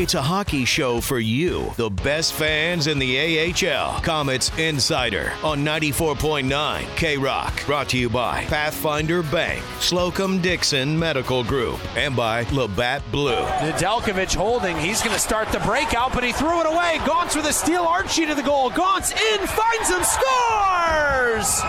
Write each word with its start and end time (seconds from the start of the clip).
It's 0.00 0.14
a 0.14 0.22
hockey 0.22 0.64
show 0.64 1.02
for 1.02 1.18
you, 1.18 1.74
the 1.76 1.90
best 1.90 2.32
fans 2.32 2.86
in 2.86 2.98
the 2.98 3.18
AHL. 3.18 4.00
Comets 4.00 4.50
Insider 4.58 5.34
on 5.44 5.62
94.9 5.62 6.96
K 6.96 7.18
Rock. 7.18 7.66
Brought 7.66 7.90
to 7.90 7.98
you 7.98 8.08
by 8.08 8.46
Pathfinder 8.46 9.22
Bank, 9.22 9.62
Slocum 9.78 10.40
Dickson 10.40 10.98
Medical 10.98 11.44
Group, 11.44 11.78
and 11.98 12.16
by 12.16 12.44
Labatt 12.44 13.02
Blue. 13.12 13.44
Nedeljkovic 13.60 14.34
holding. 14.34 14.78
He's 14.78 15.02
going 15.02 15.12
to 15.12 15.20
start 15.20 15.52
the 15.52 15.60
breakout, 15.60 16.14
but 16.14 16.24
he 16.24 16.32
threw 16.32 16.62
it 16.62 16.66
away. 16.66 16.98
Gaunce 17.04 17.36
with 17.36 17.44
a 17.44 17.52
steal. 17.52 17.82
Archie 17.82 18.24
to 18.24 18.34
the 18.34 18.42
goal. 18.42 18.70
Gaunce 18.70 19.12
in, 19.12 19.46
finds 19.46 19.90
him, 19.90 20.02
scores! 20.02 21.60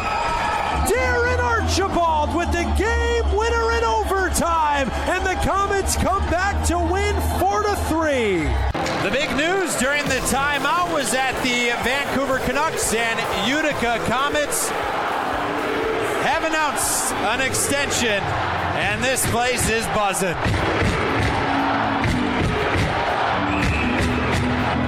Darren 0.88 1.40
Archibald 1.40 2.34
with 2.34 2.50
the 2.54 2.64
game 2.78 3.21
overtime, 4.32 4.90
and 5.10 5.26
the 5.26 5.36
Comets 5.44 5.96
come 5.98 6.24
back 6.30 6.66
to 6.68 6.78
win 6.78 7.16
four 7.40 7.64
to 7.64 7.76
three. 7.88 8.44
The 9.04 9.12
big 9.12 9.30
news 9.36 9.76
during 9.78 10.04
the 10.06 10.22
timeout 10.30 10.94
was 10.94 11.12
that 11.12 11.36
the 11.44 11.76
Vancouver 11.84 12.40
Canucks 12.40 12.94
and 12.94 13.20
Utica 13.48 14.00
Comets 14.08 14.70
have 16.24 16.44
announced 16.44 17.12
an 17.14 17.42
extension, 17.42 18.24
and 18.80 19.04
this 19.04 19.26
place 19.32 19.70
is 19.70 19.86
buzzing. 19.88 20.36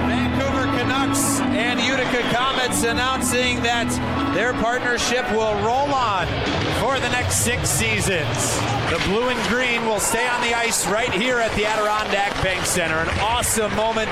Vancouver 0.08 0.66
Canucks 0.78 1.40
and 1.40 1.80
Utica 1.80 2.22
Comets 2.34 2.84
announcing 2.84 3.62
that 3.62 3.90
their 4.34 4.52
partnership 4.54 5.28
will 5.32 5.54
roll 5.62 5.92
on 5.92 6.26
for 6.84 7.00
the 7.00 7.08
next 7.08 7.36
six 7.36 7.70
seasons. 7.70 8.58
The 8.90 9.00
blue 9.06 9.30
and 9.30 9.48
green 9.48 9.86
will 9.86 10.00
stay 10.00 10.28
on 10.28 10.42
the 10.42 10.52
ice 10.52 10.86
right 10.86 11.10
here 11.10 11.38
at 11.38 11.50
the 11.52 11.64
Adirondack 11.64 12.34
Bank 12.42 12.66
Center. 12.66 12.96
An 12.96 13.08
awesome 13.20 13.74
moment. 13.74 14.10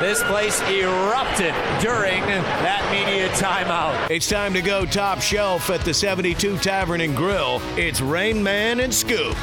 This 0.00 0.22
place 0.22 0.58
erupted 0.62 1.52
during 1.82 2.22
that 2.22 2.88
media 2.90 3.28
timeout. 3.36 4.08
It's 4.08 4.30
time 4.30 4.54
to 4.54 4.62
go 4.62 4.86
top 4.86 5.20
shelf 5.20 5.68
at 5.68 5.82
the 5.82 5.92
72 5.92 6.56
Tavern 6.56 7.02
and 7.02 7.14
Grill. 7.14 7.60
It's 7.76 8.00
Rain 8.00 8.42
Man 8.42 8.80
and 8.80 8.94
Scoop. 8.94 9.36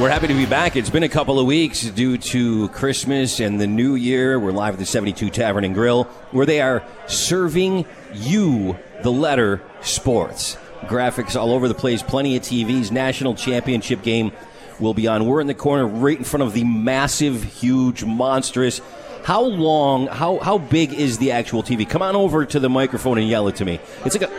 We're 0.00 0.10
happy 0.10 0.26
to 0.26 0.34
be 0.34 0.46
back. 0.46 0.74
It's 0.74 0.90
been 0.90 1.04
a 1.04 1.08
couple 1.08 1.38
of 1.38 1.46
weeks 1.46 1.82
due 1.82 2.18
to 2.18 2.68
Christmas 2.70 3.38
and 3.38 3.60
the 3.60 3.68
New 3.68 3.94
Year. 3.94 4.40
We're 4.40 4.50
live 4.50 4.72
at 4.72 4.80
the 4.80 4.86
72 4.86 5.30
Tavern 5.30 5.62
and 5.62 5.74
Grill, 5.74 6.04
where 6.32 6.46
they 6.46 6.60
are 6.60 6.82
serving 7.06 7.84
you 8.14 8.78
the 9.02 9.12
letter 9.12 9.62
sports. 9.80 10.56
Graphics 10.82 11.38
all 11.38 11.52
over 11.52 11.68
the 11.68 11.74
place, 11.74 12.02
plenty 12.02 12.36
of 12.36 12.42
TVs. 12.42 12.90
National 12.90 13.34
championship 13.34 14.02
game 14.02 14.32
will 14.78 14.94
be 14.94 15.06
on. 15.06 15.26
We're 15.26 15.40
in 15.40 15.46
the 15.46 15.54
corner 15.54 15.86
right 15.86 16.16
in 16.16 16.24
front 16.24 16.42
of 16.42 16.52
the 16.52 16.64
massive, 16.64 17.42
huge, 17.42 18.04
monstrous. 18.04 18.80
How 19.24 19.42
long, 19.42 20.06
how, 20.06 20.38
how 20.38 20.58
big 20.58 20.94
is 20.94 21.18
the 21.18 21.32
actual 21.32 21.62
TV? 21.62 21.88
Come 21.88 22.02
on 22.02 22.16
over 22.16 22.46
to 22.46 22.58
the 22.58 22.70
microphone 22.70 23.18
and 23.18 23.28
yell 23.28 23.48
it 23.48 23.56
to 23.56 23.64
me. 23.64 23.78
It's 24.04 24.18
like 24.18 24.28
a 24.28 24.34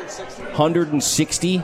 160. 0.57 1.63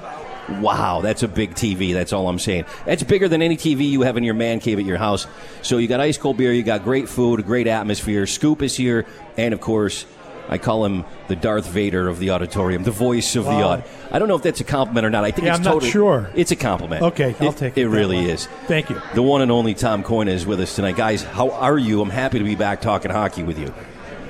Wow, 0.61 1.01
that's 1.01 1.23
a 1.23 1.27
big 1.27 1.55
TV. 1.55 1.93
That's 1.93 2.13
all 2.13 2.29
I'm 2.29 2.39
saying. 2.39 2.65
That's 2.85 3.03
bigger 3.03 3.27
than 3.27 3.41
any 3.41 3.57
TV 3.57 3.89
you 3.89 4.03
have 4.03 4.15
in 4.15 4.23
your 4.23 4.33
man 4.33 4.59
cave 4.59 4.79
at 4.79 4.85
your 4.85 4.97
house. 4.97 5.27
So 5.61 5.77
you 5.77 5.87
got 5.87 5.99
ice 5.99 6.17
cold 6.17 6.37
beer, 6.37 6.53
you 6.53 6.63
got 6.63 6.83
great 6.83 7.09
food, 7.09 7.41
a 7.41 7.43
great 7.43 7.67
atmosphere. 7.67 8.25
Scoop 8.27 8.61
is 8.61 8.75
here, 8.75 9.05
and 9.35 9.53
of 9.53 9.59
course, 9.59 10.05
I 10.49 10.57
call 10.57 10.85
him 10.85 11.03
the 11.27 11.35
Darth 11.35 11.67
Vader 11.67 12.07
of 12.07 12.19
the 12.19 12.29
auditorium, 12.29 12.83
the 12.83 12.91
voice 12.91 13.35
of 13.35 13.43
the 13.45 13.51
Wow. 13.51 13.67
odd. 13.69 13.83
I 14.11 14.19
don't 14.19 14.27
know 14.29 14.35
if 14.35 14.43
that's 14.43 14.61
a 14.61 14.63
compliment 14.63 15.05
or 15.05 15.09
not. 15.09 15.23
I 15.25 15.31
think 15.31 15.45
Yeah, 15.47 15.57
it's 15.57 15.67
I'm 15.67 15.73
not 15.75 15.83
sure. 15.83 16.29
It's 16.35 16.51
a 16.51 16.55
compliment. 16.55 17.01
Okay, 17.03 17.35
I'll 17.41 17.49
it, 17.49 17.57
take 17.57 17.77
it 17.77 17.81
It 17.81 17.89
really 17.89 18.17
way. 18.25 18.31
is. 18.31 18.47
Thank 18.67 18.89
you. 18.89 19.01
The 19.13 19.21
one 19.21 19.41
and 19.41 19.51
only 19.51 19.73
Tom 19.73 20.03
Coyne 20.03 20.27
is 20.29 20.45
with 20.45 20.59
us 20.61 20.75
tonight, 20.75 20.95
guys. 20.95 21.23
How 21.23 21.51
are 21.51 21.77
you? 21.77 22.01
I'm 22.01 22.09
happy 22.09 22.39
to 22.39 22.45
be 22.45 22.55
back 22.55 22.79
talking 22.81 23.11
hockey 23.11 23.43
with 23.43 23.59
you. 23.59 23.73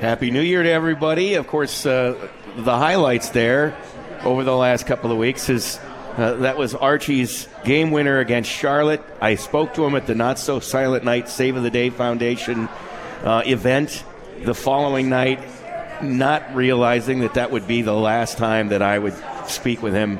Happy 0.02 0.32
New 0.32 0.42
Year 0.42 0.64
to 0.64 0.70
everybody. 0.70 1.36
Of 1.36 1.48
course, 1.48 1.86
uh, 1.86 2.16
the 2.56 2.78
highlights 2.78 3.30
there 3.30 3.76
over 4.24 4.44
the 4.44 4.56
last 4.56 4.86
couple 4.88 5.12
of 5.12 5.18
weeks 5.18 5.50
is 5.50 5.80
uh, 6.18 6.34
that 6.36 6.58
was 6.58 6.74
Archie's 6.74 7.47
game 7.64 7.91
winner 7.91 8.20
against 8.20 8.50
Charlotte. 8.50 9.02
I 9.22 9.36
spoke 9.36 9.75
to 9.75 9.86
him 9.86 9.94
at 9.96 10.08
the 10.08 10.16
Not 10.16 10.40
So 10.40 10.59
Silent 10.59 11.03
Night 11.03 11.30
Save 11.30 11.56
of 11.58 11.64
the 11.64 11.70
Day 11.70 11.90
Foundation 11.91 12.68
uh, 13.24 13.44
event 13.46 14.03
the 14.44 14.53
following 14.56 15.09
night, 15.09 15.40
not 16.03 16.56
realizing 16.56 17.19
that 17.19 17.34
that 17.35 17.52
would 17.52 17.68
be 17.68 17.81
the 17.81 17.94
last 17.94 18.38
time 18.38 18.69
that 18.69 18.81
I 18.81 19.00
would 19.00 19.16
speak 19.47 19.81
with 19.81 19.94
him 19.94 20.19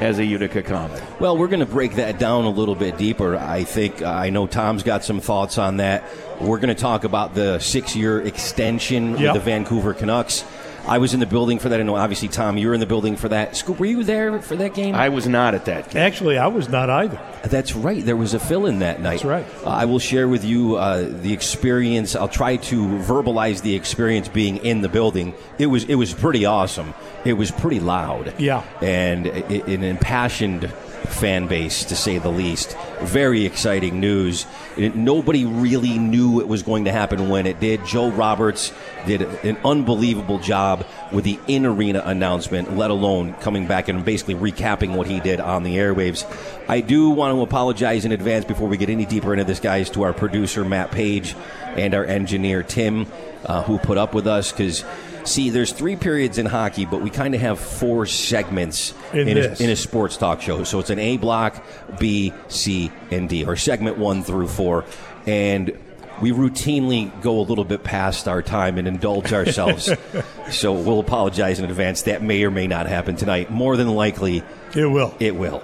as 0.00 0.18
a 0.18 0.24
Utica 0.24 0.62
Comet. 0.62 1.02
Well, 1.20 1.36
we're 1.38 1.46
going 1.48 1.60
to 1.60 1.66
break 1.66 1.94
that 1.96 2.18
down 2.18 2.44
a 2.44 2.50
little 2.50 2.74
bit 2.74 2.96
deeper. 2.98 3.36
I 3.36 3.64
think 3.64 4.02
I 4.02 4.30
know 4.30 4.46
Tom's 4.46 4.82
got 4.82 5.04
some 5.04 5.20
thoughts 5.20 5.58
on 5.58 5.76
that. 5.76 6.04
We're 6.40 6.58
going 6.58 6.74
to 6.74 6.80
talk 6.80 7.04
about 7.04 7.34
the 7.34 7.58
six-year 7.60 8.22
extension 8.22 9.10
Yep. 9.12 9.20
with 9.20 9.44
the 9.44 9.50
Vancouver 9.50 9.94
Canucks. 9.94 10.44
I 10.86 10.98
was 10.98 11.14
in 11.14 11.20
the 11.20 11.26
building 11.26 11.58
for 11.60 11.68
that. 11.68 11.78
I 11.78 11.84
know, 11.84 11.94
obviously, 11.96 12.28
Tom, 12.28 12.58
you 12.58 12.66
were 12.68 12.74
in 12.74 12.80
the 12.80 12.86
building 12.86 13.16
for 13.16 13.28
that. 13.28 13.56
Scoop, 13.56 13.78
were 13.78 13.86
you 13.86 14.02
there 14.02 14.40
for 14.42 14.56
that 14.56 14.74
game? 14.74 14.94
I 14.96 15.10
was 15.10 15.28
not 15.28 15.54
at 15.54 15.64
that 15.66 15.90
game. 15.90 16.02
Actually, 16.02 16.38
I 16.38 16.48
was 16.48 16.68
not 16.68 16.90
either. 16.90 17.20
That's 17.44 17.74
right. 17.74 18.04
There 18.04 18.16
was 18.16 18.34
a 18.34 18.40
fill 18.40 18.66
in 18.66 18.80
that 18.80 19.00
night. 19.00 19.22
That's 19.22 19.24
right. 19.24 19.46
Uh, 19.64 19.70
I 19.70 19.84
will 19.84 20.00
share 20.00 20.26
with 20.28 20.44
you 20.44 20.76
uh, 20.76 21.06
the 21.08 21.32
experience. 21.32 22.16
I'll 22.16 22.28
try 22.28 22.56
to 22.56 22.76
verbalize 22.98 23.62
the 23.62 23.74
experience 23.76 24.26
being 24.28 24.56
in 24.58 24.80
the 24.80 24.88
building. 24.88 25.34
It 25.58 25.66
was 25.66 25.84
it 25.84 25.94
was 25.94 26.12
pretty 26.12 26.44
awesome. 26.44 26.94
It 27.24 27.34
was 27.34 27.50
pretty 27.52 27.78
loud. 27.80 28.34
Yeah. 28.38 28.64
And 28.80 29.28
i- 29.28 29.30
an 29.68 29.84
impassioned 29.84 30.72
fan 31.02 31.46
base, 31.46 31.84
to 31.86 31.96
say 31.96 32.18
the 32.18 32.28
least. 32.30 32.76
Very 33.02 33.44
exciting 33.44 34.00
news. 34.00 34.46
It- 34.76 34.94
nobody 34.96 35.44
really 35.44 35.98
knew 35.98 36.40
it 36.40 36.48
was 36.48 36.62
going 36.62 36.84
to 36.86 36.92
happen 36.92 37.28
when 37.28 37.46
it 37.46 37.60
did. 37.60 37.84
Joe 37.84 38.10
Roberts 38.10 38.72
did 39.06 39.22
an 39.44 39.56
unbelievable 39.64 40.38
job 40.38 40.84
with 41.12 41.24
the 41.24 41.38
in 41.48 41.66
arena 41.66 42.02
announcement, 42.04 42.76
let 42.76 42.90
alone 42.90 43.34
coming 43.34 43.66
back 43.66 43.88
and 43.88 44.04
basically 44.04 44.34
recapping 44.34 44.94
what 44.96 45.06
he 45.06 45.20
did 45.20 45.40
on 45.40 45.62
the 45.62 45.76
airwaves. 45.76 46.24
I 46.68 46.80
do 46.80 47.10
want 47.10 47.34
to 47.36 47.42
apologize 47.42 48.04
in 48.04 48.12
advance 48.12 48.44
before 48.44 48.68
we 48.68 48.76
get 48.76 48.88
any 48.88 49.04
deeper 49.04 49.32
into 49.32 49.44
this, 49.44 49.60
guys, 49.60 49.90
to 49.90 50.02
our 50.02 50.12
producer, 50.12 50.64
Matt 50.64 50.90
Page, 50.90 51.34
and 51.76 51.94
our 51.94 52.04
engineer, 52.04 52.62
Tim, 52.62 53.06
uh, 53.44 53.62
who 53.62 53.78
put 53.78 53.98
up 53.98 54.14
with 54.14 54.26
us 54.26 54.52
because. 54.52 54.84
See, 55.24 55.50
there's 55.50 55.72
three 55.72 55.96
periods 55.96 56.38
in 56.38 56.46
hockey, 56.46 56.84
but 56.84 57.00
we 57.02 57.10
kind 57.10 57.34
of 57.34 57.40
have 57.40 57.58
four 57.60 58.06
segments 58.06 58.92
In 59.12 59.28
a, 59.38 59.62
in 59.62 59.70
a 59.70 59.76
sports 59.76 60.16
talk 60.16 60.40
show. 60.40 60.64
So 60.64 60.78
it's 60.80 60.90
an 60.90 60.98
A 60.98 61.16
block, 61.16 61.64
B, 61.98 62.32
C, 62.48 62.90
and 63.10 63.28
D, 63.28 63.44
or 63.44 63.56
segment 63.56 63.98
one 63.98 64.22
through 64.22 64.48
four. 64.48 64.84
And 65.26 65.76
we 66.20 66.30
routinely 66.32 67.10
go 67.22 67.38
a 67.40 67.42
little 67.42 67.64
bit 67.64 67.82
past 67.84 68.28
our 68.28 68.42
time 68.42 68.78
and 68.78 68.86
indulge 68.88 69.32
ourselves. 69.32 69.90
so 70.50 70.72
we'll 70.72 71.00
apologize 71.00 71.58
in 71.58 71.64
advance. 71.64 72.02
That 72.02 72.22
may 72.22 72.42
or 72.44 72.50
may 72.50 72.66
not 72.66 72.86
happen 72.86 73.16
tonight. 73.16 73.50
More 73.50 73.76
than 73.76 73.88
likely, 73.88 74.42
It 74.74 74.86
will. 74.86 75.14
it 75.20 75.34
will. 75.36 75.62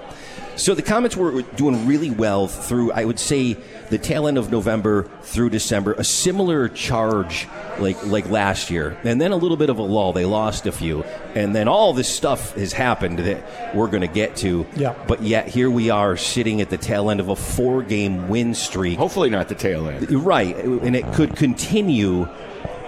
So 0.58 0.74
the 0.74 0.82
Comets 0.82 1.16
were 1.16 1.42
doing 1.42 1.86
really 1.86 2.10
well 2.10 2.48
through, 2.48 2.90
I 2.90 3.04
would 3.04 3.20
say, 3.20 3.56
the 3.90 3.96
tail 3.96 4.26
end 4.26 4.36
of 4.36 4.50
November 4.50 5.08
through 5.22 5.50
December. 5.50 5.92
A 5.94 6.04
similar 6.04 6.68
charge 6.68 7.46
like 7.78 8.04
like 8.06 8.28
last 8.28 8.68
year, 8.68 8.98
and 9.04 9.20
then 9.20 9.30
a 9.30 9.36
little 9.36 9.56
bit 9.56 9.70
of 9.70 9.78
a 9.78 9.82
lull. 9.82 10.12
They 10.12 10.24
lost 10.24 10.66
a 10.66 10.72
few, 10.72 11.04
and 11.36 11.54
then 11.54 11.68
all 11.68 11.92
this 11.92 12.12
stuff 12.12 12.56
has 12.56 12.72
happened 12.72 13.20
that 13.20 13.74
we're 13.74 13.86
going 13.86 14.00
to 14.00 14.08
get 14.08 14.34
to. 14.38 14.66
Yeah. 14.74 14.94
But 15.06 15.22
yet 15.22 15.46
here 15.46 15.70
we 15.70 15.90
are 15.90 16.16
sitting 16.16 16.60
at 16.60 16.70
the 16.70 16.76
tail 16.76 17.08
end 17.08 17.20
of 17.20 17.28
a 17.28 17.36
four-game 17.36 18.28
win 18.28 18.52
streak. 18.52 18.98
Hopefully, 18.98 19.30
not 19.30 19.48
the 19.48 19.54
tail 19.54 19.88
end. 19.88 20.10
Right, 20.10 20.56
and 20.56 20.96
it 20.96 21.10
could 21.12 21.36
continue 21.36 22.28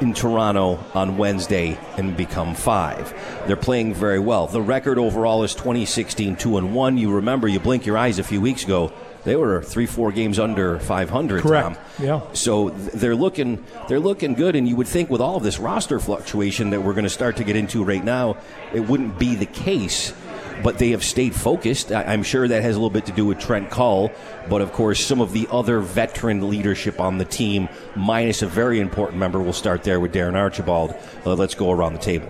in 0.00 0.15
Toronto 0.15 0.83
on 0.94 1.16
Wednesday 1.19 1.78
and 1.97 2.16
become 2.16 2.55
five. 2.55 3.12
They're 3.47 3.56
playing 3.56 3.94
very 3.94 4.19
well. 4.19 4.47
The 4.47 4.62
record 4.62 4.99
overall 4.99 5.43
is 5.43 5.55
2016 5.55 6.37
2 6.37 6.56
and 6.56 6.75
1. 6.75 6.99
You 6.99 7.12
remember, 7.12 7.49
you 7.49 7.61
blink 7.61 7.87
your 7.87 7.99
eyes 7.99 8.19
a 8.19 8.25
few 8.25 8.41
weeks 8.41 8.65
ago, 8.65 8.93
they 9.25 9.37
were 9.37 9.62
three, 9.62 9.87
four 9.87 10.12
games 10.12 10.38
under 10.38 10.78
500. 10.78 11.43
Correct. 11.43 11.65
Tom. 11.66 11.77
Yeah. 11.99 12.21
So 12.33 12.71
they're 12.71 13.15
looking, 13.15 13.64
they're 13.88 14.00
looking 14.00 14.35
good, 14.35 14.56
and 14.56 14.67
you 14.67 14.76
would 14.76 14.88
think 14.88 15.11
with 15.11 15.20
all 15.20 15.37
of 15.37 15.43
this 15.43 15.58
roster 15.58 16.00
fluctuation 16.00 16.70
that 16.70 16.82
we're 16.82 16.94
going 16.94 17.05
to 17.05 17.11
start 17.11 17.37
to 17.37 17.44
get 17.44 17.56
into 17.56 17.85
right 17.85 18.03
now, 18.03 18.38
it 18.73 18.81
wouldn't 18.81 19.19
be 19.19 19.35
the 19.35 19.46
case. 19.46 20.14
But 20.62 20.78
they 20.78 20.90
have 20.90 21.04
stayed 21.04 21.34
focused. 21.34 21.92
I- 21.92 22.04
I'm 22.04 22.22
sure 22.22 22.46
that 22.46 22.62
has 22.62 22.76
a 22.76 22.78
little 22.78 22.90
bit 22.90 23.06
to 23.06 23.12
do 23.12 23.26
with 23.26 23.38
Trent 23.38 23.70
Cull, 23.70 24.10
but 24.48 24.60
of 24.60 24.72
course, 24.72 25.04
some 25.04 25.20
of 25.20 25.32
the 25.32 25.48
other 25.50 25.80
veteran 25.80 26.48
leadership 26.48 27.00
on 27.00 27.18
the 27.18 27.24
team, 27.24 27.68
minus 27.94 28.42
a 28.42 28.46
very 28.46 28.80
important 28.80 29.18
member. 29.18 29.40
We'll 29.40 29.52
start 29.52 29.84
there 29.84 30.00
with 30.00 30.12
Darren 30.12 30.34
Archibald. 30.34 30.94
Uh, 31.24 31.34
let's 31.34 31.54
go 31.54 31.70
around 31.70 31.92
the 31.94 31.98
table. 32.00 32.28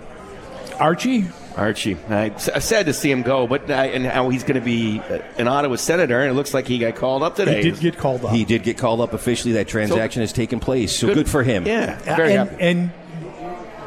Archie, 0.78 1.26
Archie. 1.56 1.98
I, 2.08 2.32
I'm 2.54 2.60
sad 2.60 2.86
to 2.86 2.94
see 2.94 3.10
him 3.10 3.20
go, 3.22 3.46
but 3.46 3.70
uh, 3.70 3.74
and 3.74 4.06
how 4.06 4.30
he's 4.30 4.44
going 4.44 4.54
to 4.54 4.64
be 4.64 5.00
uh, 5.00 5.18
an 5.36 5.46
Ottawa 5.46 5.76
senator, 5.76 6.20
and 6.20 6.30
it 6.30 6.34
looks 6.34 6.54
like 6.54 6.66
he 6.66 6.78
got 6.78 6.96
called 6.96 7.22
up 7.22 7.36
today. 7.36 7.62
he 7.62 7.70
did 7.70 7.80
get 7.80 7.98
called 7.98 8.24
up. 8.24 8.32
He 8.32 8.46
did 8.46 8.62
get 8.62 8.78
called 8.78 9.02
up 9.02 9.12
officially. 9.12 9.52
That 9.54 9.68
transaction 9.68 10.22
has 10.22 10.32
taken 10.32 10.58
place, 10.58 10.98
so 10.98 11.12
good, 11.12 11.28
for 11.28 11.42
him. 11.42 11.66
Yeah, 11.66 11.98
very 11.98 12.34
and, 12.34 12.48
happy. 12.48 12.62
and 12.62 12.90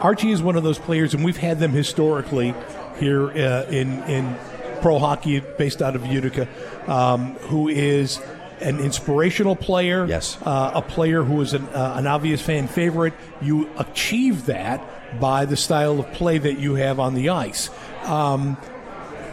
Archie 0.01 0.31
is 0.31 0.43
one 0.43 0.55
of 0.55 0.63
those 0.63 0.77
players, 0.77 1.15
and 1.15 1.23
we've 1.25 1.37
had 1.37 1.59
them 1.59 1.71
historically 1.71 2.53
here 2.99 3.29
uh, 3.29 3.65
in 3.69 4.01
in 4.03 4.35
pro 4.81 4.99
hockey, 4.99 5.39
based 5.39 5.81
out 5.81 5.95
of 5.95 6.05
Utica, 6.05 6.47
um, 6.87 7.35
who 7.49 7.67
is 7.69 8.19
an 8.59 8.79
inspirational 8.79 9.55
player, 9.55 10.05
Yes. 10.05 10.37
uh, 10.43 10.71
a 10.75 10.81
player 10.81 11.23
who 11.23 11.41
is 11.41 11.53
an, 11.53 11.65
uh, 11.69 11.95
an 11.97 12.07
obvious 12.07 12.41
fan 12.41 12.67
favorite. 12.67 13.13
You 13.41 13.69
achieve 13.77 14.45
that 14.45 14.81
by 15.19 15.45
the 15.45 15.57
style 15.57 15.99
of 15.99 16.11
play 16.13 16.37
that 16.37 16.59
you 16.59 16.75
have 16.75 16.99
on 16.99 17.13
the 17.13 17.29
ice. 17.29 17.69
Um, 18.05 18.57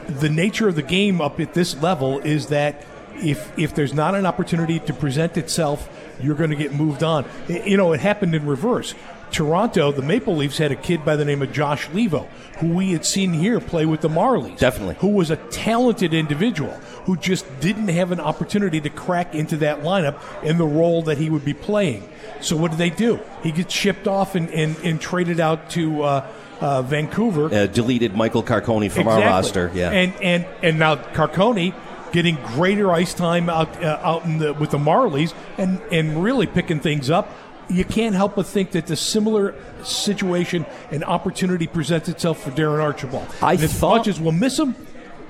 the 0.08 0.28
nature 0.28 0.68
of 0.68 0.74
the 0.74 0.82
game 0.82 1.20
up 1.20 1.38
at 1.40 1.54
this 1.54 1.80
level 1.80 2.18
is 2.20 2.46
that 2.46 2.84
if 3.16 3.56
if 3.58 3.74
there's 3.74 3.92
not 3.94 4.14
an 4.14 4.26
opportunity 4.26 4.78
to 4.80 4.92
present 4.92 5.36
itself, 5.36 5.88
you're 6.20 6.34
going 6.34 6.50
to 6.50 6.56
get 6.56 6.72
moved 6.74 7.02
on. 7.02 7.24
You 7.48 7.76
know, 7.76 7.92
it 7.92 8.00
happened 8.00 8.34
in 8.34 8.46
reverse. 8.46 8.94
Toronto, 9.30 9.92
the 9.92 10.02
Maple 10.02 10.36
Leafs 10.36 10.58
had 10.58 10.72
a 10.72 10.76
kid 10.76 11.04
by 11.04 11.16
the 11.16 11.24
name 11.24 11.42
of 11.42 11.52
Josh 11.52 11.88
Leivo, 11.88 12.26
who 12.58 12.68
we 12.68 12.92
had 12.92 13.04
seen 13.04 13.32
here 13.32 13.60
play 13.60 13.86
with 13.86 14.00
the 14.00 14.08
Marlies. 14.08 14.58
Definitely. 14.58 14.96
Who 14.96 15.08
was 15.08 15.30
a 15.30 15.36
talented 15.36 16.12
individual 16.14 16.72
who 17.04 17.16
just 17.16 17.46
didn't 17.60 17.88
have 17.88 18.12
an 18.12 18.20
opportunity 18.20 18.80
to 18.80 18.90
crack 18.90 19.34
into 19.34 19.56
that 19.58 19.80
lineup 19.82 20.20
in 20.42 20.58
the 20.58 20.66
role 20.66 21.02
that 21.02 21.18
he 21.18 21.30
would 21.30 21.44
be 21.44 21.54
playing. 21.54 22.08
So 22.40 22.56
what 22.56 22.70
did 22.70 22.78
they 22.78 22.90
do? 22.90 23.20
He 23.42 23.52
gets 23.52 23.72
shipped 23.72 24.06
off 24.06 24.34
and, 24.34 24.50
and, 24.50 24.76
and 24.78 25.00
traded 25.00 25.40
out 25.40 25.70
to 25.70 26.02
uh, 26.02 26.26
uh, 26.60 26.82
Vancouver. 26.82 27.46
Uh, 27.54 27.66
deleted 27.66 28.14
Michael 28.14 28.42
Carcone 28.42 28.90
from 28.90 29.08
our 29.08 29.20
roster. 29.20 29.70
Yeah. 29.74 29.90
and 29.90 30.14
and 30.22 30.46
and 30.62 30.78
now 30.78 30.96
Carcone 30.96 31.74
getting 32.12 32.36
greater 32.36 32.92
ice 32.92 33.14
time 33.14 33.48
out 33.48 33.82
uh, 33.82 34.00
out 34.02 34.24
in 34.24 34.38
the 34.38 34.52
with 34.54 34.70
the 34.70 34.78
Marlies 34.78 35.34
and 35.58 35.80
and 35.90 36.22
really 36.22 36.46
picking 36.46 36.80
things 36.80 37.10
up. 37.10 37.30
You 37.70 37.84
can't 37.84 38.14
help 38.14 38.34
but 38.36 38.46
think 38.46 38.72
that 38.72 38.86
the 38.86 38.96
similar 38.96 39.54
situation 39.84 40.66
and 40.90 41.04
opportunity 41.04 41.66
presents 41.66 42.08
itself 42.08 42.42
for 42.42 42.50
Darren 42.50 42.82
Archibald. 42.82 43.26
I 43.42 43.52
and 43.54 43.70
thought- 43.70 43.98
much 43.98 44.08
as 44.08 44.20
we'll 44.20 44.32
miss 44.32 44.58
him, 44.58 44.74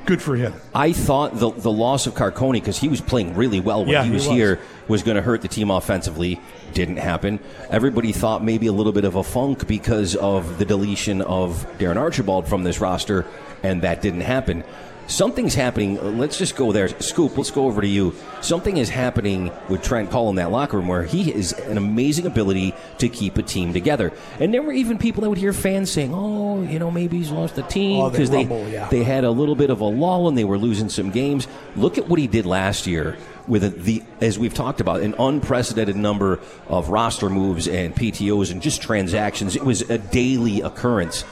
good 0.06 0.22
for 0.22 0.36
him. 0.36 0.54
I 0.74 0.92
thought 0.92 1.38
the 1.38 1.50
the 1.50 1.70
loss 1.70 2.06
of 2.06 2.14
Carcone 2.14 2.52
because 2.54 2.78
he 2.78 2.88
was 2.88 3.00
playing 3.00 3.34
really 3.34 3.60
well 3.60 3.80
when 3.80 3.90
Yeah, 3.92 4.02
he 4.02 4.08
he 4.08 4.14
was, 4.14 4.26
was. 4.26 4.36
here 4.36 4.58
was 4.88 5.02
going 5.02 5.16
to 5.16 5.22
hurt 5.22 5.42
the 5.42 5.48
team 5.48 5.70
offensively. 5.70 6.40
Didn't 6.72 6.96
happen. 6.96 7.38
Everybody 7.68 8.12
thought 8.12 8.42
maybe 8.44 8.66
a 8.66 8.72
little 8.72 8.92
bit 8.92 9.04
of 9.04 9.14
a 9.16 9.22
funk 9.22 9.66
because 9.66 10.16
of 10.16 10.58
the 10.58 10.64
deletion 10.64 11.20
of 11.22 11.66
Darren 11.78 11.96
Archibald 11.96 12.48
from 12.48 12.62
this 12.64 12.80
roster, 12.80 13.26
and 13.62 13.82
that 13.82 14.00
didn't 14.02 14.22
happen. 14.22 14.64
Something's 15.10 15.54
happening. 15.54 15.98
Uh, 15.98 16.04
let's 16.04 16.38
just 16.38 16.54
go 16.54 16.70
there. 16.70 16.88
Scoop, 17.00 17.36
let's 17.36 17.50
go 17.50 17.66
over 17.66 17.80
to 17.80 17.86
you. 17.88 18.14
Something 18.42 18.76
is 18.76 18.88
happening 18.88 19.50
with 19.68 19.82
Trent 19.82 20.10
Cull 20.10 20.30
in 20.30 20.36
that 20.36 20.52
locker 20.52 20.76
room 20.76 20.86
where 20.86 21.02
he 21.02 21.32
has 21.32 21.52
an 21.52 21.76
amazing 21.76 22.26
ability 22.26 22.74
to 22.98 23.08
keep 23.08 23.36
a 23.36 23.42
team 23.42 23.72
together. 23.72 24.12
And 24.38 24.54
there 24.54 24.62
were 24.62 24.72
even 24.72 24.98
people 24.98 25.22
that 25.22 25.28
would 25.28 25.38
hear 25.38 25.52
fans 25.52 25.90
saying, 25.90 26.12
oh, 26.14 26.62
you 26.62 26.78
know, 26.78 26.92
maybe 26.92 27.18
he's 27.18 27.32
lost 27.32 27.56
the 27.56 27.62
team 27.62 28.00
Oh, 28.00 28.08
they 28.08 28.18
because 28.18 28.30
they, 28.30 28.42
yeah. 28.70 28.88
they 28.88 29.02
had 29.02 29.24
a 29.24 29.30
little 29.32 29.56
bit 29.56 29.70
of 29.70 29.80
a 29.80 29.84
lull 29.84 30.28
and 30.28 30.38
they 30.38 30.44
were 30.44 30.58
losing 30.58 30.88
some 30.88 31.10
games. 31.10 31.48
Look 31.74 31.98
at 31.98 32.08
what 32.08 32.20
he 32.20 32.28
did 32.28 32.46
last 32.46 32.86
year 32.86 33.18
with 33.48 33.82
the, 33.82 34.04
as 34.20 34.38
we've 34.38 34.54
talked 34.54 34.80
about, 34.80 35.00
an 35.00 35.16
unprecedented 35.18 35.96
number 35.96 36.38
of 36.68 36.88
roster 36.88 37.28
moves 37.28 37.66
and 37.66 37.96
PTOs 37.96 38.52
and 38.52 38.62
just 38.62 38.80
transactions. 38.80 39.56
It 39.56 39.64
was 39.64 39.82
a 39.90 39.98
daily 39.98 40.60
occurrence. 40.60 41.24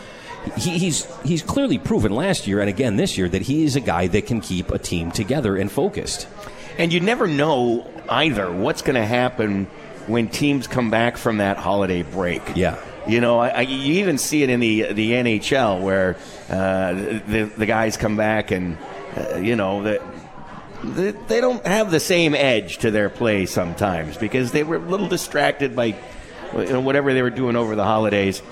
He, 0.57 0.79
he's 0.79 1.07
he's 1.23 1.43
clearly 1.43 1.79
proven 1.79 2.13
last 2.13 2.47
year 2.47 2.61
and 2.61 2.69
again 2.69 2.97
this 2.97 3.19
year 3.19 3.29
that 3.29 3.43
he 3.43 3.65
is 3.65 3.77
a 3.77 3.81
guy 3.81 4.07
that 4.09 4.27
can 4.27 4.41
keep 4.41 4.71
a 4.71 4.79
team 4.79 5.11
together 5.11 5.57
and 5.57 5.71
focused. 5.71 6.29
And 6.79 6.93
you 6.93 7.01
never 7.01 7.27
know 7.27 7.91
either 8.09 8.51
what's 8.53 8.83
going 8.83 8.95
to 8.95 9.05
happen 9.05 9.67
when 10.07 10.29
teams 10.29 10.67
come 10.67 10.91
back 10.91 11.17
from 11.17 11.39
that 11.39 11.57
holiday 11.57 12.03
break. 12.03 12.43
Yeah. 12.57 12.79
You 13.07 13.21
know, 13.21 13.39
I, 13.39 13.49
I, 13.49 13.61
you 13.63 14.01
even 14.01 14.19
see 14.19 14.43
it 14.43 14.51
in 14.51 14.61
the 14.61 14.93
the 14.93 15.13
NHL 15.13 15.83
where 15.83 16.17
uh, 16.49 16.93
the 16.93 17.51
the 17.57 17.67
guys 17.67 17.97
come 17.97 18.17
back 18.17 18.51
and 18.51 18.77
uh, 19.17 19.37
you 19.37 19.57
know 19.57 19.83
the, 19.83 20.03
they, 20.85 21.11
they 21.13 21.41
don't 21.41 21.67
have 21.67 21.91
the 21.91 22.01
same 22.01 22.35
edge 22.35 22.79
to 22.79 22.91
their 22.91 23.09
play 23.09 23.47
sometimes 23.47 24.17
because 24.19 24.53
they 24.53 24.63
were 24.63 24.77
a 24.77 24.81
little 24.81 25.09
distracted 25.09 25.75
by 25.75 25.97
you 26.55 26.73
know, 26.73 26.81
whatever 26.81 27.15
they 27.15 27.23
were 27.23 27.31
doing 27.31 27.57
over 27.57 27.75
the 27.75 27.85
holidays, 27.85 28.43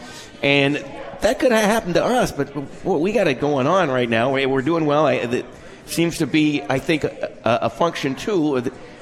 and 0.42 0.84
that 1.22 1.38
could 1.38 1.52
have 1.52 1.64
happened 1.64 1.94
to 1.94 2.04
us. 2.04 2.32
But 2.32 2.54
we 2.84 3.12
got 3.12 3.26
it 3.28 3.40
going 3.40 3.66
on 3.66 3.90
right 3.90 4.08
now. 4.08 4.32
We- 4.34 4.46
We're 4.46 4.62
doing 4.62 4.86
well. 4.86 5.06
I, 5.06 5.24
that 5.26 5.44
seems 5.86 6.18
to 6.18 6.26
be, 6.26 6.62
I 6.62 6.78
think, 6.78 7.04
a, 7.04 7.30
a 7.44 7.70
function 7.70 8.14
too 8.14 8.60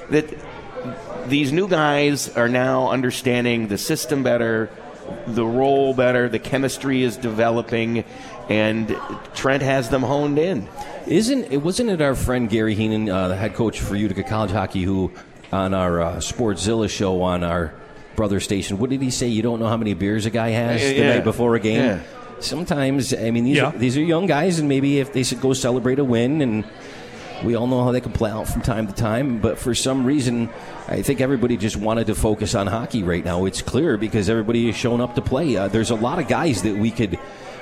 that, 0.09 0.37
these 1.27 1.51
new 1.51 1.67
guys 1.67 2.29
are 2.37 2.47
now 2.47 2.89
understanding 2.89 3.67
the 3.67 3.77
system 3.79 4.21
better, 4.21 4.69
the 5.25 5.43
role 5.43 5.93
better, 5.95 6.29
the 6.29 6.37
chemistry 6.37 7.01
is 7.01 7.17
developing, 7.17 8.03
and 8.47 8.95
Trent 9.33 9.63
has 9.63 9.89
them 9.89 10.03
honed 10.03 10.37
in. 10.37 10.67
Isn't 11.07 11.51
it? 11.51 11.57
Wasn't 11.57 11.89
it 11.89 11.99
our 12.01 12.13
friend 12.13 12.47
Gary 12.47 12.75
Heaney, 12.75 13.09
uh, 13.09 13.29
the 13.29 13.35
head 13.35 13.55
coach 13.55 13.79
for 13.79 13.95
Utica 13.95 14.21
College 14.21 14.51
hockey, 14.51 14.83
who 14.83 15.11
on 15.51 15.73
our 15.73 15.99
uh, 16.01 16.15
Sportzilla 16.17 16.87
show 16.89 17.21
on 17.23 17.43
our 17.43 17.73
brother 18.15 18.39
station, 18.39 18.77
what 18.77 18.89
did 18.89 19.01
he 19.01 19.09
say? 19.11 19.27
You 19.27 19.41
don't 19.41 19.59
know 19.59 19.67
how 19.67 19.77
many 19.77 19.93
beers 19.93 20.25
a 20.25 20.29
guy 20.29 20.49
has 20.49 20.81
the 20.81 20.95
Yeah. 20.95 21.13
night 21.15 21.23
before 21.23 21.55
a 21.55 21.59
game. 21.59 21.77
Yeah. 21.83 21.99
Sometimes, 22.39 23.13
I 23.13 23.31
mean, 23.31 23.45
these 23.45 23.57
Yeah. 23.57 23.67
are, 23.67 23.77
these 23.77 23.97
are 23.97 24.01
young 24.01 24.25
guys, 24.27 24.59
and 24.59 24.67
maybe 24.69 24.99
if 24.99 25.13
they 25.13 25.23
should 25.23 25.41
go 25.41 25.53
celebrate 25.53 25.99
a 25.99 26.03
win, 26.03 26.41
and 26.41 26.63
we 27.43 27.55
all 27.55 27.67
know 27.67 27.83
how 27.83 27.91
they 27.91 28.01
can 28.01 28.11
play 28.11 28.29
out 28.29 28.47
from 28.47 28.61
time 28.61 28.87
to 28.87 28.93
time. 28.93 29.39
But 29.39 29.57
for 29.57 29.73
some 29.73 30.05
reason, 30.05 30.49
I 30.87 31.01
think 31.01 31.21
everybody 31.21 31.57
just 31.57 31.77
wanted 31.77 32.07
to 32.07 32.15
focus 32.15 32.53
on 32.55 32.67
hockey 32.67 33.03
right 33.03 33.23
now. 33.23 33.45
It's 33.45 33.61
clear 33.61 33.97
because 33.97 34.29
everybody 34.29 34.69
is 34.69 34.75
showing 34.75 35.01
up 35.01 35.15
to 35.15 35.21
play. 35.21 35.55
Uh, 35.55 35.67
there's 35.67 35.89
a 35.91 35.95
lot 35.95 36.19
of 36.19 36.27
guys 36.27 36.61
that 36.63 36.75
we 36.77 36.91
could 36.91 37.17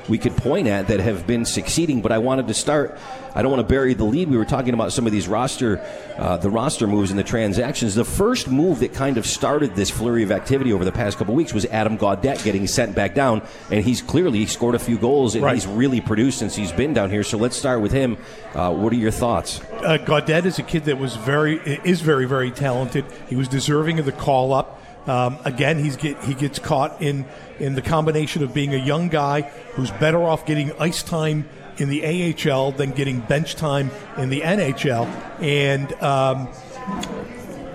we 0.09 0.17
could 0.17 0.35
point 0.37 0.67
at 0.67 0.87
that 0.87 0.99
have 0.99 1.25
been 1.25 1.45
succeeding. 1.45 2.01
But 2.01 2.11
I 2.11 2.17
wanted 2.17 2.47
to 2.47 2.53
start. 2.53 2.97
I 3.35 3.41
don't 3.41 3.49
want 3.51 3.67
to 3.67 3.71
bury 3.73 3.93
the 3.95 4.03
lead. 4.03 4.29
We 4.29 4.37
were 4.37 4.45
talking 4.45 4.75
about 4.75 4.93
some 4.93 5.07
of 5.07 5.11
these 5.11 5.27
roster, 5.27 5.79
uh, 6.17 6.37
the 6.37 6.51
roster 6.51 6.85
moves 6.85 7.09
and 7.09 7.17
the 7.17 7.23
transactions. 7.23 7.95
The 7.95 8.05
first 8.05 8.47
move 8.47 8.79
that 8.81 8.93
kind 8.93 9.17
of 9.17 9.25
started 9.25 9.75
this 9.75 9.89
flurry 9.89 10.21
of 10.21 10.31
activity 10.31 10.71
over 10.71 10.85
the 10.85 10.91
past 10.91 11.17
couple 11.17 11.33
weeks 11.33 11.51
was 11.51 11.65
Adam 11.65 11.97
Gaudette 11.97 12.43
getting 12.43 12.67
sent 12.67 12.93
back 12.93 13.15
down, 13.15 13.41
and 13.71 13.83
he's 13.83 14.03
clearly 14.03 14.45
scored 14.45 14.75
a 14.75 14.79
few 14.79 14.97
goals 14.99 15.33
and 15.33 15.43
Right. 15.43 15.55
he's 15.55 15.65
really 15.65 15.99
produced 15.99 16.37
since 16.37 16.55
he's 16.55 16.71
been 16.71 16.93
down 16.93 17.09
here. 17.09 17.23
So 17.23 17.39
let's 17.39 17.57
start 17.57 17.81
with 17.81 17.91
him. 17.91 18.17
Uh, 18.53 18.71
what 18.71 18.93
are 18.93 18.97
your 18.97 19.09
thoughts? 19.11 19.61
uh, 19.83 19.97
Gaudette 19.97 20.45
is 20.45 20.59
a 20.59 20.63
kid 20.63 20.85
that 20.85 20.99
was 20.99 21.15
very 21.15 21.57
is 21.83 22.01
very 22.01 22.25
very 22.25 22.51
talented. 22.51 23.03
He 23.27 23.35
was 23.35 23.47
deserving 23.47 23.97
of 23.99 24.05
the 24.05 24.11
call 24.11 24.53
up. 24.53 24.79
Um, 25.07 25.37
again, 25.43 25.79
he's 25.83 25.97
get 25.97 26.21
he 26.23 26.33
gets 26.33 26.59
caught 26.59 27.01
in 27.01 27.25
in 27.59 27.75
the 27.75 27.81
combination 27.81 28.43
of 28.43 28.53
being 28.53 28.73
a 28.73 28.77
young 28.77 29.09
guy 29.09 29.41
who's 29.73 29.91
better 29.91 30.23
off 30.23 30.45
getting 30.45 30.71
ice 30.79 31.03
time 31.03 31.47
in 31.77 31.89
the 31.89 32.05
AHL 32.05 32.71
than 32.71 32.91
getting 32.91 33.19
bench 33.19 33.55
time 33.55 33.91
in 34.17 34.29
the 34.29 34.41
NHL, 34.41 35.07
and 35.41 35.91
um, 36.01 36.47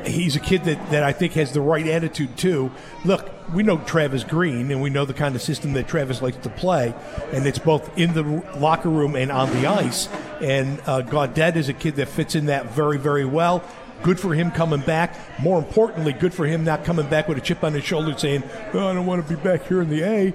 he's 0.06 0.36
a 0.36 0.40
kid 0.40 0.64
that, 0.64 0.90
that 0.90 1.02
I 1.02 1.12
think 1.12 1.32
has 1.34 1.52
the 1.52 1.60
right 1.60 1.86
attitude 1.86 2.36
too. 2.36 2.70
Look, 3.04 3.30
we 3.52 3.62
know 3.62 3.78
Travis 3.78 4.24
Green, 4.24 4.70
and 4.70 4.82
we 4.82 4.90
know 4.90 5.04
the 5.04 5.14
kind 5.14 5.34
of 5.34 5.42
system 5.42 5.72
that 5.74 5.88
Travis 5.88 6.20
likes 6.20 6.36
to 6.38 6.50
play, 6.50 6.94
and 7.32 7.46
it's 7.46 7.58
both 7.58 7.96
in 7.98 8.14
the 8.14 8.22
locker 8.58 8.88
room 8.88 9.16
and 9.16 9.30
on 9.30 9.50
the 9.50 9.66
ice. 9.66 10.08
And 10.40 10.80
uh, 10.86 11.02
is 11.56 11.68
a 11.68 11.72
kid 11.72 11.96
that 11.96 12.08
fits 12.08 12.34
in 12.34 12.46
that 12.46 12.66
very, 12.66 12.98
very 12.98 13.24
well. 13.24 13.64
Good 14.02 14.20
for 14.20 14.32
him 14.34 14.50
coming 14.50 14.80
back. 14.80 15.16
More 15.40 15.58
importantly, 15.58 16.12
good 16.12 16.32
for 16.32 16.46
him 16.46 16.64
not 16.64 16.84
coming 16.84 17.08
back 17.08 17.28
with 17.28 17.38
a 17.38 17.40
chip 17.40 17.64
on 17.64 17.72
his 17.74 17.84
shoulder 17.84 18.16
saying, 18.16 18.42
oh, 18.74 18.88
I 18.88 18.94
don't 18.94 19.06
want 19.06 19.26
to 19.26 19.36
be 19.36 19.40
back 19.42 19.66
here 19.66 19.80
in 19.82 19.88
the 19.88 20.02
A. 20.02 20.34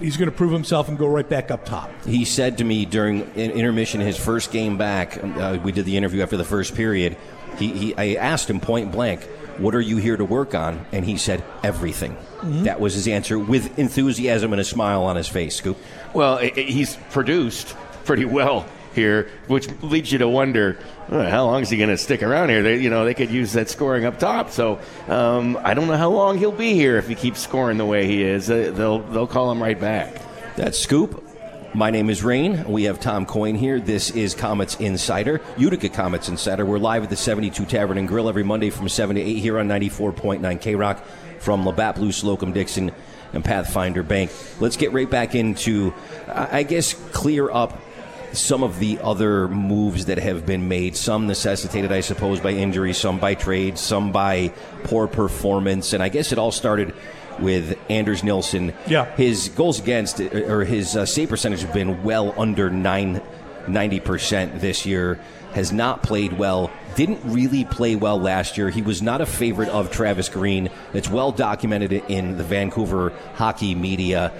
He's 0.00 0.16
going 0.16 0.30
to 0.30 0.36
prove 0.36 0.52
himself 0.52 0.88
and 0.88 0.98
go 0.98 1.06
right 1.06 1.28
back 1.28 1.50
up 1.50 1.64
top. 1.64 1.90
He 2.04 2.24
said 2.24 2.58
to 2.58 2.64
me 2.64 2.84
during 2.86 3.20
in- 3.34 3.50
intermission, 3.52 4.00
his 4.00 4.16
first 4.16 4.50
game 4.52 4.78
back, 4.78 5.22
um, 5.22 5.36
uh, 5.38 5.54
we 5.56 5.70
did 5.72 5.84
the 5.84 5.96
interview 5.96 6.22
after 6.22 6.36
the 6.36 6.44
first 6.44 6.74
period. 6.74 7.16
He, 7.58 7.68
he, 7.72 7.94
I 7.96 8.14
asked 8.14 8.48
him 8.48 8.58
point 8.60 8.90
blank, 8.92 9.22
"What 9.58 9.74
are 9.74 9.80
you 9.82 9.98
here 9.98 10.16
to 10.16 10.24
work 10.24 10.54
on?" 10.54 10.86
And 10.92 11.04
he 11.04 11.18
said, 11.18 11.44
"Everything." 11.62 12.16
That 12.42 12.80
was 12.80 12.94
his 12.94 13.06
answer, 13.06 13.38
with 13.38 13.78
enthusiasm 13.78 14.52
and 14.52 14.60
a 14.60 14.64
smile 14.64 15.02
on 15.04 15.16
his 15.16 15.28
face. 15.28 15.54
Scoop. 15.56 15.76
Well, 16.14 16.38
i- 16.38 16.50
i- 16.56 16.60
he's 16.60 16.96
produced 17.10 17.76
pretty 18.06 18.24
well 18.24 18.64
here, 18.94 19.28
which 19.48 19.68
leads 19.82 20.10
you 20.10 20.18
to 20.18 20.28
wonder 20.28 20.78
how 21.20 21.44
long 21.44 21.62
is 21.62 21.70
he 21.70 21.76
going 21.76 21.90
to 21.90 21.98
stick 21.98 22.22
around 22.22 22.48
here? 22.48 22.62
They, 22.62 22.78
you 22.78 22.88
know, 22.90 23.04
they 23.04 23.14
could 23.14 23.30
use 23.30 23.52
that 23.52 23.68
scoring 23.68 24.04
up 24.04 24.18
top. 24.18 24.50
So 24.50 24.78
um, 25.08 25.58
I 25.62 25.74
don't 25.74 25.88
know 25.88 25.96
how 25.96 26.10
long 26.10 26.38
he'll 26.38 26.52
be 26.52 26.74
here 26.74 26.96
if 26.96 27.08
he 27.08 27.14
keeps 27.14 27.40
scoring 27.40 27.76
the 27.76 27.84
way 27.84 28.06
he 28.06 28.22
is. 28.22 28.46
They'll 28.46 29.00
they'll 29.00 29.26
call 29.26 29.50
him 29.50 29.62
right 29.62 29.78
back. 29.78 30.14
That's 30.56 30.78
Scoop. 30.78 31.22
My 31.74 31.90
name 31.90 32.10
is 32.10 32.22
Rain. 32.22 32.64
We 32.68 32.82
have 32.84 33.00
Tom 33.00 33.24
Coyne 33.24 33.54
here. 33.54 33.80
This 33.80 34.10
is 34.10 34.34
Comets 34.34 34.76
Insider, 34.76 35.40
Utica 35.56 35.88
Comets 35.88 36.28
Insider. 36.28 36.66
We're 36.66 36.78
live 36.78 37.02
at 37.02 37.08
the 37.08 37.16
72 37.16 37.64
Tavern 37.64 37.96
and 37.96 38.06
Grill 38.06 38.28
every 38.28 38.42
Monday 38.42 38.68
from 38.68 38.90
7 38.90 39.16
to 39.16 39.22
8 39.22 39.38
here 39.38 39.58
on 39.58 39.68
94.9 39.68 40.60
K 40.60 40.74
Rock 40.74 41.02
from 41.38 41.64
Labatt 41.64 41.94
Blue, 41.94 42.12
Slocum 42.12 42.52
Dickson, 42.52 42.92
and 43.32 43.42
Pathfinder 43.42 44.02
Bank. 44.02 44.30
Let's 44.60 44.76
get 44.76 44.92
right 44.92 45.08
back 45.08 45.34
into, 45.34 45.94
I 46.28 46.62
guess, 46.62 46.92
clear 47.12 47.50
up 47.50 47.80
some 48.32 48.62
of 48.62 48.78
the 48.78 48.98
other 49.00 49.48
moves 49.48 50.06
that 50.06 50.18
have 50.18 50.46
been 50.46 50.68
made. 50.68 50.96
Some 50.96 51.26
necessitated, 51.26 51.92
I 51.92 52.00
suppose, 52.00 52.40
by 52.40 52.50
injury, 52.50 52.92
some 52.92 53.18
by 53.18 53.34
trade, 53.34 53.78
some 53.78 54.12
by 54.12 54.52
poor 54.84 55.06
performance. 55.06 55.92
And 55.92 56.02
I 56.02 56.08
guess 56.08 56.32
it 56.32 56.38
all 56.38 56.52
started 56.52 56.94
with 57.38 57.78
Anders 57.88 58.22
Nilsson. 58.22 58.72
Yeah. 58.86 59.14
His 59.16 59.48
goals 59.50 59.80
against, 59.80 60.20
or 60.20 60.64
his 60.64 60.96
uh, 60.96 61.06
save 61.06 61.28
percentage 61.28 61.62
have 61.62 61.74
been 61.74 62.02
well 62.02 62.34
under 62.38 62.70
nine, 62.70 63.22
90% 63.66 64.60
this 64.60 64.86
year. 64.86 65.20
Has 65.54 65.70
not 65.70 66.02
played 66.02 66.32
well 66.32 66.70
didn't 66.94 67.20
really 67.24 67.64
play 67.64 67.96
well 67.96 68.18
last 68.18 68.56
year. 68.56 68.70
He 68.70 68.82
was 68.82 69.02
not 69.02 69.20
a 69.20 69.26
favorite 69.26 69.68
of 69.68 69.90
Travis 69.90 70.28
Green. 70.28 70.70
It's 70.92 71.08
well 71.08 71.32
documented 71.32 71.92
in 71.92 72.36
the 72.36 72.44
Vancouver 72.44 73.12
hockey 73.34 73.74
media. 73.74 74.32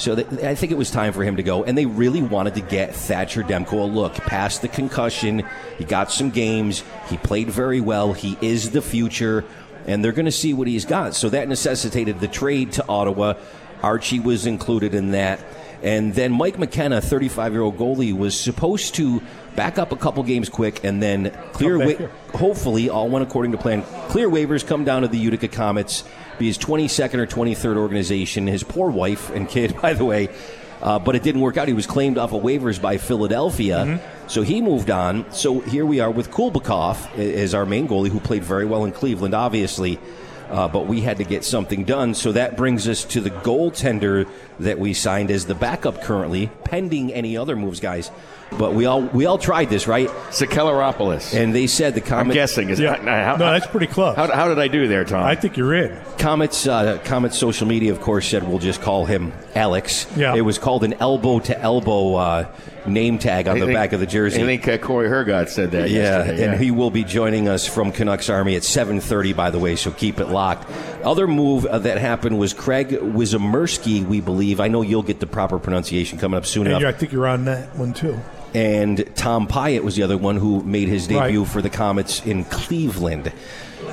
So 0.00 0.16
th- 0.16 0.42
I 0.42 0.54
think 0.54 0.72
it 0.72 0.78
was 0.78 0.90
time 0.90 1.12
for 1.12 1.22
him 1.22 1.36
to 1.36 1.42
go. 1.42 1.62
And 1.62 1.76
they 1.76 1.84
really 1.86 2.22
wanted 2.22 2.54
to 2.54 2.62
get 2.62 2.94
Thatcher 2.94 3.42
Demko 3.42 3.72
a 3.72 3.84
look 3.84 4.14
past 4.14 4.62
the 4.62 4.68
concussion. 4.68 5.42
He 5.78 5.84
got 5.84 6.10
some 6.10 6.30
games. 6.30 6.82
He 7.08 7.18
played 7.18 7.50
very 7.50 7.80
well. 7.80 8.12
He 8.14 8.38
is 8.40 8.70
the 8.70 8.80
future. 8.82 9.44
And 9.86 10.02
they're 10.04 10.12
going 10.12 10.24
to 10.26 10.32
see 10.32 10.54
what 10.54 10.68
he's 10.68 10.84
got. 10.84 11.14
So 11.14 11.28
that 11.30 11.48
necessitated 11.48 12.18
the 12.20 12.28
trade 12.28 12.72
to 12.72 12.88
Ottawa. 12.88 13.34
Archie 13.82 14.20
was 14.20 14.46
included 14.46 14.94
in 14.94 15.10
that. 15.12 15.40
And 15.82 16.14
then 16.14 16.32
Mike 16.32 16.58
McKenna, 16.58 17.00
35 17.00 17.52
year 17.52 17.62
old 17.62 17.78
goalie, 17.78 18.16
was 18.16 18.38
supposed 18.38 18.94
to 18.96 19.22
back 19.56 19.78
up 19.78 19.92
a 19.92 19.96
couple 19.96 20.22
games 20.22 20.48
quick 20.48 20.84
and 20.84 21.02
then 21.02 21.30
clear, 21.52 21.78
wa- 21.78 22.08
hopefully, 22.34 22.90
all 22.90 23.08
went 23.08 23.22
according 23.26 23.52
to 23.52 23.58
plan. 23.58 23.82
Clear 24.08 24.28
waivers, 24.28 24.66
come 24.66 24.84
down 24.84 25.02
to 25.02 25.08
the 25.08 25.16
Utica 25.18 25.48
Comets, 25.48 26.04
be 26.40 26.46
his 26.46 26.58
22nd 26.58 27.14
or 27.14 27.26
23rd 27.26 27.76
organization. 27.76 28.46
His 28.48 28.64
poor 28.64 28.90
wife 28.90 29.30
and 29.30 29.48
kid, 29.48 29.76
by 29.80 29.92
the 29.94 30.04
way. 30.04 30.28
Uh, 30.82 30.98
but 30.98 31.14
it 31.14 31.22
didn't 31.22 31.42
work 31.42 31.56
out. 31.58 31.68
He 31.68 31.74
was 31.74 31.86
claimed 31.86 32.16
off 32.18 32.32
of 32.32 32.42
waivers 32.42 32.80
by 32.80 32.96
Philadelphia, 32.96 33.84
Mm-hmm. 33.84 34.28
so 34.28 34.40
he 34.42 34.62
moved 34.62 34.90
on. 34.90 35.30
So 35.30 35.60
here 35.60 35.84
we 35.84 36.00
are 36.00 36.10
with 36.10 36.30
Kulbakov 36.30 37.18
as 37.18 37.54
our 37.54 37.66
main 37.66 37.86
goalie, 37.86 38.08
who 38.08 38.18
played 38.18 38.42
very 38.42 38.64
well 38.64 38.84
in 38.86 38.92
Cleveland, 38.92 39.34
obviously. 39.34 39.98
Uh, 40.48 40.66
but 40.66 40.86
we 40.88 41.00
had 41.02 41.18
to 41.18 41.24
get 41.24 41.44
something 41.44 41.84
done. 41.84 42.12
So 42.14 42.32
that 42.32 42.56
brings 42.56 42.88
us 42.88 43.04
to 43.04 43.20
the 43.20 43.30
goaltender 43.30 44.26
that 44.58 44.78
we 44.80 44.94
signed 44.94 45.30
as 45.30 45.44
the 45.46 45.54
backup 45.54 46.02
currently, 46.02 46.50
pending 46.64 47.12
any 47.12 47.36
other 47.36 47.54
moves, 47.54 47.78
guys. 47.78 48.10
But 48.58 48.74
we 48.74 48.84
all 48.86 49.00
we 49.02 49.26
all 49.26 49.38
tried 49.38 49.70
this, 49.70 49.86
right? 49.86 50.08
Sakellaropoulos. 50.30 51.34
And 51.40 51.54
they 51.54 51.66
said 51.66 51.94
the 51.94 52.14
I'm 52.14 52.28
guessing. 52.30 52.68
Is 52.70 52.80
Yeah. 52.80 52.96
how, 52.96 53.36
No, 53.36 53.52
that's 53.52 53.66
pretty 53.66 53.86
close. 53.86 54.16
How, 54.16 54.30
how 54.30 54.48
did 54.48 54.58
I 54.58 54.68
do 54.68 54.88
there, 54.88 55.04
Tom? 55.04 55.22
I 55.24 55.34
think 55.36 55.56
you're 55.56 55.74
in. 55.74 55.96
Comets, 56.18 56.66
uh, 56.66 56.98
Comets 57.04 57.38
social 57.38 57.66
media, 57.66 57.92
of 57.92 58.00
course, 58.00 58.28
said 58.28 58.46
we'll 58.46 58.58
just 58.58 58.82
call 58.82 59.06
him 59.06 59.32
Alex. 59.54 60.06
Yeah. 60.16 60.34
It 60.34 60.40
was 60.42 60.58
called 60.58 60.84
an 60.84 60.94
elbow 60.94 61.38
to 61.40 61.58
elbow 61.58 62.14
uh, 62.16 62.46
name 62.86 63.18
tag 63.18 63.46
on 63.48 63.56
I 63.56 63.60
the 63.60 63.66
think- 63.66 63.76
back 63.76 63.92
of 63.92 64.00
the 64.00 64.06
jersey. 64.06 64.42
I 64.42 64.46
think 64.46 64.66
uh, 64.68 64.78
Cory 64.78 65.08
Hergott 65.08 65.48
said 65.48 65.70
that 65.70 65.88
Yeah, 65.88 66.18
yesterday. 66.24 66.44
and 66.44 66.60
he 66.60 66.70
will 66.70 66.90
be 66.90 67.04
joining 67.04 67.48
us 67.48 67.66
from 67.66 67.92
Canucks 67.92 68.28
Army 68.28 68.56
at 68.56 68.62
7:30. 68.62 69.34
By 69.34 69.50
the 69.50 69.58
way, 69.58 69.76
so 69.76 69.90
keep 69.92 70.18
it 70.20 70.26
locked. 70.28 70.68
Other 71.04 71.26
move 71.28 71.64
uh, 71.66 71.78
that 71.78 71.98
happened 71.98 72.38
was 72.38 72.52
Craig 72.52 72.88
Wizamersky, 72.90 74.04
we 74.04 74.20
believe. 74.20 74.60
I 74.60 74.68
know 74.68 74.82
you'll 74.82 75.02
get 75.02 75.20
the 75.20 75.26
proper 75.26 75.58
pronunciation 75.58 76.18
coming 76.18 76.36
up 76.36 76.44
soon 76.46 76.62
And 76.62 76.70
enough. 76.72 76.82
you- 76.82 76.88
I 76.88 76.92
think 76.92 77.12
you're 77.12 77.28
on 77.28 77.44
that 77.46 77.76
one 77.76 77.92
too. 77.92 78.18
And 78.54 79.04
Tom 79.14 79.46
Pyatt 79.46 79.82
was 79.84 79.94
the 79.96 80.02
other 80.02 80.18
one 80.18 80.36
who 80.36 80.62
made 80.62 80.88
his 80.88 81.06
debut 81.06 81.40
Right. 81.42 81.48
for 81.48 81.62
the 81.62 81.70
Comets 81.70 82.24
in 82.26 82.44
Cleveland. 82.44 83.32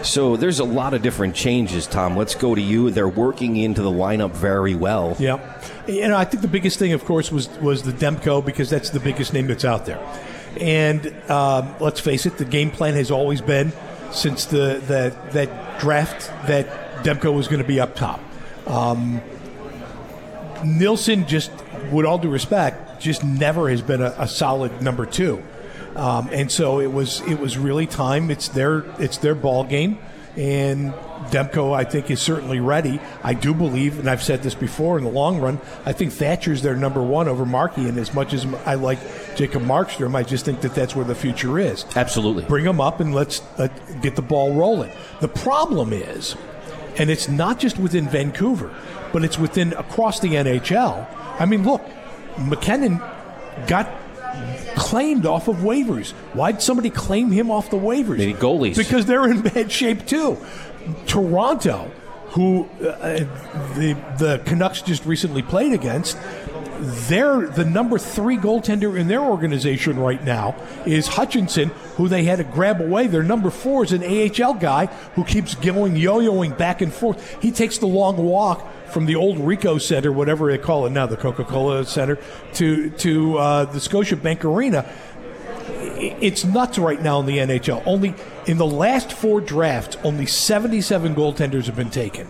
So 0.04 0.36
there's 0.36 0.60
a 0.60 0.64
lot 0.64 0.94
of 0.94 1.02
different 1.02 1.36
changes, 1.36 1.88
Tom. 1.88 2.16
Let's 2.18 2.36
go 2.36 2.54
to 2.56 2.62
you. 2.62 2.90
They're 2.90 3.08
working 3.08 3.56
into 3.58 3.82
the 3.82 3.90
lineup 3.92 4.32
very 4.32 4.76
well. 4.76 5.16
Yeah, 5.20 5.40
you 5.88 6.08
know, 6.08 6.18
I 6.18 6.26
think 6.26 6.42
the 6.42 6.48
biggest 6.48 6.78
thing, 6.80 6.94
of 6.94 7.06
course, 7.06 7.32
was 7.32 7.50
was 7.60 7.84
the 7.84 7.92
Demko 7.94 8.46
because 8.46 8.70
that's 8.70 8.90
the 8.90 9.00
biggest 9.00 9.34
name 9.34 9.48
that's 9.48 9.66
out 9.66 9.86
there. 9.86 10.00
And 10.60 11.14
um, 11.30 11.74
let's 11.80 12.00
face 12.00 12.26
it, 12.26 12.38
the 12.38 12.46
game 12.46 12.70
plan 12.72 12.94
has 12.96 13.12
always 13.12 13.42
been 13.42 13.72
since 14.12 14.46
the 14.46 14.82
that 14.88 15.32
that 15.34 15.80
draft 15.80 16.28
that 16.48 17.04
Demko 17.04 17.34
was 17.36 17.48
going 17.48 17.62
to 17.62 17.68
be 17.68 17.80
up 17.80 17.96
top. 17.96 18.20
Um, 18.68 19.22
Nilsson 20.64 21.28
just, 21.28 21.52
with 21.92 22.06
all 22.06 22.18
due 22.18 22.30
respect, 22.30 22.87
just 23.00 23.24
never 23.24 23.70
has 23.70 23.82
been 23.82 24.02
a, 24.02 24.14
a 24.18 24.28
solid 24.28 24.82
number 24.82 25.06
two. 25.06 25.44
Um, 25.96 26.30
and 26.32 26.52
so 26.52 26.80
it 26.80 26.92
was 26.92 27.22
it 27.22 27.40
was 27.40 27.58
really 27.58 27.88
time. 27.88 28.30
It's 28.30 28.50
their 28.50 28.86
it's 29.00 29.18
their 29.18 29.34
ball 29.34 29.64
game, 29.64 29.98
and 30.36 30.94
Demko 31.32 31.76
I 31.76 31.84
think 31.84 32.12
is 32.12 32.22
certainly 32.22 32.60
ready. 32.60 33.00
I 33.24 33.34
do 33.34 33.54
believe, 33.54 33.98
and 33.98 34.08
I've 34.08 34.22
said 34.22 34.44
this 34.44 34.54
before. 34.54 35.00
In 35.00 35.04
the 35.04 35.10
long 35.10 35.40
run, 35.40 35.60
I 35.86 35.94
think 35.94 36.14
Thatcher's 36.14 36.62
their 36.62 36.76
number 36.76 37.02
one 37.02 37.28
over 37.28 37.46
Markey. 37.46 37.88
And 37.88 37.98
as 37.98 38.14
much 38.14 38.34
as 38.34 38.46
I 38.66 38.76
like 38.76 39.00
Jacob 39.36 39.64
Markstrom, 39.64 40.16
I 40.16 40.22
just 40.22 40.46
think 40.46 40.62
that 40.62 40.76
that's 40.76 40.96
where 40.96 41.06
the 41.06 41.16
future 41.16 41.58
is. 41.58 41.86
Absolutely. 41.96 42.46
Bring 42.46 42.66
them 42.66 42.80
up 42.80 43.00
and 43.00 43.16
let's 43.16 43.42
let, 43.58 43.72
get 44.02 44.16
the 44.16 44.22
ball 44.22 44.54
rolling. 44.54 44.92
The 45.20 45.28
problem 45.28 45.94
is, 45.94 46.36
and 46.98 47.10
it's 47.10 47.28
not 47.28 47.60
just 47.60 47.80
within 47.80 48.08
Vancouver, 48.08 48.74
but 49.12 49.24
it's 49.24 49.40
within 49.40 49.74
across 49.74 50.20
the 50.20 50.30
NHL. 50.30 51.08
I 51.40 51.46
mean, 51.46 51.64
look, 51.64 51.82
McKenna 52.40 53.00
got 53.68 53.90
claimed 54.76 55.26
off 55.26 55.48
of 55.48 55.58
waivers. 55.58 56.12
Why'd 56.34 56.62
somebody 56.62 56.90
claim 56.90 57.32
him 57.32 57.50
off 57.50 57.70
the 57.70 57.78
waivers? 57.78 58.18
They 58.18 58.28
need 58.28 58.38
goalies. 58.38 58.78
Because 58.78 59.06
they're 59.06 59.30
in 59.30 59.42
bad 59.42 59.72
shape 59.72 60.06
too. 60.06 60.38
Toronto, 61.06 61.92
who 62.30 62.70
uh, 62.82 63.26
the 63.76 63.98
the 64.20 64.42
Canucks 64.46 64.82
just 64.82 65.06
recently 65.06 65.42
played 65.42 65.74
against, 65.74 66.18
they're 66.80 67.48
the 67.48 67.66
number 67.66 67.98
three 67.98 68.38
goaltender 68.38 68.98
in 68.98 69.08
their 69.08 69.22
organization 69.22 70.00
right 70.00 70.24
now 70.24 70.56
is 70.86 71.08
Hutchinson, 71.08 71.70
who 71.96 72.08
they 72.08 72.24
had 72.24 72.38
to 72.38 72.44
grab 72.44 72.80
away. 72.80 73.08
Their 73.08 73.24
number 73.24 73.50
four 73.50 73.84
is 73.84 73.92
an 73.92 74.04
AHL 74.04 74.54
guy 74.56 74.86
who 75.16 75.24
keeps 75.24 75.56
going 75.56 75.96
yo-yoing 75.96 76.58
back 76.58 76.82
and 76.82 76.94
forth. 76.94 77.42
He 77.42 77.52
takes 77.52 77.80
the 77.80 77.88
long 77.88 78.18
walk 78.18 78.68
from 78.92 79.06
the 79.06 79.16
old 79.16 79.38
Ricoh 79.38 79.82
Center, 79.82 80.12
whatever 80.12 80.52
they 80.52 80.58
call 80.58 80.86
it 80.86 80.92
now, 80.92 81.06
the 81.06 81.18
Coca-Cola 81.18 81.86
Center, 81.86 82.18
to 82.54 82.90
to 82.92 83.38
uh, 83.38 83.66
the 83.66 83.80
Scotiabank 83.80 84.44
Arena 84.44 84.90
it's 86.00 86.46
nuts 86.46 86.78
right 86.78 87.02
now 87.02 87.20
in 87.20 87.26
the 87.26 87.38
NHL. 87.38 87.84
Only 87.86 88.14
in 88.46 88.58
the 88.58 88.66
last 88.66 89.12
four 89.12 89.42
drafts, 89.42 89.98
only 90.04 90.26
77 90.26 91.16
goaltenders 91.16 91.66
have 91.66 91.76
been 91.76 91.90
taken, 91.90 92.28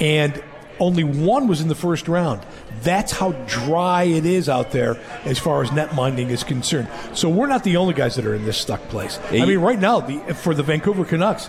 and 0.00 0.42
only 0.80 1.04
one 1.04 1.48
was 1.48 1.60
in 1.60 1.68
the 1.68 1.74
first 1.74 2.08
round. 2.08 2.44
That's 2.82 3.12
how 3.12 3.32
dry 3.46 4.04
it 4.04 4.24
is 4.24 4.48
out 4.48 4.70
there 4.70 4.96
as 5.24 5.38
far 5.38 5.62
as 5.62 5.72
net 5.72 5.94
minding 5.94 6.30
is 6.30 6.44
concerned. 6.44 6.88
So 7.14 7.28
we're 7.28 7.48
not 7.48 7.64
the 7.64 7.76
only 7.76 7.94
guys 7.94 8.14
that 8.16 8.26
are 8.26 8.34
in 8.34 8.44
this 8.44 8.58
stuck 8.58 8.80
place. 8.88 9.18
I 9.30 9.44
mean, 9.44 9.58
right 9.58 9.78
now, 9.78 10.00
the, 10.00 10.34
for 10.34 10.54
the 10.54 10.62
Vancouver 10.62 11.04
Canucks, 11.04 11.48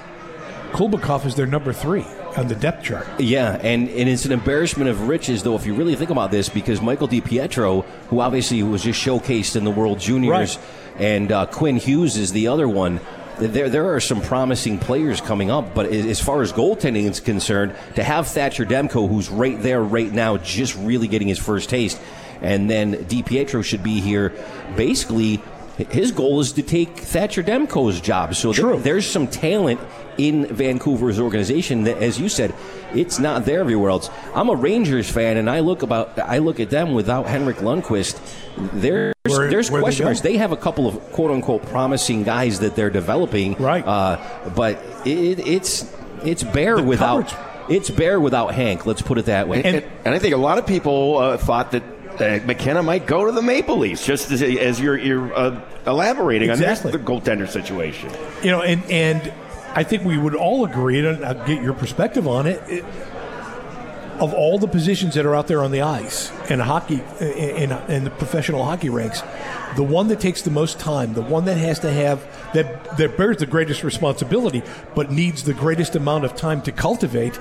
Kulbakov 0.71 1.25
is 1.25 1.35
their 1.35 1.45
number 1.45 1.73
three 1.73 2.05
on 2.39 2.47
the 2.47 2.55
depth 2.55 2.83
chart. 2.83 3.07
Yeah, 3.19 3.59
and, 3.61 3.89
and 3.89 4.09
it's 4.09 4.25
an 4.25 4.31
embarrassment 4.31 4.89
of 4.89 5.07
riches, 5.07 5.43
though, 5.43 5.55
if 5.55 5.65
you 5.65 5.73
really 5.73 5.95
think 5.95 6.09
about 6.09 6.31
this, 6.31 6.49
because 6.49 6.81
Michael 6.81 7.07
DiPietro, 7.07 7.83
who 8.09 8.19
obviously 8.21 8.63
was 8.63 8.83
just 8.83 8.99
showcased 9.03 9.55
in 9.55 9.63
the 9.63 9.71
World 9.71 9.99
Juniors, 9.99 10.57
Right. 10.57 11.01
and 11.01 11.31
uh, 11.31 11.45
Quinn 11.47 11.77
Hughes 11.77 12.17
is 12.17 12.31
the 12.31 12.47
other 12.47 12.67
one. 12.67 12.99
There, 13.39 13.69
there 13.69 13.93
are 13.93 13.99
some 14.01 14.21
promising 14.21 14.79
players 14.79 15.21
coming 15.21 15.49
up, 15.49 15.73
but 15.73 15.85
as 15.87 16.19
far 16.19 16.41
as 16.41 16.51
goaltending 16.51 17.09
is 17.09 17.19
concerned, 17.19 17.73
to 17.95 18.03
have 18.03 18.27
Thatcher 18.27 18.65
Demko, 18.65 19.07
who's 19.07 19.29
right 19.29 19.61
there 19.61 19.81
right 19.81 20.11
now, 20.11 20.37
just 20.37 20.75
really 20.75 21.07
getting 21.07 21.27
his 21.29 21.39
first 21.39 21.69
taste, 21.69 21.99
and 22.41 22.69
then 22.69 22.95
DiPietro 22.95 23.63
should 23.63 23.83
be 23.83 24.01
here. 24.01 24.33
Basically, 24.75 25.41
his 25.89 26.11
goal 26.11 26.39
is 26.39 26.51
to 26.53 26.61
take 26.61 26.97
Thatcher 26.97 27.41
Demko's 27.43 28.01
job. 28.01 28.35
So 28.35 28.51
there- 28.51 28.63
True. 28.63 28.79
there's 28.79 29.09
some 29.09 29.27
talent 29.27 29.79
in 30.17 30.45
Vancouver's 30.47 31.19
organization 31.19 31.83
that, 31.85 31.97
as 32.03 32.19
you 32.19 32.27
said, 32.27 32.53
it's 32.93 33.19
not 33.19 33.45
there 33.45 33.61
everywhere 33.61 33.89
else. 33.91 34.09
I'm 34.35 34.49
a 34.49 34.55
Rangers 34.55 35.09
fan, 35.09 35.37
and 35.37 35.49
I 35.49 35.61
look 35.61 35.81
about 35.81 36.17
I 36.19 36.39
look 36.39 36.59
at 36.59 36.69
them 36.69 36.93
without 36.93 37.27
Henrik 37.27 37.57
Lundqvist. 37.57 38.19
There's 38.73 39.13
Where- 39.27 39.49
there's 39.49 39.71
where 39.71 39.79
they 39.81 39.85
question 39.85 40.03
go? 40.03 40.09
marks. 40.09 40.21
They 40.21 40.37
have 40.37 40.51
a 40.51 40.57
couple 40.57 40.87
of 40.87 40.99
quote 41.13 41.31
unquote 41.31 41.65
promising 41.67 42.23
guys 42.23 42.59
that 42.59 42.75
they're 42.75 42.89
developing, 42.89 43.55
Right. 43.55 43.85
Uh, 43.87 44.17
but 44.55 44.83
it, 45.05 45.39
it's 45.47 45.85
it's 46.25 46.43
bare 46.43 46.81
without 46.81 47.27
coverage- 47.29 47.45
it's 47.69 47.89
bare 47.91 48.19
without 48.19 48.53
Hank. 48.55 48.85
Let's 48.87 49.01
put 49.03 49.17
it 49.19 49.25
that 49.25 49.47
way. 49.47 49.61
And, 49.63 49.83
and 50.03 50.15
I 50.15 50.19
think 50.19 50.33
a 50.33 50.37
lot 50.37 50.57
of 50.57 50.65
people 50.65 51.17
uh, 51.19 51.37
thought 51.37 51.71
that 51.71 51.83
McKenna 52.19 52.83
might 52.83 53.05
go 53.05 53.25
to 53.25 53.31
the 53.31 53.41
Maple 53.41 53.77
Leafs, 53.77 54.05
just 54.05 54.31
as, 54.31 54.41
as 54.41 54.79
you're, 54.79 54.97
you're 54.97 55.33
uh, 55.33 55.61
elaborating 55.87 56.49
Exactly. 56.49 56.91
on 56.91 56.97
this 56.97 57.01
the 57.01 57.11
goaltender 57.11 57.47
situation. 57.47 58.11
You 58.43 58.51
know, 58.51 58.61
and 58.61 58.83
and 58.91 59.33
I 59.73 59.83
think 59.83 60.03
we 60.03 60.17
would 60.17 60.35
all 60.35 60.65
agree, 60.65 61.05
and 61.05 61.23
I'll 61.23 61.45
get 61.45 61.61
your 61.61 61.73
perspective 61.73 62.27
on 62.27 62.47
it. 62.47 62.61
it 62.67 62.85
of 64.19 64.33
all 64.33 64.59
the 64.59 64.67
positions 64.67 65.15
that 65.15 65.25
are 65.25 65.33
out 65.33 65.47
there 65.47 65.63
on 65.63 65.71
the 65.71 65.81
ice 65.81 66.29
in 66.49 66.59
hockey, 66.59 67.01
in, 67.21 67.71
in 67.71 68.03
the 68.03 68.09
professional 68.09 68.65
hockey 68.65 68.89
ranks, 68.89 69.21
the 69.77 69.83
one 69.83 70.09
that 70.09 70.19
takes 70.19 70.41
the 70.41 70.51
most 70.51 70.77
time, 70.77 71.13
the 71.13 71.21
one 71.21 71.45
that 71.45 71.55
has 71.55 71.79
to 71.79 71.89
have 71.91 72.19
that 72.53 72.97
that 72.97 73.15
bears 73.15 73.37
the 73.37 73.45
greatest 73.45 73.81
responsibility, 73.83 74.61
but 74.93 75.09
needs 75.09 75.43
the 75.43 75.53
greatest 75.53 75.95
amount 75.95 76.25
of 76.25 76.35
time 76.35 76.61
to 76.63 76.71
cultivate, 76.73 77.39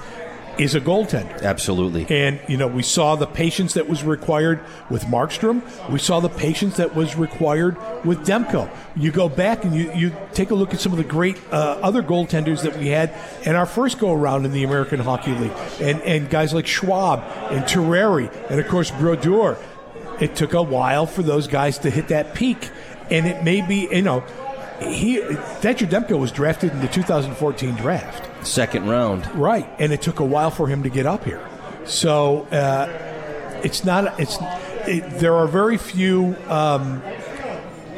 is 0.59 0.75
a 0.75 0.81
goaltender. 0.81 1.41
Absolutely. 1.43 2.07
And, 2.09 2.41
you 2.49 2.57
know, 2.57 2.67
we 2.67 2.83
saw 2.83 3.15
the 3.17 3.27
patience 3.27 3.75
that 3.75 3.89
was 3.89 4.03
required 4.03 4.61
with 4.91 5.05
Markstrom. 5.05 5.63
We 5.89 5.99
saw 5.99 6.21
the 6.21 6.29
patience 6.29 6.77
that 6.79 6.95
was 6.95 7.17
required 7.17 7.77
with 8.05 8.27
Demko. 8.27 8.69
You 8.97 9.13
go 9.13 9.29
back 9.29 9.65
and 9.65 9.75
you, 9.75 9.93
you 9.93 10.17
take 10.33 10.51
a 10.51 10.55
look 10.55 10.75
at 10.75 10.81
some 10.81 10.93
of 10.93 10.99
the 10.99 11.05
great 11.05 11.39
uh, 11.53 11.79
other 11.83 12.03
goaltenders 12.03 12.63
that 12.63 12.77
we 12.77 12.89
had 12.89 13.15
in 13.45 13.55
our 13.55 13.67
first 13.67 13.99
go 13.99 14.13
around 14.13 14.45
in 14.45 14.53
the 14.53 14.65
American 14.65 14.99
Hockey 15.01 15.33
League. 15.33 15.53
And, 15.81 16.01
and 16.03 16.29
guys 16.29 16.53
like 16.53 16.67
Schwab 16.67 17.21
and 17.53 17.65
Terreri 17.65 18.33
and, 18.51 18.61
of 18.61 18.69
course, 18.69 18.91
Brodeur. 18.91 19.59
It 20.21 20.35
took 20.35 20.53
a 20.53 20.63
while 20.63 21.07
for 21.07 21.23
those 21.23 21.47
guys 21.47 21.79
to 21.79 21.91
hit 21.91 22.09
that 22.09 22.35
peak. 22.35 22.71
And 23.11 23.27
it 23.27 23.45
may 23.45 23.61
be, 23.61 23.89
you 23.93 24.03
know, 24.03 24.25
he 24.81 25.21
Thatcher 25.61 25.87
Demko 25.87 26.19
was 26.19 26.33
drafted 26.33 26.73
in 26.73 26.81
the 26.81 26.89
2014 26.89 27.75
draft. 27.77 28.38
Second 28.43 28.89
round. 28.89 29.27
Right, 29.35 29.69
and 29.79 29.93
it 29.93 30.03
took 30.03 30.21
a 30.21 30.25
while 30.25 30.51
for 30.51 30.69
him 30.69 30.83
to 30.85 30.89
get 30.89 31.07
up 31.07 31.25
here. 31.25 31.47
So 31.85 32.43
uh, 32.47 33.61
it's 33.63 33.85
not. 33.85 34.19
It's 34.21 34.39
it, 34.87 35.19
there 35.19 35.35
are 35.35 35.47
very 35.47 35.77
few 35.77 36.37
um, 36.47 37.03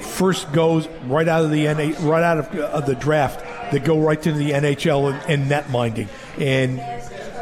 first 0.00 0.52
goes 0.52 0.88
right 1.06 1.28
out 1.28 1.44
of 1.44 1.50
the 1.50 1.64
NA, 1.64 1.94
right 2.08 2.22
out 2.22 2.38
of, 2.38 2.54
of 2.56 2.86
the 2.86 2.94
draft 2.94 3.40
that 3.72 3.84
go 3.84 3.98
right 4.00 4.20
to 4.22 4.32
the 4.32 4.50
NHL 4.50 5.12
and, 5.12 5.30
and 5.30 5.48
net 5.48 5.70
minding, 5.70 6.08
and 6.38 6.78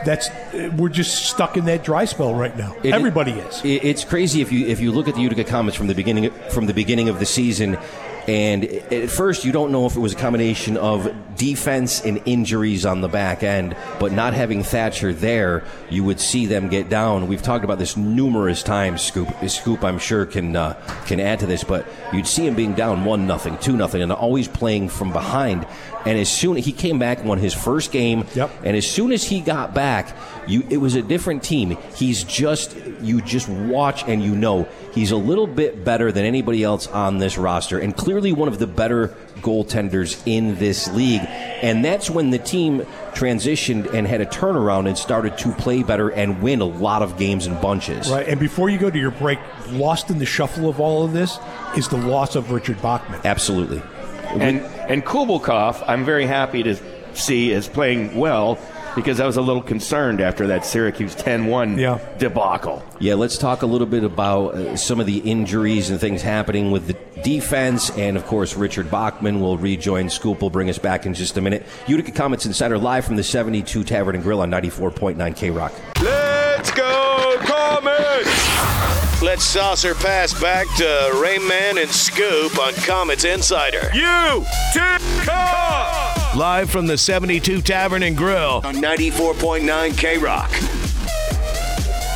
that's 0.05 0.29
we're 0.77 0.89
just 0.89 1.27
stuck 1.27 1.57
in 1.57 1.65
that 1.67 1.85
dry 1.85 2.05
spell 2.05 2.35
right 2.35 2.57
now. 2.57 2.75
It- 2.83 2.93
Everybody 2.95 3.33
is. 3.33 3.61
It- 3.65 3.85
It's 3.85 4.05
crazy 4.05 4.41
if 4.43 4.53
you 4.53 4.67
if 4.67 4.81
you 4.81 4.93
look 4.93 5.09
at 5.09 5.15
the 5.15 5.21
Utica 5.21 5.45
Comets 5.45 5.77
from 5.77 5.87
the 5.87 5.95
beginning 5.95 6.31
from 6.51 6.67
the 6.67 6.75
beginning 6.75 7.09
of 7.09 7.19
the 7.19 7.27
season, 7.27 7.79
and 8.27 8.65
at 8.65 9.09
first 9.11 9.45
you 9.45 9.53
don't 9.53 9.73
know 9.73 9.87
if 9.87 9.97
it 9.97 10.01
was 10.01 10.13
a 10.13 10.17
combination 10.17 10.77
of 10.77 11.11
defense 11.37 12.01
and 12.05 12.21
injuries 12.27 12.85
on 12.85 13.01
the 13.01 13.09
back 13.09 13.43
end, 13.43 13.77
but 14.01 14.13
not 14.13 14.35
having 14.35 14.63
Thatcher 14.65 15.13
there, 15.15 15.63
you 15.89 16.03
would 16.05 16.19
see 16.21 16.47
them 16.47 16.69
get 16.69 16.89
down. 16.89 17.29
We've 17.29 17.41
talked 17.43 17.65
about 17.65 17.79
this 17.79 17.97
numerous 17.97 18.63
times. 18.63 19.03
Scoop, 19.03 19.29
Scoop, 19.47 19.85
I'm 19.85 19.99
sure 19.99 20.27
can 20.27 20.57
uh, 20.57 20.75
can 21.07 21.21
add 21.21 21.39
to 21.41 21.47
this, 21.47 21.63
but 21.65 21.87
you'd 22.13 22.27
see 22.27 22.47
him 22.47 22.55
being 22.55 22.75
down 22.75 23.05
one 23.05 23.27
nothing, 23.27 23.57
two 23.59 23.77
nothing, 23.77 24.03
and 24.03 24.11
always 24.13 24.49
playing 24.49 24.89
from 24.89 25.13
behind. 25.13 25.67
And 26.05 26.19
as 26.19 26.29
soon 26.31 26.57
he 26.57 26.73
came 26.73 26.99
back, 26.99 27.19
and 27.21 27.29
won 27.29 27.39
his 27.39 27.53
first 27.55 27.93
game, 27.93 28.25
Yep. 28.35 28.51
and 28.65 28.77
as 28.77 28.87
soon 28.87 29.13
as 29.13 29.25
he 29.25 29.41
got 29.41 29.75
back, 29.75 30.17
you 30.49 30.67
it 30.71 30.79
was 30.79 30.95
a 30.95 31.03
different 31.03 31.43
team. 31.43 31.77
He's 31.95 32.25
just 32.25 32.77
you 33.01 33.21
just 33.21 33.49
watch 33.49 34.03
and 34.09 34.23
you 34.23 34.35
know 34.35 34.69
he's 34.93 35.11
a 35.11 35.17
little 35.17 35.47
bit 35.47 35.85
better 35.85 36.11
than 36.11 36.25
anybody 36.25 36.65
else 36.65 36.87
on 36.87 37.19
this 37.19 37.39
roster, 37.39 37.79
and 37.79 37.97
clearly 37.97 38.33
one 38.33 38.49
of 38.49 38.59
the 38.59 38.67
better 38.67 39.15
goaltenders 39.37 40.21
in 40.27 40.57
this 40.57 40.89
league. 40.93 41.23
And 41.23 41.85
that's 41.85 42.11
when 42.11 42.31
the 42.31 42.39
team 42.39 42.81
transitioned 43.13 43.93
and 43.93 44.07
had 44.07 44.21
a 44.21 44.27
turnaround 44.27 44.89
and 44.89 44.97
started 44.97 45.39
to 45.39 45.53
play 45.53 45.83
better 45.83 46.09
and 46.09 46.43
win 46.43 46.61
a 46.61 46.65
lot 46.65 47.03
of 47.03 47.19
games 47.19 47.47
in 47.47 47.61
bunches. 47.61 48.11
Right, 48.11 48.27
and 48.27 48.41
before 48.41 48.71
you 48.71 48.79
go 48.79 48.91
to 48.91 48.99
your 48.99 49.11
break, 49.11 49.39
lost 49.71 50.11
in 50.11 50.19
the 50.19 50.27
shuffle 50.27 50.69
of 50.69 50.81
all 50.81 51.05
of 51.05 51.13
this 51.13 51.39
is 51.77 51.89
the 51.89 51.97
loss 51.97 52.37
of 52.37 52.51
Richard 52.51 52.81
Bachman. 52.83 53.21
Absolutely. 53.25 53.83
And 54.31 54.61
and 54.61 55.05
Kulbakov, 55.05 55.83
I'm 55.87 56.05
very 56.05 56.27
happy 56.27 56.63
to 56.63 56.77
see 57.15 57.51
is 57.51 57.69
playing 57.69 58.17
well 58.17 58.59
because 58.99 59.21
I 59.21 59.27
was 59.27 59.37
a 59.37 59.41
little 59.43 59.63
concerned 59.63 60.21
after 60.21 60.47
that 60.49 60.65
Syracuse 60.67 61.15
10-1 61.15 61.79
Yeah. 61.79 61.99
debacle. 62.19 62.83
Yeah, 62.99 63.15
let's 63.15 63.39
talk 63.39 63.63
a 63.63 63.67
little 63.67 63.87
bit 63.87 64.05
about 64.05 64.55
uh, 64.55 64.77
some 64.77 65.01
of 65.01 65.07
the 65.07 65.19
injuries 65.19 65.91
and 65.91 66.01
things 66.01 66.21
happening 66.23 66.71
with 66.71 66.87
the 66.89 66.97
defense. 67.23 67.91
And 67.91 68.17
of 68.17 68.27
course, 68.27 68.57
Richard 68.57 68.91
Bachman 68.91 69.41
will 69.41 69.57
rejoin. 69.59 70.09
Scoop 70.11 70.43
will 70.43 70.51
bring 70.51 70.69
us 70.69 70.79
back 70.79 71.07
in 71.07 71.15
just 71.15 71.37
a 71.37 71.41
minute. 71.41 71.65
Utica 71.87 72.11
Comets 72.13 72.45
Insider 72.47 72.77
live 72.79 73.05
from 73.05 73.17
the 73.17 73.23
72 73.25 73.85
Tavern 73.85 74.15
and 74.15 74.25
Grill 74.25 74.41
on 74.41 74.51
94.9 74.51 75.37
K 75.37 75.51
Rock. 75.51 75.73
Let's 76.03 76.71
go, 76.73 77.37
Comets! 77.41 79.23
Let's 79.23 79.43
saucer 79.45 79.95
pass 79.95 80.39
back 80.41 80.67
to 80.77 80.85
Rayman 81.15 81.81
and 81.83 81.91
Scoop 81.91 82.59
on 82.59 82.73
Comets 82.75 83.25
Insider. 83.25 83.91
Utica! 83.95 85.58
Live 86.39 86.71
from 86.71 86.87
the 86.87 86.97
72 86.97 87.63
Tavern 87.63 88.05
and 88.05 88.17
Grill 88.17 88.61
on 88.65 88.77
94.9 88.77 89.99
K 89.99 90.19
Rock. 90.19 90.49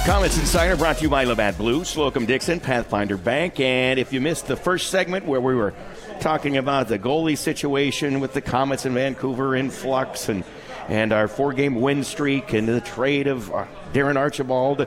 Comets 0.07 0.39
Insider 0.39 0.77
brought 0.77 0.99
to 0.99 1.03
you 1.03 1.11
by 1.11 1.25
Labatt 1.25 1.59
Blue, 1.59 1.83
Slocum 1.83 2.25
Dickson, 2.25 2.61
Pathfinder 2.61 3.17
Bank. 3.17 3.59
And 3.59 3.99
if 3.99 4.13
you 4.13 4.21
missed 4.21 4.47
the 4.47 4.55
first 4.55 4.91
segment 4.91 5.27
where 5.27 5.41
we 5.41 5.57
were 5.57 5.75
talking 6.21 6.57
about 6.57 6.87
the 6.87 7.01
goalie 7.01 7.37
situation 7.37 8.21
with 8.21 8.33
the 8.33 8.41
Comets 8.41 8.87
in 8.87 8.95
Vancouver 8.95 9.57
in 9.57 9.71
flux 9.71 10.29
and, 10.29 10.45
and 10.87 11.13
our 11.13 11.27
four 11.27 11.53
game 11.53 11.81
win 11.81 12.05
streak 12.05 12.53
and 12.53 12.69
the 12.69 12.81
trade 12.81 13.27
of 13.27 13.53
uh, 13.53 13.67
Darren 13.93 14.15
Archibald, 14.15 14.87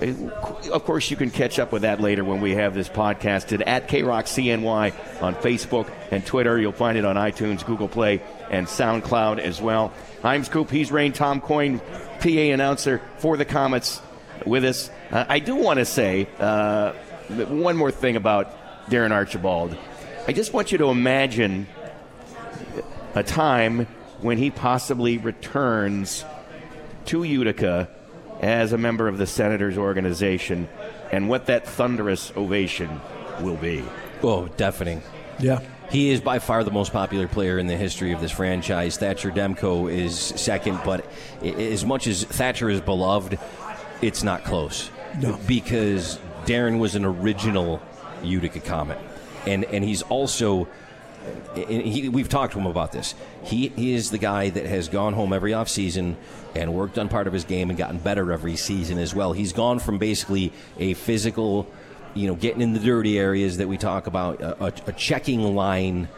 of 0.00 0.84
course, 0.84 1.10
you 1.10 1.16
can 1.16 1.30
catch 1.30 1.58
up 1.58 1.72
with 1.72 1.82
that 1.82 2.00
later 2.00 2.24
when 2.24 2.40
we 2.40 2.54
have 2.54 2.74
this 2.74 2.88
podcasted 2.88 3.62
at 3.66 3.88
KRockCNY 3.88 5.22
on 5.22 5.34
Facebook 5.36 5.90
and 6.12 6.24
Twitter. 6.24 6.58
You'll 6.58 6.72
find 6.72 6.96
it 6.96 7.04
on 7.04 7.16
iTunes, 7.16 7.66
Google 7.66 7.88
Play, 7.88 8.22
and 8.50 8.66
SoundCloud 8.66 9.40
as 9.40 9.60
well. 9.60 9.92
I'm 10.22 10.44
Scoop. 10.44 10.70
He's 10.70 10.92
Rain. 10.92 11.12
Tom 11.12 11.40
Coyne, 11.40 11.80
PA 12.20 12.28
announcer 12.28 13.00
for 13.18 13.36
the 13.36 13.44
Comets, 13.44 14.00
with 14.46 14.64
us. 14.64 14.90
Uh, 15.10 15.24
I 15.28 15.40
do 15.40 15.56
want 15.56 15.78
to 15.78 15.84
say 15.84 16.28
uh, 16.38 16.92
one 17.48 17.76
more 17.76 17.90
thing 17.90 18.14
about 18.14 18.54
Darren 18.88 19.10
Archibald. 19.10 19.76
I 20.28 20.32
just 20.32 20.52
want 20.52 20.70
you 20.70 20.78
to 20.78 20.90
imagine 20.90 21.66
a 23.14 23.22
time 23.24 23.86
when 24.20 24.38
he 24.38 24.50
possibly 24.50 25.18
returns 25.18 26.24
to 27.06 27.24
Utica 27.24 27.88
as 28.40 28.72
a 28.72 28.78
member 28.78 29.08
of 29.08 29.18
the 29.18 29.26
Senators 29.26 29.76
organization 29.76 30.68
and 31.12 31.28
what 31.28 31.46
that 31.46 31.66
thunderous 31.66 32.32
ovation 32.36 33.00
will 33.40 33.56
be. 33.56 33.84
Oh, 34.22 34.48
deafening. 34.56 35.02
Yeah. 35.38 35.60
He 35.90 36.10
is 36.10 36.20
by 36.20 36.38
far 36.38 36.64
the 36.64 36.70
most 36.70 36.92
popular 36.92 37.28
player 37.28 37.58
in 37.58 37.66
the 37.66 37.76
history 37.76 38.12
of 38.12 38.20
this 38.20 38.32
franchise. 38.32 38.98
Thatcher 38.98 39.30
Demko 39.30 39.90
is 39.90 40.18
second, 40.18 40.80
but 40.84 41.06
as 41.42 41.84
much 41.84 42.06
as 42.06 42.24
Thatcher 42.24 42.68
is 42.68 42.80
beloved, 42.80 43.38
it's 44.02 44.22
not 44.22 44.44
close. 44.44 44.90
No. 45.18 45.38
Because 45.46 46.18
Darren 46.44 46.78
was 46.78 46.94
an 46.94 47.04
original 47.04 47.80
Utica 48.22 48.60
Comet. 48.60 48.98
And, 49.46 49.64
and 49.64 49.82
he's 49.82 50.02
also, 50.02 50.68
and 51.56 51.82
he, 51.82 52.08
we've 52.10 52.28
talked 52.28 52.52
to 52.52 52.58
him 52.58 52.66
about 52.66 52.92
this. 52.92 53.14
He, 53.44 53.68
he 53.68 53.94
is 53.94 54.10
the 54.10 54.18
guy 54.18 54.50
that 54.50 54.66
has 54.66 54.88
gone 54.88 55.14
home 55.14 55.32
every 55.32 55.52
offseason 55.52 56.16
and 56.54 56.74
worked 56.74 56.98
on 56.98 57.08
part 57.08 57.26
of 57.26 57.32
his 57.32 57.44
game 57.44 57.70
and 57.70 57.78
gotten 57.78 57.98
better 57.98 58.32
every 58.32 58.56
season 58.56 58.98
as 58.98 59.14
well. 59.14 59.32
He's 59.32 59.52
gone 59.52 59.78
from 59.78 59.98
basically 59.98 60.52
a 60.78 60.94
physical 60.94 61.66
you 62.14 62.26
know, 62.26 62.34
getting 62.34 62.62
in 62.62 62.72
the 62.72 62.80
dirty 62.80 63.18
areas 63.18 63.58
that 63.58 63.68
we 63.68 63.76
talk 63.76 64.06
about, 64.06 64.40
a, 64.40 64.64
a, 64.64 64.72
a 64.86 64.92
checking 64.92 65.54
line 65.54 66.08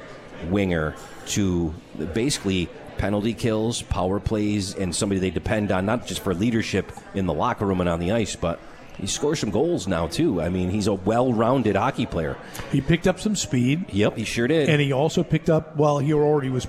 winger 0.48 0.94
to 1.26 1.74
basically 2.14 2.68
penalty 2.96 3.34
kills, 3.34 3.82
power 3.82 4.20
plays, 4.20 4.74
and 4.74 4.94
somebody 4.94 5.20
they 5.20 5.30
depend 5.30 5.72
on 5.72 5.84
not 5.86 6.06
just 6.06 6.22
for 6.22 6.32
leadership 6.32 6.92
in 7.14 7.26
the 7.26 7.34
locker 7.34 7.66
room 7.66 7.80
and 7.80 7.88
on 7.90 7.98
the 8.00 8.12
ice, 8.12 8.36
but 8.36 8.60
he 8.98 9.06
scores 9.06 9.40
some 9.40 9.50
goals 9.50 9.86
now 9.88 10.06
too. 10.06 10.40
I 10.40 10.48
mean, 10.48 10.70
he's 10.70 10.86
a 10.86 10.94
well-rounded 10.94 11.76
hockey 11.76 12.06
player. 12.06 12.36
He 12.70 12.80
picked 12.80 13.06
up 13.06 13.18
some 13.20 13.34
speed, 13.36 13.86
Yep, 13.92 14.16
he 14.16 14.24
sure 14.24 14.46
did. 14.46 14.68
and 14.68 14.80
he 14.80 14.92
also 14.92 15.22
picked 15.22 15.50
up. 15.50 15.76
Well, 15.76 15.98
he 15.98 16.12
already 16.12 16.50
was 16.50 16.66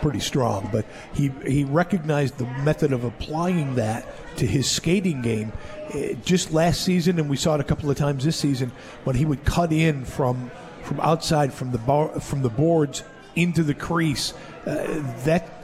pretty 0.00 0.20
strong, 0.20 0.68
but 0.72 0.84
he 1.14 1.30
he 1.46 1.64
recognized 1.64 2.38
the 2.38 2.46
method 2.62 2.92
of 2.92 3.04
applying 3.04 3.74
that 3.76 4.06
to 4.36 4.46
his 4.46 4.70
skating 4.70 5.22
game. 5.22 5.52
Eh, 5.92 6.14
Just 6.24 6.52
last 6.52 6.82
season, 6.82 7.18
and 7.18 7.28
we 7.28 7.36
saw 7.36 7.54
it 7.54 7.60
a 7.60 7.64
couple 7.64 7.90
of 7.90 7.96
times 7.96 8.24
this 8.24 8.36
season, 8.36 8.72
when 9.04 9.16
he 9.16 9.24
would 9.24 9.44
cut 9.44 9.72
in 9.72 10.04
from 10.04 10.50
from 10.82 11.00
outside 11.00 11.52
from 11.52 11.72
the 11.72 11.78
bar, 11.78 12.20
from 12.20 12.42
the 12.42 12.48
boards 12.48 13.02
into 13.36 13.62
the 13.62 13.74
crease. 13.74 14.32
Uh, 14.66 15.02
that 15.24 15.57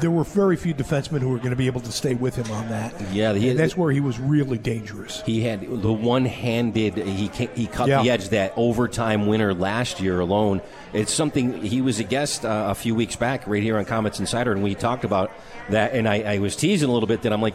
there 0.00 0.10
were 0.10 0.24
very 0.24 0.56
few 0.56 0.74
defensemen 0.74 1.20
who 1.20 1.28
were 1.28 1.38
going 1.38 1.50
to 1.50 1.56
be 1.56 1.66
able 1.66 1.80
to 1.82 1.92
stay 1.92 2.14
with 2.14 2.34
him 2.36 2.50
on 2.54 2.68
that. 2.68 2.94
Yeah, 3.12 3.32
he- 3.34 3.52
that's 3.52 3.76
where 3.76 3.90
he 3.92 4.00
was 4.00 4.18
really 4.18 4.58
dangerous. 4.58 5.22
He 5.26 5.42
had 5.42 5.60
the 5.82 5.92
one-handed. 5.92 6.96
He 6.96 7.28
he 7.54 7.66
cut 7.66 7.88
Yeah. 7.88 8.02
the 8.02 8.10
edge 8.10 8.28
that 8.30 8.52
overtime 8.56 9.26
winner 9.26 9.54
last 9.54 10.00
year 10.00 10.20
alone. 10.20 10.60
It's 10.92 11.12
something 11.12 11.62
he 11.62 11.80
was 11.82 11.98
a 12.00 12.04
guest 12.04 12.44
uh, 12.44 12.66
a 12.68 12.74
few 12.74 12.94
weeks 12.94 13.16
back 13.16 13.46
right 13.46 13.62
here 13.62 13.76
on 13.78 13.84
Comets 13.84 14.18
Insider, 14.20 14.52
and 14.52 14.62
we 14.62 14.74
talked 14.74 15.04
about 15.04 15.30
that. 15.70 15.92
And 15.92 16.08
I, 16.08 16.34
I 16.34 16.38
was 16.38 16.56
teasing 16.56 16.88
a 16.88 16.92
little 16.92 17.06
bit 17.06 17.22
that 17.22 17.32
I'm 17.32 17.42
like, 17.42 17.54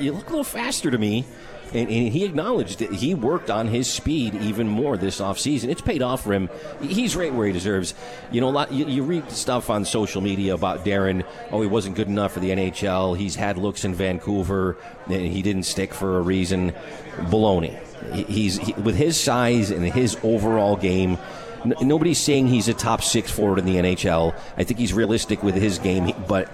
you 0.00 0.12
look 0.12 0.26
a 0.26 0.30
little 0.30 0.44
faster 0.44 0.90
to 0.90 0.98
me. 0.98 1.24
And, 1.74 1.88
and 1.88 2.12
he 2.12 2.24
acknowledged 2.24 2.80
that 2.80 2.92
he 2.92 3.14
worked 3.14 3.50
on 3.50 3.66
his 3.66 3.90
speed 3.90 4.34
even 4.34 4.68
more 4.68 4.96
this 4.96 5.20
offseason. 5.20 5.68
It's 5.70 5.80
paid 5.80 6.02
off 6.02 6.22
for 6.24 6.32
him. 6.34 6.50
He's 6.82 7.16
right 7.16 7.32
where 7.32 7.46
he 7.46 7.52
deserves. 7.52 7.94
You 8.30 8.40
know, 8.42 8.48
a 8.48 8.50
lot. 8.50 8.72
You, 8.72 8.86
you 8.86 9.02
read 9.02 9.30
stuff 9.30 9.70
on 9.70 9.84
social 9.84 10.20
media 10.20 10.54
about 10.54 10.84
Darren. 10.84 11.24
Oh, 11.50 11.62
he 11.62 11.66
wasn't 11.66 11.96
good 11.96 12.08
enough 12.08 12.32
for 12.32 12.40
the 12.40 12.50
NHL. 12.50 13.16
He's 13.16 13.36
had 13.36 13.56
looks 13.56 13.84
in 13.84 13.94
Vancouver. 13.94 14.76
And 15.06 15.26
he 15.26 15.40
didn't 15.42 15.64
stick 15.64 15.94
for 15.94 16.18
a 16.18 16.20
reason. 16.20 16.72
Baloney. 17.16 17.78
He's 18.12 18.58
he, 18.58 18.72
with 18.74 18.96
his 18.96 19.18
size 19.18 19.70
and 19.70 19.84
his 19.84 20.16
overall 20.22 20.76
game. 20.76 21.18
n- 21.64 21.74
Nobody's 21.80 22.18
saying 22.18 22.48
he's 22.48 22.68
a 22.68 22.74
top 22.74 23.02
six 23.02 23.30
forward 23.30 23.58
in 23.60 23.64
the 23.64 23.76
NHL. 23.76 24.34
I 24.56 24.64
think 24.64 24.78
he's 24.78 24.92
realistic 24.92 25.42
with 25.42 25.54
his 25.54 25.78
game, 25.78 26.12
but 26.26 26.50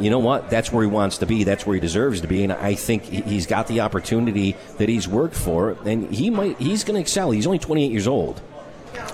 you 0.00 0.10
know 0.10 0.18
what? 0.18 0.50
That's 0.50 0.72
where 0.72 0.82
he 0.84 0.90
wants 0.90 1.18
to 1.18 1.26
be. 1.26 1.44
That's 1.44 1.66
where 1.66 1.74
he 1.74 1.80
deserves 1.80 2.20
to 2.22 2.26
be. 2.26 2.42
And 2.44 2.52
I 2.52 2.74
think 2.74 3.04
he- 3.04 3.20
he's 3.22 3.46
got 3.46 3.66
the 3.66 3.80
opportunity 3.80 4.56
that 4.78 4.88
he's 4.88 5.06
worked 5.08 5.34
for, 5.36 5.76
and 5.84 6.12
he 6.12 6.30
might. 6.30 6.56
He's 6.58 6.84
going 6.84 6.94
to 6.96 7.00
excel. 7.00 7.30
He's 7.30 7.46
only 7.46 7.58
28 7.58 7.90
years 7.90 8.06
old. 8.06 8.40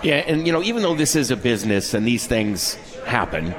Yeah, 0.03 0.17
and 0.17 0.47
you 0.47 0.53
know, 0.53 0.63
even 0.63 0.83
though 0.83 0.95
this 0.95 1.15
is 1.17 1.31
a 1.31 1.37
business 1.37 1.95
and 1.95 2.07
these 2.07 2.27
things 2.27 2.75
happen, 3.07 3.55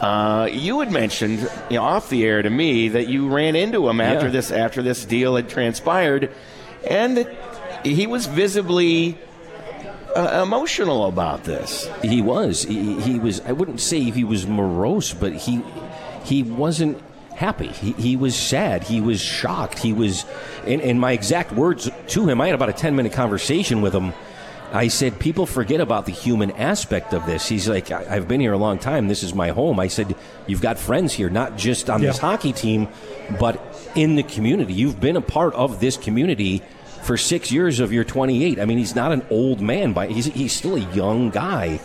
uh, 0.00 0.48
you 0.52 0.80
had 0.80 0.90
mentioned 0.90 1.40
you 1.70 1.76
know, 1.76 1.82
off 1.84 2.08
the 2.10 2.24
air 2.24 2.42
to 2.42 2.50
me 2.50 2.88
that 2.88 3.08
you 3.08 3.28
ran 3.28 3.56
into 3.56 3.88
him 3.88 4.00
after 4.00 4.26
Yeah. 4.26 4.32
this 4.32 4.50
after 4.50 4.82
this 4.82 5.04
deal 5.04 5.36
had 5.36 5.48
transpired, 5.48 6.30
and 6.88 7.16
that 7.16 7.28
he 7.84 8.06
was 8.06 8.26
visibly 8.26 9.16
uh, 10.14 10.42
emotional 10.44 11.06
about 11.06 11.44
this. 11.44 11.88
He 12.02 12.20
was. 12.22 12.62
He, 12.64 13.00
he 13.00 13.18
was. 13.18 13.40
I 13.40 13.52
wouldn't 13.52 13.80
say 13.80 14.00
he 14.00 14.22
was 14.24 14.46
morose, 14.46 15.12
but 15.12 15.32
he 15.32 15.60
he 16.24 16.42
wasn't 16.42 17.00
happy. 17.36 17.68
He, 17.68 17.92
he 17.92 18.16
was 18.16 18.36
sad. 18.36 18.84
He 18.84 19.00
was 19.00 19.20
shocked. 19.20 19.78
He 19.78 19.92
was. 19.92 20.24
In, 20.66 20.80
in 20.80 20.98
my 20.98 21.12
exact 21.12 21.52
words 21.52 21.90
to 22.08 22.28
him, 22.28 22.40
I 22.40 22.46
had 22.46 22.54
about 22.54 22.68
a 22.68 22.72
ten 22.72 22.96
minute 22.96 23.12
conversation 23.12 23.82
with 23.82 23.94
him. 23.94 24.12
I 24.72 24.88
said, 24.88 25.20
people 25.20 25.46
forget 25.46 25.80
about 25.80 26.04
the 26.06 26.10
human 26.12 26.50
aspect 26.52 27.12
of 27.14 27.26
this. 27.26 27.46
He's 27.48 27.68
like, 27.68 27.92
I- 27.92 28.06
I've 28.16 28.26
been 28.26 28.40
here 28.40 28.52
a 28.52 28.58
long 28.58 28.78
time. 28.78 29.06
This 29.06 29.22
is 29.22 29.32
my 29.32 29.50
home. 29.50 29.78
I 29.78 29.86
said, 29.86 30.16
you've 30.48 30.62
got 30.62 30.78
friends 30.78 31.12
here, 31.12 31.30
not 31.30 31.56
just 31.56 31.88
on 31.88 32.00
this 32.00 32.18
hockey 32.18 32.52
team, 32.52 32.88
but 33.38 33.60
in 33.94 34.16
the 34.16 34.24
community. 34.24 34.72
You've 34.72 34.98
been 35.00 35.16
a 35.16 35.20
part 35.20 35.54
of 35.54 35.78
this 35.78 35.96
community 35.96 36.60
for 37.04 37.16
six 37.16 37.52
years 37.52 37.78
of 37.78 37.92
your 37.92 38.02
28. 38.02 38.58
I 38.58 38.64
mean, 38.64 38.78
he's 38.78 38.96
not 38.96 39.12
an 39.12 39.24
old 39.30 39.60
man, 39.60 39.92
but 39.92 40.10
he's, 40.10 40.24
he's 40.26 40.52
still 40.52 40.74
a 40.74 40.92
young 40.92 41.30
guy. 41.30 41.78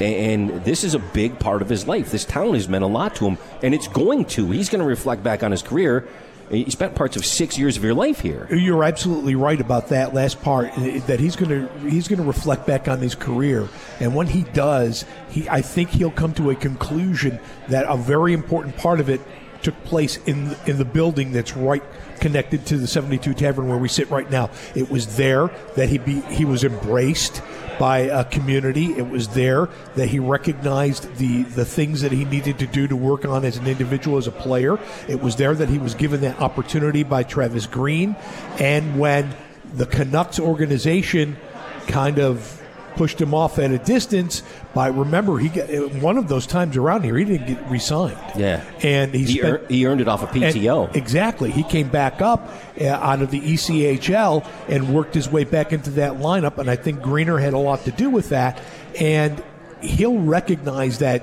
And 0.00 0.64
this 0.64 0.82
is 0.82 0.94
a 0.94 0.98
big 0.98 1.38
part 1.38 1.60
of 1.62 1.68
his 1.68 1.86
life. 1.86 2.10
This 2.10 2.24
town 2.24 2.54
has 2.54 2.68
meant 2.68 2.84
a 2.84 2.88
lot 2.88 3.14
to 3.16 3.26
him, 3.28 3.38
and 3.62 3.74
it's 3.74 3.86
going 3.88 4.24
to. 4.26 4.50
He's 4.50 4.68
going 4.70 4.80
to 4.80 4.86
reflect 4.86 5.22
back 5.22 5.42
on 5.42 5.50
his 5.50 5.62
career. 5.62 6.08
He 6.50 6.68
spent 6.68 6.96
parts 6.96 7.16
of 7.16 7.24
six 7.24 7.56
years 7.56 7.76
of 7.76 7.84
your 7.84 7.94
life 7.94 8.20
here. 8.20 8.48
You're 8.50 8.82
absolutely 8.82 9.36
right 9.36 9.60
about 9.60 9.88
that 9.90 10.14
last 10.14 10.42
part. 10.42 10.76
eh, 10.78 10.98
That 11.06 11.20
he's 11.20 11.36
going 11.36 11.50
to 11.50 11.88
he's 11.88 12.08
going 12.08 12.18
to 12.18 12.26
reflect 12.26 12.66
back 12.66 12.88
on 12.88 12.98
his 12.98 13.14
career, 13.14 13.68
and 14.00 14.14
when 14.16 14.26
he 14.26 14.42
does, 14.42 15.04
he 15.28 15.48
I 15.48 15.60
think 15.60 15.90
he'll 15.90 16.10
come 16.10 16.32
to 16.34 16.50
a 16.50 16.56
conclusion 16.56 17.38
that 17.68 17.84
a 17.88 17.96
very 17.96 18.32
important 18.32 18.76
part 18.76 18.98
of 19.00 19.08
it 19.08 19.20
took 19.62 19.80
place 19.84 20.16
in 20.26 20.56
in 20.66 20.78
the 20.78 20.84
building 20.84 21.30
that's 21.32 21.54
right 21.56 21.82
connected 22.18 22.66
to 22.66 22.78
the 22.78 22.86
72 22.86 23.34
Tavern 23.34 23.68
where 23.68 23.78
we 23.78 23.88
sit 23.88 24.10
right 24.10 24.28
now. 24.30 24.50
It 24.74 24.90
was 24.90 25.16
there 25.16 25.50
that 25.76 25.88
he 25.90 25.98
be 25.98 26.20
he 26.22 26.44
was 26.44 26.64
embraced 26.64 27.42
by 27.80 28.00
a 28.00 28.24
community. 28.26 28.92
It 28.92 29.08
was 29.08 29.28
there 29.28 29.70
that 29.96 30.08
he 30.08 30.18
recognized 30.18 31.16
the 31.16 31.44
the 31.44 31.64
things 31.64 32.02
that 32.02 32.12
he 32.12 32.26
needed 32.26 32.58
to 32.58 32.66
do 32.66 32.86
to 32.86 32.94
work 32.94 33.24
on 33.24 33.42
as 33.46 33.56
an 33.56 33.66
individual, 33.66 34.18
as 34.18 34.26
a 34.26 34.32
player. 34.32 34.78
It 35.08 35.22
was 35.22 35.36
there 35.36 35.54
that 35.54 35.70
he 35.70 35.78
was 35.78 35.94
given 35.94 36.20
that 36.20 36.40
opportunity 36.40 37.02
by 37.04 37.22
Travis 37.22 37.66
Green, 37.66 38.16
and 38.58 39.00
when 39.00 39.34
the 39.72 39.86
Canucks 39.86 40.38
organization 40.38 41.38
kind 41.86 42.18
of 42.18 42.59
pushed 42.96 43.20
him 43.20 43.32
off 43.34 43.58
at 43.58 43.70
a 43.70 43.78
distance 43.78 44.42
by 44.74 44.88
remember 44.88 45.38
he 45.38 45.48
got 45.48 45.68
one 46.02 46.16
of 46.18 46.28
those 46.28 46.46
times 46.46 46.76
around 46.76 47.02
here 47.02 47.16
he 47.16 47.24
didn't 47.24 47.46
get 47.46 47.70
re-signed 47.70 48.16
Yeah. 48.36 48.62
and 48.82 49.12
he, 49.14 49.24
He, 49.24 49.38
spent, 49.38 49.62
ear- 49.62 49.66
he 49.68 49.86
earned 49.86 50.00
it 50.00 50.08
off 50.08 50.22
of 50.22 50.30
PTO. 50.30 50.94
exactly. 50.94 51.50
He 51.50 51.62
came 51.62 51.88
back 51.88 52.20
up 52.20 52.48
uh, 52.80 52.86
out 52.86 53.22
of 53.22 53.30
the 53.30 53.40
ECHL 53.40 54.46
and 54.68 54.94
worked 54.94 55.14
his 55.14 55.28
way 55.30 55.44
back 55.44 55.72
into 55.72 55.90
that 55.92 56.14
lineup, 56.14 56.58
and 56.58 56.70
I 56.70 56.76
think 56.76 57.02
Greener 57.02 57.38
had 57.38 57.52
a 57.54 57.58
lot 57.58 57.84
to 57.84 57.90
do 57.90 58.10
with 58.10 58.28
that. 58.30 58.60
And 58.98 59.42
he'll 59.80 60.18
recognize 60.18 60.98
that, 60.98 61.22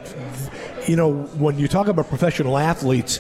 you 0.87 0.95
know, 0.95 1.11
when 1.37 1.59
you 1.59 1.67
talk 1.67 1.87
about 1.87 2.07
professional 2.09 2.57
athletes, 2.57 3.19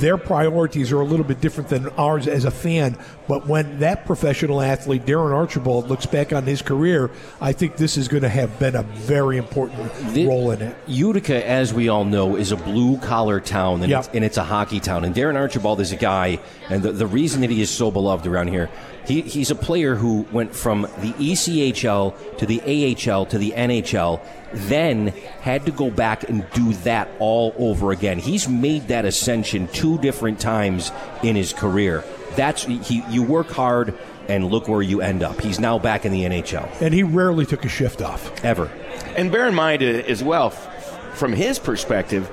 their 0.00 0.16
priorities 0.16 0.92
are 0.92 1.00
a 1.00 1.04
little 1.04 1.24
bit 1.24 1.40
different 1.40 1.68
than 1.70 1.88
ours 1.90 2.26
as 2.28 2.44
a 2.44 2.50
fan. 2.50 2.96
But 3.28 3.46
when 3.46 3.78
that 3.80 4.04
professional 4.06 4.60
athlete, 4.60 5.06
Darren 5.06 5.32
Archibald, 5.34 5.88
looks 5.88 6.06
back 6.06 6.32
on 6.32 6.44
his 6.44 6.60
career, 6.62 7.10
I 7.40 7.52
think 7.52 7.76
this 7.76 7.96
is 7.96 8.08
going 8.08 8.22
to 8.22 8.28
have 8.28 8.58
been 8.58 8.74
a 8.76 8.82
very 8.82 9.36
important 9.38 9.90
The- 10.12 10.26
role 10.26 10.50
in 10.50 10.60
it. 10.62 10.76
Utica, 10.86 11.46
as 11.48 11.72
we 11.72 11.88
all 11.88 12.04
know, 12.04 12.36
is 12.36 12.52
a 12.52 12.56
blue 12.56 12.98
collar 12.98 13.40
town 13.40 13.80
and, 13.82 13.90
Yeah. 13.90 14.00
it's, 14.00 14.10
and 14.12 14.24
it's 14.24 14.36
a 14.36 14.44
hockey 14.44 14.80
town. 14.80 15.04
And 15.04 15.14
Darren 15.14 15.36
Archibald 15.36 15.80
is 15.80 15.92
a 15.92 15.96
guy, 15.96 16.38
and 16.68 16.82
the, 16.82 16.92
the 16.92 17.06
reason 17.06 17.40
that 17.40 17.50
he 17.50 17.62
is 17.62 17.70
so 17.70 17.90
beloved 17.90 18.26
around 18.26 18.48
here, 18.48 18.68
he, 19.06 19.20
he's 19.22 19.50
a 19.50 19.54
player 19.54 19.94
who 19.96 20.26
went 20.32 20.54
from 20.54 20.82
the 20.82 21.12
ECHL 21.18 22.14
to 22.38 22.46
the 22.46 22.60
AHL 22.62 23.26
to 23.26 23.38
the 23.38 23.52
NHL, 23.52 24.20
then 24.52 25.08
had 25.40 25.66
to 25.66 25.72
go 25.72 25.90
back 25.90 26.28
and 26.28 26.46
do 26.54 26.72
that 26.84 27.08
all 27.18 27.54
over 27.58 27.90
again. 27.92 28.18
He's 28.18 28.48
made 28.48 28.88
that 28.88 29.04
ascension 29.04 29.66
two 29.74 29.98
different 29.98 30.40
times 30.40 30.90
in 31.22 31.36
his 31.36 31.52
career. 31.52 32.02
That's 32.36 32.64
he. 32.64 33.02
You 33.10 33.22
work 33.22 33.50
hard, 33.50 33.94
and 34.28 34.46
look 34.46 34.68
where 34.68 34.82
you 34.82 35.00
end 35.02 35.22
up. 35.22 35.40
He's 35.40 35.60
now 35.60 35.78
back 35.78 36.04
in 36.06 36.12
the 36.12 36.22
NHL. 36.22 36.80
And 36.80 36.94
he 36.94 37.02
rarely 37.02 37.44
took 37.46 37.64
a 37.64 37.68
shift 37.68 38.00
off. 38.00 38.44
Ever. 38.44 38.70
And 39.16 39.30
bear 39.30 39.46
in 39.46 39.54
mind 39.54 39.82
uh, 39.82 39.86
as 39.86 40.24
well, 40.24 40.46
f- 40.46 41.16
from 41.16 41.32
his 41.32 41.58
perspective, 41.58 42.30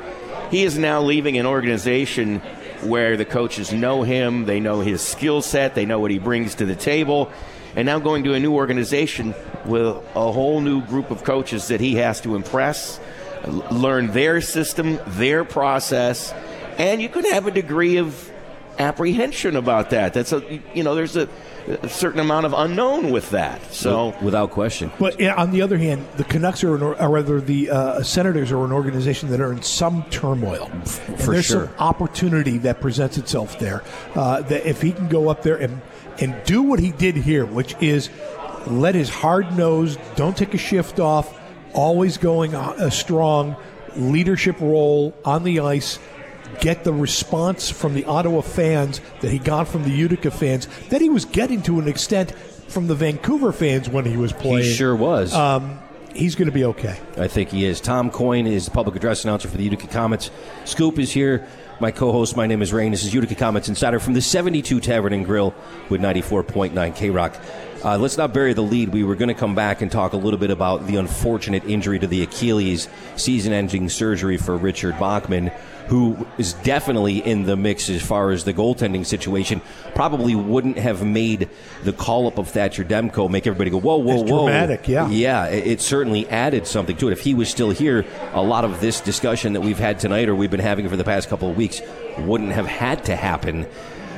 he 0.50 0.64
is 0.64 0.78
now 0.78 1.02
leaving 1.02 1.38
an 1.38 1.46
organization 1.46 2.40
where 2.82 3.16
the 3.18 3.26
coaches 3.26 3.72
know 3.72 4.02
him, 4.04 4.46
they 4.46 4.60
know 4.60 4.80
his 4.80 5.02
skill 5.02 5.42
set, 5.42 5.76
they 5.76 5.86
know 5.86 6.00
what 6.00 6.10
he 6.12 6.18
brings 6.18 6.56
to 6.56 6.66
the 6.66 6.76
table, 6.76 7.32
and 7.76 7.86
now 7.86 8.00
going 8.00 8.24
to 8.24 8.34
a 8.34 8.40
new 8.40 8.54
organization 8.54 9.36
with 9.66 9.86
a 9.86 10.32
whole 10.32 10.62
new 10.62 10.82
group 10.86 11.12
of 11.12 11.24
coaches 11.24 11.68
that 11.68 11.80
he 11.80 11.96
has 11.96 12.20
to 12.22 12.36
impress, 12.36 13.00
l- 13.44 13.64
learn 13.72 14.08
their 14.14 14.42
system, 14.42 15.00
their 15.08 15.46
process, 15.46 16.34
and 16.82 17.00
you 17.00 17.10
could 17.10 17.26
have 17.26 17.46
a 17.46 17.52
degree 17.52 17.98
of 17.98 18.32
apprehension 18.80 19.56
about 19.56 19.92
that. 19.92 20.16
That's 20.16 20.34
a 20.34 20.62
you 20.74 20.84
know, 20.84 20.96
there's 20.96 21.16
a, 21.16 21.30
a 21.68 21.90
certain 21.90 22.20
amount 22.20 22.48
of 22.48 22.54
unknown 22.54 23.12
with 23.12 23.30
that. 23.30 23.72
So 23.72 24.16
without 24.20 24.50
question. 24.50 24.92
But 24.98 25.20
yeah, 25.20 25.36
on 25.36 25.52
the 25.52 25.62
other 25.62 25.78
hand, 25.78 26.08
the 26.18 26.24
Canucks 26.24 26.64
are, 26.64 26.76
an, 26.76 26.82
or 26.82 27.00
or 27.00 27.10
rather, 27.10 27.40
the 27.40 27.70
uh, 27.70 28.02
Senators 28.02 28.52
are 28.52 28.66
an 28.66 28.72
organization 28.72 29.30
that 29.30 29.40
are 29.40 29.52
in 29.52 29.62
some 29.62 30.04
turmoil. 30.10 30.72
And 30.72 30.90
for 30.90 31.34
there's 31.34 31.46
sure. 31.46 31.68
some 31.68 31.76
opportunity 31.78 32.58
that 32.60 32.82
presents 32.82 33.20
itself 33.20 33.60
there. 33.60 33.84
Uh, 34.16 34.42
that 34.42 34.66
if 34.68 34.82
he 34.82 34.92
can 34.92 35.08
go 35.08 35.30
up 35.30 35.44
there 35.44 35.58
and 35.58 35.82
and 36.20 36.36
do 36.46 36.64
what 36.64 36.80
he 36.80 36.92
did 36.92 37.16
here, 37.16 37.46
which 37.46 37.76
is 37.80 38.10
let 38.66 38.96
his 38.96 39.10
hard 39.10 39.56
nose, 39.56 39.98
don't 40.16 40.36
take 40.36 40.56
a 40.56 40.58
shift 40.58 41.00
off, 41.00 41.40
always 41.74 42.18
going 42.18 42.56
uh, 42.56 42.74
a 42.80 42.90
strong 42.90 43.56
leadership 43.96 44.60
role 44.60 45.14
on 45.24 45.44
the 45.44 45.60
ice. 45.60 46.00
Get 46.60 46.84
the 46.84 46.94
response 46.94 47.70
from 47.70 47.94
the 47.94 48.06
Ottawa 48.06 48.42
fans 48.42 49.02
that 49.22 49.32
he 49.32 49.40
got 49.40 49.68
from 49.68 49.84
the 49.84 49.92
Utica 49.92 50.32
fans 50.32 50.68
that 50.90 51.02
he 51.02 51.10
was 51.10 51.26
getting 51.26 51.62
to 51.64 51.80
an 51.80 51.88
extent 51.88 52.32
from 52.68 52.88
the 52.88 52.96
Vancouver 52.96 53.52
fans 53.52 53.90
when 53.90 54.06
he 54.06 54.18
was 54.18 54.34
playing. 54.34 54.64
He 54.64 54.74
sure 54.74 54.96
was. 54.96 55.34
Um, 55.34 55.80
he's 56.14 56.36
going 56.36 56.48
to 56.48 56.54
be 56.54 56.66
okay. 56.66 57.00
I 57.18 57.28
think 57.28 57.50
he 57.50 57.66
is. 57.66 57.82
Tom 57.82 58.10
Coyne 58.10 58.48
is 58.48 58.66
the 58.66 58.72
public 58.72 58.96
address 58.96 59.24
announcer 59.24 59.48
for 59.48 59.58
the 59.58 59.64
Utica 59.64 59.88
Comets. 59.88 60.32
Scoop 60.66 61.00
is 61.00 61.12
here. 61.12 61.48
My 61.82 61.90
co-host, 61.90 62.38
my 62.38 62.46
name 62.46 62.62
is 62.62 62.72
Rain. 62.72 62.92
This 62.92 63.04
is 63.04 63.12
Utica 63.12 63.34
Comets 63.34 63.68
Insider 63.68 64.00
from 64.00 64.14
the 64.14 64.22
72 64.22 64.80
Tavern 64.82 65.14
and 65.14 65.26
Grill 65.26 65.52
with 65.90 66.00
94.9 66.00 66.96
K-Rock. 66.96 67.36
Uh, 67.84 67.98
let's 67.98 68.18
not 68.18 68.32
bury 68.36 68.54
the 68.54 68.62
lead. 68.62 68.90
We 68.90 69.04
were 69.04 69.16
going 69.16 69.30
to 69.30 69.34
come 69.34 69.56
back 69.56 69.82
and 69.82 69.92
talk 69.92 70.14
a 70.14 70.18
little 70.18 70.40
bit 70.40 70.52
about 70.52 70.86
the 70.86 70.98
unfortunate 70.98 71.66
injury 71.66 71.98
to 71.98 72.06
the 72.06 72.22
Achilles, 72.22 72.88
season-ending 73.16 73.90
surgery 73.90 74.38
for 74.38 74.56
Richard 74.56 75.00
Bachman, 75.00 75.48
who 75.88 76.28
is 76.38 76.54
definitely 76.54 77.18
in 77.18 77.44
the 77.44 77.58
mix 77.58 77.90
as 77.90 78.04
far 78.04 78.30
as 78.30 78.44
the 78.44 78.54
goaltending 78.54 79.04
situation. 79.04 79.62
Probably 79.96 80.36
wouldn't 80.36 80.78
have 80.78 81.04
made 81.04 81.50
the 81.84 81.92
call-up 81.92 82.38
of 82.38 82.50
Thatcher 82.50 82.84
Demko 82.84 83.28
make 83.30 83.48
everybody 83.48 83.72
go, 83.72 83.80
whoa, 83.80 83.98
whoa, 83.98 84.22
It's 84.22 84.32
whoa. 84.32 84.46
dramatic, 84.46 84.88
yeah. 84.88 85.10
Yeah, 85.10 85.48
it, 85.48 85.66
it 85.66 85.82
certainly 85.82 86.30
added 86.30 86.68
something 86.68 86.96
to 86.98 87.08
it. 87.10 87.14
If 87.14 87.22
he 87.22 87.34
was 87.34 87.50
still 87.50 87.72
here, 87.72 88.06
a 88.34 88.44
lot 88.44 88.64
of 88.64 88.80
this 88.80 89.02
discussion 89.02 89.54
that 89.54 89.62
we've 89.62 89.80
had 89.80 90.00
tonight 90.00 90.30
or 90.30 90.36
we've 90.36 90.52
been 90.52 90.60
having 90.60 90.88
for 90.88 90.98
the 90.98 91.04
past 91.04 91.30
couple 91.30 91.50
of 91.50 91.58
weeks 91.58 91.71
wouldn't 92.18 92.52
have 92.52 92.68
had 92.68 93.06
to 93.06 93.16
happen. 93.16 93.68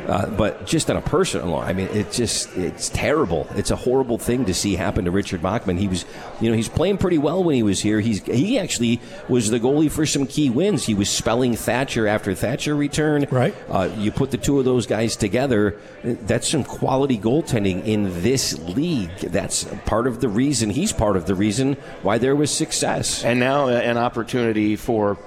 Uh, 0.07 0.29
but 0.31 0.65
just 0.65 0.89
on 0.91 0.97
a 0.97 1.01
personal 1.01 1.45
level, 1.47 1.61
I 1.61 1.71
mean, 1.71 1.87
it's 1.93 2.17
just 2.17 2.57
it's 2.57 2.89
terrible. 2.89 3.47
It's 3.55 3.71
a 3.71 3.77
horrible 3.77 4.17
thing 4.17 4.43
to 4.45 4.53
see 4.53 4.75
happen 4.75 5.05
to 5.05 5.11
Richard 5.11 5.41
Bachman. 5.41 5.77
He 5.77 5.87
was, 5.87 6.03
you 6.41 6.49
know, 6.49 6.57
he's 6.57 6.67
playing 6.67 6.97
pretty 6.97 7.17
well 7.17 7.41
when 7.41 7.55
he 7.55 7.63
was 7.63 7.79
here. 7.81 8.01
He's 8.01 8.21
he 8.23 8.59
actually 8.59 8.99
was 9.29 9.49
the 9.49 9.61
goalie 9.61 9.89
for 9.89 10.05
some 10.05 10.27
key 10.27 10.49
wins. 10.49 10.85
He 10.85 10.93
was 10.93 11.09
spelling 11.09 11.55
Thatcher 11.55 12.05
after 12.05 12.35
Thatcher 12.35 12.75
returned. 12.75 13.31
Right. 13.31 13.55
Uh, 13.69 13.89
you 13.97 14.11
put 14.11 14.31
the 14.31 14.37
two 14.37 14.59
of 14.59 14.65
those 14.65 14.87
guys 14.87 15.15
together, 15.15 15.79
that's 16.03 16.49
some 16.49 16.65
quality 16.65 17.17
goaltending 17.17 17.85
in 17.85 18.23
this 18.23 18.59
league. 18.59 19.15
That's 19.19 19.63
part 19.85 20.07
of 20.07 20.19
the 20.19 20.27
reason, 20.27 20.69
he's 20.69 20.91
part 20.91 21.15
of 21.15 21.27
the 21.27 21.35
reason 21.35 21.75
why 22.01 22.17
there 22.17 22.35
was 22.35 22.51
success. 22.51 23.23
and 23.23 23.39
now 23.39 23.69
uh, 23.69 23.71
an 23.71 23.97
opportunity 23.97 24.75
for 24.75 25.17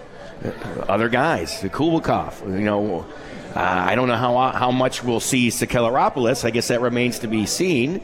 other 0.88 1.08
guys, 1.08 1.60
Kulikov. 1.62 2.40
You 2.46 2.64
know, 2.64 3.06
uh, 3.54 3.60
I 3.60 3.94
don't 3.94 4.08
know 4.08 4.16
how 4.16 4.50
how 4.50 4.70
much 4.70 5.02
we'll 5.02 5.20
see 5.20 5.48
Sakellaropoulos. 5.48 6.44
I 6.44 6.50
guess 6.50 6.68
that 6.68 6.80
remains 6.80 7.20
to 7.20 7.26
be 7.26 7.46
seen. 7.46 8.02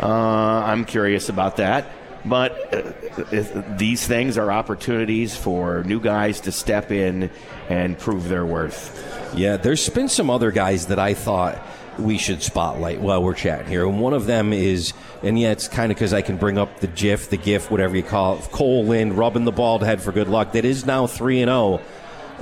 Uh, 0.00 0.08
I'm 0.08 0.84
curious 0.84 1.28
about 1.28 1.56
that. 1.56 1.90
But 2.24 2.74
uh, 2.74 3.76
these 3.76 4.06
things 4.06 4.38
are 4.38 4.50
opportunities 4.50 5.36
for 5.36 5.82
new 5.84 6.00
guys 6.00 6.40
to 6.42 6.52
step 6.52 6.90
in 6.90 7.30
and 7.68 7.98
prove 7.98 8.28
their 8.28 8.46
worth. 8.46 9.34
Yeah, 9.36 9.58
there's 9.58 9.88
been 9.90 10.08
some 10.08 10.30
other 10.30 10.50
guys 10.50 10.86
that 10.86 10.98
I 10.98 11.12
thought 11.12 11.62
we 11.98 12.18
should 12.18 12.42
spotlight 12.42 13.00
while 13.00 13.22
we're 13.22 13.34
chatting 13.34 13.66
here. 13.66 13.86
And 13.86 14.00
one 14.00 14.12
of 14.12 14.26
them 14.26 14.52
is, 14.52 14.92
and 15.22 15.38
yeah, 15.38 15.50
it's 15.50 15.68
kind 15.68 15.90
of 15.90 15.96
because 15.96 16.12
I 16.12 16.22
can 16.22 16.36
bring 16.36 16.58
up 16.58 16.80
the 16.80 16.86
GIF, 16.86 17.30
the 17.30 17.36
GIF, 17.36 17.70
whatever 17.70 17.96
you 17.96 18.02
call 18.02 18.38
it, 18.38 18.42
Cole 18.50 18.84
Lind 18.84 19.16
rubbing 19.16 19.44
the 19.44 19.52
bald 19.52 19.82
head 19.82 20.02
for 20.02 20.12
good 20.12 20.28
luck. 20.28 20.52
That 20.52 20.64
is 20.64 20.86
now 20.86 21.06
3 21.06 21.42
and 21.42 21.48
0. 21.48 21.80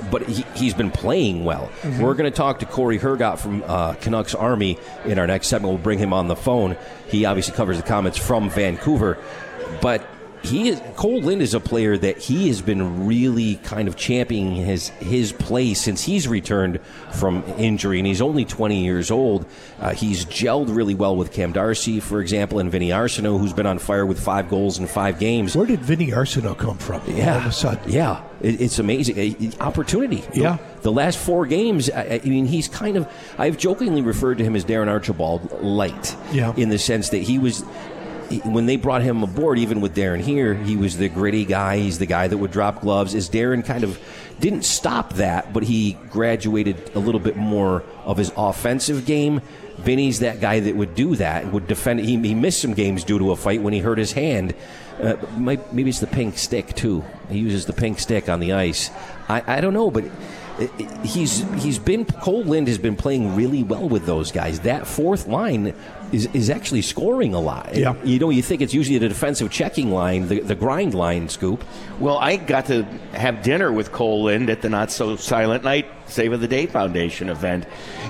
But 0.09 0.23
he, 0.27 0.43
he's 0.55 0.73
been 0.73 0.89
playing 0.89 1.45
well. 1.45 1.71
We're 1.99 2.15
going 2.15 2.29
to 2.29 2.35
talk 2.35 2.59
to 2.59 2.65
Cory 2.65 2.97
Hergott 2.97 3.37
from 3.37 3.63
uh, 3.67 3.93
Canucks 3.93 4.33
Army 4.33 4.79
in 5.05 5.19
our 5.19 5.27
next 5.27 5.47
segment. 5.47 5.71
We'll 5.71 5.83
bring 5.83 5.99
him 5.99 6.13
on 6.13 6.27
the 6.27 6.35
phone. 6.35 6.75
He 7.09 7.25
obviously 7.25 7.53
covers 7.55 7.77
the 7.77 7.83
Comets 7.83 8.17
from 8.17 8.49
Vancouver. 8.49 9.19
but 9.81 10.05
he 10.43 10.69
is, 10.69 10.81
Cole 10.95 11.21
Lind 11.21 11.41
is 11.41 11.53
a 11.53 11.59
player 11.59 11.97
that 11.97 12.17
he 12.17 12.49
has 12.49 12.61
been 12.61 13.07
really 13.07 13.55
kind 13.57 13.87
of 13.87 13.95
championing 13.95 14.55
his 14.55 14.89
his 14.89 15.31
play 15.31 15.73
since 15.73 16.03
he's 16.03 16.27
returned 16.27 16.79
from 17.13 17.43
injury, 17.57 17.97
and 17.99 18.05
he's 18.05 18.21
only 18.21 18.43
20 18.43 18.83
years 18.83 19.09
old. 19.09 19.45
Uh, 19.79 19.91
he's 19.93 20.25
gelled 20.25 20.75
really 20.75 20.95
well 20.95 21.15
with 21.15 21.31
Cam 21.31 21.53
Darcy, 21.53 21.99
for 21.99 22.19
example, 22.19 22.59
and 22.59 22.69
Vinny 22.69 22.89
Arseneau, 22.89 23.39
who's 23.39 23.53
been 23.53 23.65
on 23.65 23.79
fire 23.79 24.05
with 24.05 24.19
five 24.19 24.49
goals 24.49 24.79
in 24.79 24.87
five 24.87 25.17
games. 25.17 25.55
Where 25.55 25.65
did 25.65 25.79
Vinny 25.79 26.07
Arseneau 26.07 26.57
come 26.57 26.77
from? 26.77 27.01
Yeah, 27.07 27.33
all 27.33 27.39
of 27.39 27.45
a 27.45 27.51
sudden. 27.51 27.91
Yeah, 27.91 28.21
it, 28.41 28.59
it's 28.61 28.79
amazing. 28.79 29.53
Opportunity. 29.61 30.23
Yeah. 30.33 30.57
The, 30.57 30.81
the 30.83 30.91
last 30.91 31.17
four 31.17 31.45
games, 31.45 31.89
I, 31.89 32.21
I 32.23 32.27
mean, 32.27 32.45
he's 32.45 32.67
kind 32.67 32.97
of. 32.97 33.07
I've 33.37 33.57
jokingly 33.57 34.01
referred 34.01 34.39
to 34.39 34.43
him 34.43 34.55
as 34.55 34.65
Darren 34.65 34.89
Archibald 34.89 35.61
light. 35.61 36.15
Yeah. 36.31 36.53
In 36.57 36.69
the 36.69 36.77
sense 36.79 37.09
that 37.09 37.19
he 37.23 37.39
was. 37.39 37.63
He- 38.41 38.49
When 38.49 38.65
they 38.65 38.75
brought 38.75 39.01
him 39.01 39.23
aboard, 39.23 39.57
even 39.59 39.81
with 39.81 39.95
Darren 39.95 40.19
here, 40.21 40.53
he 40.53 40.75
was 40.75 40.97
the 40.97 41.09
gritty 41.09 41.45
guy. 41.45 41.77
He's 41.77 41.99
the 41.99 42.05
guy 42.05 42.27
that 42.27 42.37
would 42.37 42.51
drop 42.51 42.81
gloves. 42.81 43.15
As 43.15 43.29
Darren 43.29 43.63
kind 43.65 43.83
of 43.83 43.99
didn't 44.39 44.63
stop 44.65 45.13
that, 45.13 45.53
but 45.53 45.63
he 45.63 45.93
graduated 46.09 46.91
a 46.95 46.99
little 46.99 47.19
bit 47.19 47.35
more 47.37 47.83
of 48.05 48.17
his 48.17 48.31
offensive 48.35 49.05
game. 49.05 49.41
Vinny's 49.77 50.19
that 50.19 50.39
guy 50.39 50.59
that 50.59 50.75
would 50.75 50.95
do 50.95 51.15
that, 51.15 51.51
would 51.51 51.67
defend. 51.67 51.99
He, 52.01 52.17
he 52.17 52.35
missed 52.35 52.61
some 52.61 52.73
games 52.73 53.03
due 53.03 53.17
to 53.19 53.31
a 53.31 53.35
fight 53.35 53.61
when 53.61 53.73
he 53.73 53.79
hurt 53.79 53.97
his 53.97 54.11
hand. 54.13 54.53
Uh, 55.01 55.15
might, 55.37 55.73
maybe 55.73 55.89
it's 55.89 55.99
the 55.99 56.07
pink 56.07 56.37
stick 56.37 56.75
too. 56.75 57.03
He 57.29 57.39
uses 57.39 57.65
the 57.65 57.73
pink 57.73 57.99
stick 57.99 58.29
on 58.29 58.39
the 58.39 58.53
ice. 58.53 58.91
I, 59.27 59.57
I 59.57 59.61
don't 59.61 59.73
know, 59.73 59.89
but 59.89 60.03
it- 60.59 60.71
he's 61.03 61.43
he's 61.63 61.79
been 61.79 62.05
Cole 62.05 62.43
Lind 62.43 62.67
has 62.67 62.77
been 62.77 62.95
playing 62.95 63.35
really 63.35 63.63
well 63.63 63.89
with 63.89 64.05
those 64.05 64.31
guys. 64.31 64.59
That 64.61 64.85
fourth 64.85 65.27
line 65.27 65.73
is, 66.13 66.29
is 66.33 66.49
actually 66.49 66.83
scoring 66.83 67.33
a 67.33 67.39
lot. 67.39 67.75
Yeah. 67.75 67.95
you 68.03 68.19
know, 68.19 68.29
you 68.29 68.43
think 68.43 68.61
it's 68.61 68.73
usually 68.73 68.99
the 68.99 69.09
defensive 69.09 69.51
checking 69.51 69.91
line, 69.91 70.27
the, 70.27 70.39
the 70.39 70.55
grind 70.55 70.93
line. 70.93 71.27
Scoop. 71.27 71.63
Well, 71.99 72.17
I 72.17 72.37
got 72.37 72.67
to 72.67 72.83
have 73.13 73.41
dinner 73.43 73.71
with 73.71 73.91
Cole 73.91 74.25
Lind 74.25 74.49
at 74.49 74.61
the 74.61 74.69
Not 74.69 74.91
So 74.91 75.15
Silent 75.15 75.63
Night 75.63 75.87
Save 76.07 76.33
of 76.33 76.41
the 76.41 76.47
Day 76.47 76.67
Foundation 76.67 77.29
event, 77.29 77.65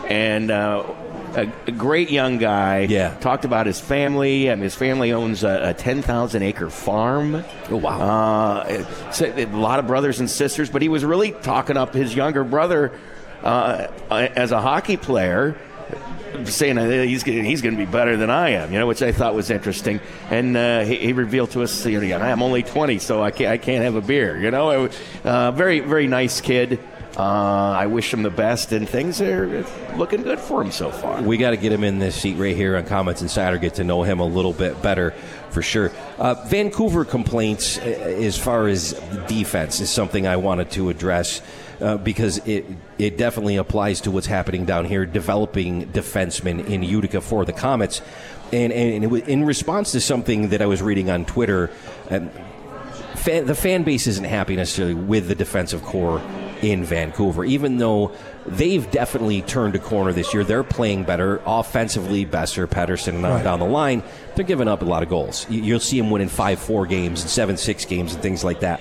and 0.10 0.52
uh, 0.52 0.84
a, 1.36 1.52
a 1.68 1.72
great 1.72 2.12
young 2.12 2.38
guy. 2.38 2.82
Yeah. 2.82 3.16
talked 3.20 3.46
about 3.46 3.66
his 3.66 3.80
family. 3.80 4.48
and 4.48 4.62
his 4.62 4.76
family 4.76 5.12
owns 5.14 5.44
a, 5.44 5.70
a 5.70 5.74
ten 5.74 6.02
thousand 6.02 6.44
acre 6.44 6.70
farm. 6.70 7.44
Oh, 7.70 7.78
wow. 7.78 8.00
Uh, 8.02 9.12
so 9.12 9.26
a 9.26 9.46
lot 9.46 9.80
of 9.80 9.88
brothers 9.88 10.20
and 10.20 10.30
sisters, 10.30 10.70
but 10.70 10.82
he 10.82 10.90
was 10.90 11.06
really 11.06 11.32
talking 11.32 11.78
up 11.78 11.94
his 11.94 12.16
younger 12.16 12.44
brother 12.44 12.92
uh, 13.44 13.88
as 14.10 14.52
a 14.52 14.62
hockey 14.62 14.98
player 14.98 15.58
saying 16.46 16.78
uh, 16.78 17.04
he's 17.04 17.24
he's 17.24 17.62
going 17.62 17.76
to 17.76 17.86
be 17.86 17.90
better 17.90 18.18
than 18.18 18.30
I 18.30 18.50
am, 18.50 18.72
you 18.72 18.80
know, 18.80 18.88
which 18.88 19.02
I 19.02 19.12
thought 19.12 19.36
was 19.36 19.50
interesting. 19.50 20.00
And 20.30 20.56
uh, 20.56 20.82
he, 20.82 20.98
he 20.98 21.14
revealed 21.14 21.52
to 21.52 21.64
us, 21.64 21.86
you 21.86 22.00
know, 22.00 22.18
I'm 22.18 22.42
only 22.42 22.64
20, 22.64 23.00
so 23.00 23.22
I 23.22 23.32
can't 23.32 23.52
I 23.52 23.58
can't 23.58 23.84
have 23.84 23.96
a 23.96 24.02
beer, 24.02 24.40
you 24.40 24.52
know. 24.52 24.90
Uh, 25.24 25.52
very 25.52 25.80
very 25.80 26.08
nice 26.08 26.42
kid. 26.42 26.80
Uh, 27.16 27.22
I 27.78 27.86
wish 27.86 28.12
him 28.12 28.24
the 28.24 28.32
best, 28.32 28.72
and 28.72 28.90
things 28.90 29.22
are 29.22 29.64
looking 29.98 30.24
good 30.24 30.40
for 30.40 30.64
him 30.64 30.72
so 30.72 30.90
far. 30.90 31.22
We 31.22 31.38
got 31.38 31.52
to 31.52 31.58
get 31.58 31.72
him 31.72 31.84
in 31.84 32.00
this 32.00 32.16
seat 32.16 32.38
right 32.38 32.56
here 32.56 32.76
on 32.76 32.86
Comets 32.86 33.22
Insider, 33.22 33.60
get 33.60 33.76
to 33.76 33.84
know 33.84 34.02
him 34.02 34.20
a 34.20 34.26
little 34.26 34.54
bit 34.54 34.82
better 34.82 35.14
for 35.52 35.62
sure. 35.62 35.92
Uh, 36.18 36.34
Vancouver 36.48 37.06
complaints 37.06 37.78
uh, 37.78 37.82
as 37.82 38.36
far 38.38 38.68
as 38.68 38.94
defense 39.28 39.80
is 39.80 39.92
something 39.92 40.26
I 40.26 40.38
wanted 40.38 40.72
to 40.72 40.90
address 40.90 41.42
uh, 41.84 41.98
because 41.98 42.38
it 42.48 42.66
it 42.98 43.18
definitely 43.18 43.58
applies 43.58 44.02
to 44.02 44.12
what's 44.12 44.28
happening 44.28 44.66
down 44.66 44.86
here, 44.86 45.06
developing 45.06 45.86
defensemen 45.88 46.66
in 46.68 46.82
Utica 46.84 47.22
for 47.22 47.46
the 47.46 47.54
Comets. 47.54 48.02
And, 48.52 48.72
and 48.72 49.04
it 49.04 49.08
was 49.08 49.22
in 49.24 49.44
response 49.44 49.92
to 49.94 50.00
something 50.00 50.50
that 50.50 50.62
I 50.62 50.68
was 50.68 50.82
reading 50.82 51.10
on 51.10 51.26
Twitter, 51.26 51.72
um, 52.12 52.30
fan, 53.16 53.46
the 53.48 53.56
fan 53.56 53.84
base 53.84 54.06
isn't 54.08 54.26
happy 54.26 54.56
necessarily 54.56 54.94
with 54.94 55.28
the 55.28 55.36
defensive 55.36 55.84
core 55.84 56.22
in 56.62 56.84
Vancouver, 56.86 57.44
even 57.44 57.78
though 57.78 58.12
they've 58.46 58.90
definitely 58.92 59.42
turned 59.42 59.76
a 59.76 59.80
corner 59.80 60.14
this 60.14 60.34
year. 60.34 60.44
They're 60.44 60.64
playing 60.64 61.04
better 61.04 61.42
offensively. 61.46 62.26
Boeser, 62.26 62.68
Pettersson, 62.68 63.16
and 63.16 63.24
Right. 63.24 63.44
down 63.44 63.60
the 63.60 63.66
line, 63.66 64.04
they're 64.36 64.46
giving 64.46 64.68
up 64.68 64.82
a 64.82 64.86
lot 64.86 65.04
of 65.04 65.10
goals. 65.10 65.46
You- 65.50 65.62
You'll 65.64 65.80
see 65.80 65.98
them 66.00 66.10
winning 66.12 66.30
five 66.30 66.60
four 66.60 66.86
games 66.86 67.22
and 67.22 67.30
seven 67.30 67.58
six 67.58 67.86
games 67.86 68.14
and 68.14 68.22
things 68.22 68.44
like 68.44 68.60
that. 68.62 68.80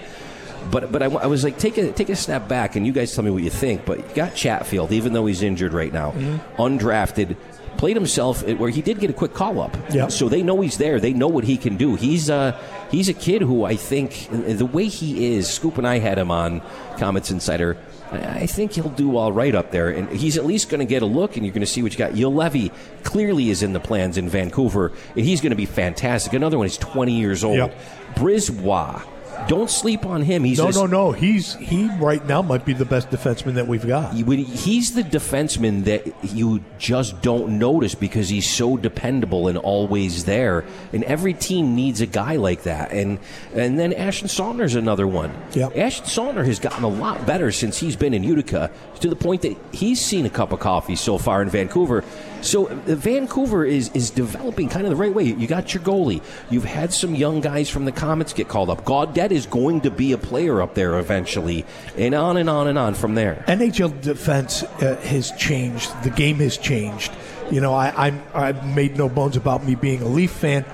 But 0.71 0.93
but 0.93 1.03
I, 1.03 1.07
I 1.07 1.27
was 1.27 1.45
like 1.45 1.59
take 1.59 1.77
a 1.79 1.93
take 1.93 2.09
a 2.09 2.17
step 2.17 2.49
back 2.49 2.77
and 2.77 2.87
you 2.87 2.93
guys 2.93 3.15
tell 3.15 3.25
me 3.25 3.31
what 3.31 3.43
you 3.43 3.51
think. 3.51 3.85
But 3.85 3.99
you 3.99 4.15
got 4.15 4.35
Chatfield, 4.35 4.93
even 4.93 5.13
though 5.13 5.27
he's 5.27 5.43
injured 5.43 5.73
right 5.73 5.93
now, 5.93 6.13
undrafted. 6.59 7.37
Played 7.79 7.97
himself 7.97 8.47
where 8.47 8.71
he 8.71 8.81
did 8.81 9.01
get 9.01 9.11
a 9.11 9.13
quick 9.15 9.35
call 9.35 9.61
up, 9.61 9.77
Yeah. 9.91 10.07
so 10.09 10.29
they 10.29 10.43
know 10.43 10.61
he's 10.61 10.77
there. 10.77 11.01
They 11.01 11.15
know 11.15 11.27
what 11.27 11.43
he 11.43 11.57
can 11.57 11.77
do. 11.77 11.97
He's 11.97 12.31
uh, 12.31 12.57
he's 12.93 13.09
a 13.09 13.15
kid 13.15 13.43
who 13.43 13.65
I 13.65 13.75
think 13.77 14.29
the 14.31 14.67
way 14.67 14.87
he 14.87 15.35
is. 15.35 15.51
Scoop 15.53 15.79
and 15.79 15.87
I 15.89 15.99
had 15.99 16.17
him 16.19 16.31
on 16.31 16.61
Comets 16.99 17.31
Insider. 17.33 17.77
I 18.13 18.47
think 18.47 18.73
he'll 18.73 18.91
do 18.91 19.17
all 19.17 19.33
right 19.33 19.55
up 19.55 19.71
there, 19.71 19.89
and 19.89 20.09
he's 20.11 20.37
at 20.37 20.45
least 20.45 20.69
going 20.69 20.81
to 20.81 20.85
get 20.85 21.01
a 21.03 21.07
look, 21.07 21.37
and 21.39 21.47
you're 21.47 21.55
going 21.55 21.63
to 21.63 21.67
see 21.67 21.83
what 21.83 21.93
you 21.93 21.99
got. 21.99 22.13
Juolevi 22.13 22.71
clearly 23.05 23.49
is 23.49 23.63
in 23.63 23.73
the 23.73 23.81
plans 23.81 24.19
in 24.19 24.29
Vancouver, 24.29 24.93
and 25.17 25.25
he's 25.25 25.41
going 25.41 25.51
to 25.51 25.57
be 25.57 25.65
fantastic. 25.65 26.35
Another 26.35 26.59
one, 26.59 26.67
he's 26.67 26.77
20 26.77 27.19
years 27.19 27.43
old. 27.43 27.57
Yep. 27.57 27.75
Brisebois, 28.17 29.03
don't 29.49 29.71
sleep 29.71 30.07
on 30.07 30.23
him. 30.23 30.45
He's 30.45 30.59
No, 30.59 30.67
just- 30.67 30.79
no, 30.79 30.87
no. 30.87 31.13
He's 31.13 31.55
he 31.55 31.89
right 31.99 32.25
now 32.27 32.43
might 32.43 32.65
be 32.65 32.73
the 32.73 32.85
best 32.85 33.11
defenseman 33.11 33.55
that 33.55 33.67
we've 33.69 33.87
got. 33.87 34.15
He's 34.15 34.95
the 34.95 35.03
defenseman 35.03 35.85
that 35.85 36.07
you 36.35 36.63
just 36.79 37.21
don't 37.23 37.59
notice 37.59 37.95
because 37.95 38.29
he's 38.29 38.49
so 38.49 38.77
dependable 38.77 39.49
and 39.49 39.59
always 39.59 40.25
there. 40.25 40.65
And 40.93 41.05
every 41.05 41.35
team 41.35 41.75
needs 41.75 42.01
a 42.01 42.07
guy 42.07 42.37
like 42.37 42.63
that. 42.65 42.93
And 42.93 43.19
and 43.55 43.79
then 43.79 43.93
Ashton 43.93 44.29
Sautner 44.29 44.63
another 44.77 45.07
one. 45.07 45.33
Yep. 45.55 45.77
Ashton 45.77 46.07
Sautner 46.07 46.45
has 46.47 46.59
gotten 46.59 46.85
a 46.85 46.89
lot 46.89 47.27
better 47.27 47.51
since 47.53 47.79
he's 47.79 47.97
been 47.97 48.15
in 48.15 48.23
Utica 48.23 48.71
to 49.01 49.09
the 49.09 49.17
point 49.17 49.43
that 49.43 49.57
he's 49.73 50.01
seen 50.01 50.25
a 50.27 50.31
cup 50.31 50.53
of 50.53 50.61
coffee 50.61 50.97
so 50.97 51.19
far 51.19 51.43
in 51.43 51.49
Vancouver. 51.49 52.05
So 52.43 52.69
uh, 52.69 52.75
Vancouver 52.87 53.65
is 53.65 53.91
is 53.95 54.11
developing 54.11 54.69
kind 54.69 54.85
of 54.85 54.91
the 54.91 54.97
right 54.97 55.15
way. 55.15 55.25
You 55.25 55.47
got 55.47 55.73
your 55.73 55.83
goalie. 55.83 56.23
You've 56.51 56.65
had 56.65 56.93
some 56.93 57.15
young 57.15 57.41
guys 57.41 57.71
from 57.71 57.85
the 57.85 57.93
Comets 57.93 58.33
get 58.33 58.49
called 58.49 58.69
up. 58.69 58.85
Gaudette 58.85 59.31
is 59.31 59.47
going 59.47 59.83
to 59.83 59.91
be 59.91 60.13
a 60.13 60.19
player 60.19 60.61
up 60.61 60.75
there 60.75 60.99
eventually, 60.99 61.65
and 61.97 62.15
on 62.15 62.37
and 62.37 62.51
on 62.51 62.67
and 62.67 62.79
on 62.79 62.95
from 62.95 63.15
there. 63.15 63.45
NHL 63.47 64.01
defense 64.01 64.63
uh, 64.63 64.97
has 65.05 65.31
changed. 65.33 65.91
The 66.03 66.11
game 66.11 66.37
has 66.37 66.59
changed. 66.59 67.13
You 67.51 67.61
know, 67.61 67.75
I, 67.75 68.07
I'm 68.07 68.23
I've 68.35 68.75
made 68.75 68.97
no 68.97 69.09
bones 69.09 69.37
about 69.37 69.65
me 69.65 69.75
being 69.75 70.03
a 70.03 70.09
Leaf 70.09 70.33
fan, 70.33 70.65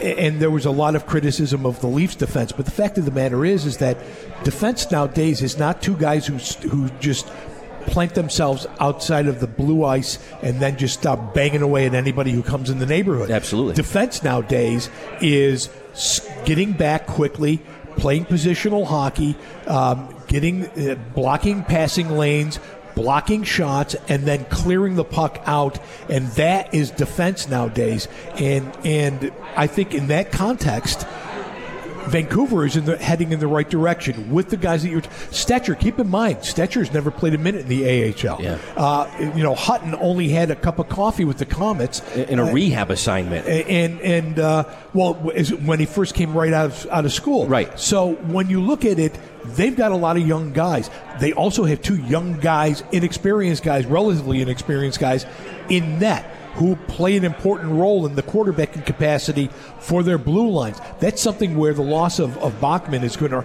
and 0.00 0.40
there 0.40 0.50
was 0.50 0.64
a 0.64 0.70
lot 0.70 0.96
of 0.96 1.06
criticism 1.06 1.66
of 1.66 1.80
the 1.80 1.88
Leafs 1.88 2.16
defense. 2.16 2.52
But 2.52 2.64
the 2.64 2.70
fact 2.70 2.96
of 2.96 3.04
the 3.04 3.10
matter 3.10 3.44
is, 3.44 3.66
is 3.66 3.78
that 3.78 3.98
defense 4.44 4.90
nowadays 4.90 5.42
is 5.42 5.58
not 5.58 5.82
two 5.82 5.96
guys 5.96 6.26
who 6.26 6.36
who 6.68 6.88
just 7.00 7.30
plant 7.86 8.14
themselves 8.14 8.66
outside 8.80 9.26
of 9.26 9.40
the 9.40 9.46
blue 9.46 9.84
ice 9.84 10.18
and 10.42 10.60
then 10.60 10.76
just 10.76 10.98
stop 10.98 11.34
banging 11.34 11.62
away 11.62 11.86
at 11.86 11.94
anybody 11.94 12.32
who 12.32 12.42
comes 12.42 12.70
in 12.70 12.78
the 12.78 12.86
neighborhood. 12.86 13.30
Absolutely. 13.30 13.74
Defense 13.74 14.22
nowadays 14.22 14.90
is 15.20 15.68
getting 16.44 16.72
back 16.72 17.06
quickly, 17.06 17.60
playing 17.96 18.24
positional 18.24 18.86
hockey, 18.86 19.36
um, 19.66 20.14
getting 20.28 20.66
uh, 20.66 20.96
blocking 21.14 21.64
passing 21.64 22.10
lanes, 22.10 22.60
blocking 22.94 23.44
shots, 23.44 23.94
and 24.08 24.24
then 24.24 24.44
clearing 24.46 24.96
the 24.96 25.04
puck 25.04 25.40
out, 25.46 25.78
and 26.08 26.26
that 26.32 26.72
is 26.74 26.90
defense 26.90 27.48
nowadays. 27.48 28.08
And 28.36 28.76
and 28.84 29.32
I 29.56 29.66
think 29.66 29.94
in 29.94 30.08
that 30.08 30.32
context. 30.32 31.06
Vancouver 32.08 32.64
is 32.66 32.76
in 32.76 32.84
the, 32.84 32.96
heading 32.96 33.32
in 33.32 33.40
the 33.40 33.46
right 33.46 33.68
direction 33.68 34.30
with 34.32 34.50
the 34.50 34.56
guys 34.56 34.82
that 34.82 34.90
you're. 34.90 35.02
Stecher, 35.02 35.78
keep 35.78 35.98
in 35.98 36.08
mind, 36.08 36.38
Stecher's 36.38 36.92
never 36.92 37.10
played 37.10 37.34
a 37.34 37.38
minute 37.38 37.62
in 37.62 37.68
the 37.68 38.08
AHL. 38.28 38.42
Yeah. 38.42 38.58
Uh, 38.76 39.32
you 39.36 39.42
know, 39.42 39.54
Hutton 39.54 39.94
only 40.00 40.28
had 40.28 40.50
a 40.50 40.56
cup 40.56 40.78
of 40.78 40.88
coffee 40.88 41.24
with 41.24 41.38
the 41.38 41.46
Comets 41.46 42.00
in 42.16 42.38
a 42.38 42.52
rehab 42.52 42.90
assignment. 42.90 43.46
and 43.46 44.00
and 44.00 44.38
uh, 44.38 44.64
well, 44.94 45.14
when 45.14 45.78
he 45.80 45.86
first 45.86 46.14
came 46.14 46.36
right 46.36 46.52
out 46.52 46.66
of 46.66 46.86
out 46.90 47.04
of 47.04 47.12
school, 47.12 47.46
Right. 47.46 47.78
So 47.78 48.14
when 48.14 48.48
you 48.48 48.60
look 48.60 48.84
at 48.84 48.98
it, 48.98 49.18
they've 49.44 49.74
got 49.76 49.92
a 49.92 49.96
lot 49.96 50.16
of 50.16 50.26
young 50.26 50.52
guys. 50.52 50.90
They 51.20 51.32
also 51.32 51.64
have 51.64 51.80
two 51.82 51.96
young 51.96 52.38
guys, 52.40 52.82
inexperienced 52.92 53.62
guys, 53.62 53.86
relatively 53.86 54.42
inexperienced 54.42 55.00
guys, 55.00 55.26
in 55.68 55.98
net 55.98 56.47
who 56.58 56.76
play 56.88 57.16
an 57.16 57.24
important 57.24 57.72
role 57.72 58.04
in 58.06 58.14
the 58.14 58.22
quarterbacking 58.22 58.84
capacity 58.84 59.48
for 59.78 60.02
their 60.02 60.18
blue 60.18 60.50
lines. 60.50 60.80
That's 61.00 61.22
something 61.22 61.56
where 61.56 61.72
the 61.72 61.82
loss 61.82 62.18
of, 62.18 62.36
of 62.38 62.60
Bachman 62.60 63.04
is 63.04 63.16
going 63.16 63.32
to 63.32 63.44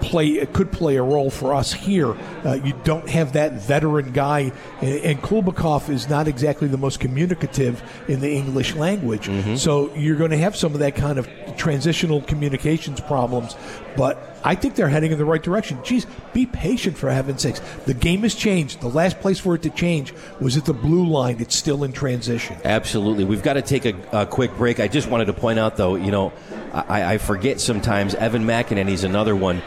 play 0.00 0.46
could 0.46 0.70
play 0.70 0.96
a 0.96 1.02
role 1.02 1.30
for 1.30 1.52
us 1.54 1.72
here. 1.72 2.16
Uh, 2.44 2.54
you 2.64 2.72
don't 2.84 3.08
have 3.08 3.32
that 3.32 3.54
veteran 3.54 4.12
guy, 4.12 4.52
and, 4.80 5.00
and 5.00 5.22
Kulbakov 5.22 5.88
is 5.88 6.08
not 6.08 6.28
exactly 6.28 6.68
the 6.68 6.76
most 6.76 7.00
communicative 7.00 7.82
in 8.08 8.20
the 8.20 8.30
English 8.30 8.74
language. 8.76 9.28
So 9.58 9.92
you're 9.96 10.16
going 10.16 10.30
to 10.30 10.38
have 10.38 10.54
some 10.56 10.72
of 10.72 10.78
that 10.80 10.94
kind 10.94 11.18
of 11.18 11.28
transitional 11.56 12.22
communications 12.22 13.00
problems. 13.00 13.56
But 13.98 14.38
I 14.44 14.54
think 14.54 14.76
they're 14.76 14.88
heading 14.88 15.10
in 15.10 15.18
the 15.18 15.24
right 15.24 15.42
direction. 15.42 15.80
Geez, 15.82 16.06
be 16.32 16.46
patient 16.46 16.96
for 16.96 17.10
heaven's 17.10 17.42
sakes. 17.42 17.60
The 17.84 17.94
game 17.94 18.20
has 18.22 18.32
changed. 18.36 18.80
The 18.80 18.88
last 18.88 19.18
place 19.18 19.40
for 19.40 19.56
it 19.56 19.62
to 19.62 19.70
change 19.70 20.14
was 20.40 20.56
at 20.56 20.64
the 20.66 20.72
blue 20.72 21.04
line. 21.04 21.38
It's 21.40 21.56
still 21.56 21.82
in 21.82 21.90
transition. 21.92 22.56
Absolutely. 22.64 23.24
We've 23.24 23.42
got 23.42 23.54
to 23.54 23.62
take 23.62 23.84
a, 23.86 23.94
a 24.12 24.24
quick 24.24 24.56
break. 24.56 24.78
I 24.78 24.86
just 24.86 25.10
wanted 25.10 25.24
to 25.24 25.32
point 25.32 25.58
out, 25.58 25.76
though, 25.76 25.96
you 25.96 26.12
know, 26.12 26.32
I, 26.72 27.14
I 27.14 27.18
forget 27.18 27.60
sometimes. 27.60 28.14
Evan 28.14 28.44
McEneny's 28.44 29.02
another 29.02 29.34
one. 29.34 29.62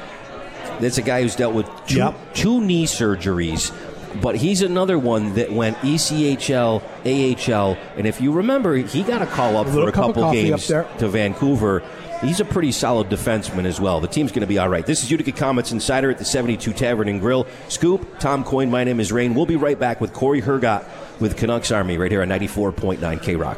That's 0.80 0.98
a 0.98 1.02
guy 1.02 1.24
who's 1.24 1.36
dealt 1.36 1.54
with 1.54 1.68
two, 1.86 1.98
Yep. 1.98 2.34
two 2.34 2.62
knee 2.62 2.86
surgeries. 2.86 3.76
But 4.22 4.36
he's 4.36 4.62
another 4.62 4.98
one 5.00 5.36
that 5.36 5.52
went 5.54 5.78
ECHL, 5.78 6.82
AHL, 7.06 7.78
and 7.98 8.06
if 8.06 8.20
you 8.20 8.32
remember, 8.34 8.76
he 8.76 9.04
got 9.04 9.22
a 9.22 9.26
call 9.26 9.56
up 9.58 9.68
little 9.68 9.84
for 9.84 9.90
a 9.90 9.92
couple 9.92 10.32
games 10.34 10.68
to 10.68 11.08
Vancouver. 11.08 11.82
He's 12.22 12.40
a 12.40 12.46
pretty 12.46 12.72
solid 12.72 13.10
defenseman 13.10 13.66
as 13.66 13.82
well. 13.82 14.00
The 14.00 14.08
team's 14.08 14.32
going 14.32 14.42
to 14.42 14.48
be 14.48 14.60
all 14.60 14.70
right. 14.70 14.86
This 14.86 15.04
is 15.04 15.10
Utica 15.10 15.32
Comets 15.32 15.72
Insider 15.72 16.12
at 16.12 16.20
the 16.20 16.26
72 16.26 16.72
Tavern 16.72 17.08
and 17.08 17.20
Grill. 17.20 17.48
Scoop, 17.68 18.20
Tom 18.20 18.44
Coyne, 18.44 18.70
my 18.70 18.84
name 18.84 19.00
is 19.00 19.12
Rain. 19.12 19.34
We'll 19.34 19.48
be 19.48 19.56
right 19.56 19.80
back 19.80 20.00
with 20.00 20.14
Cory 20.14 20.40
Hergott 20.40 20.86
with 21.20 21.36
Canucks 21.36 21.72
Army 21.72 21.98
right 21.98 22.12
here 22.12 22.22
on 22.22 22.30
94.9 22.30 23.24
K 23.24 23.36
Rock. 23.36 23.58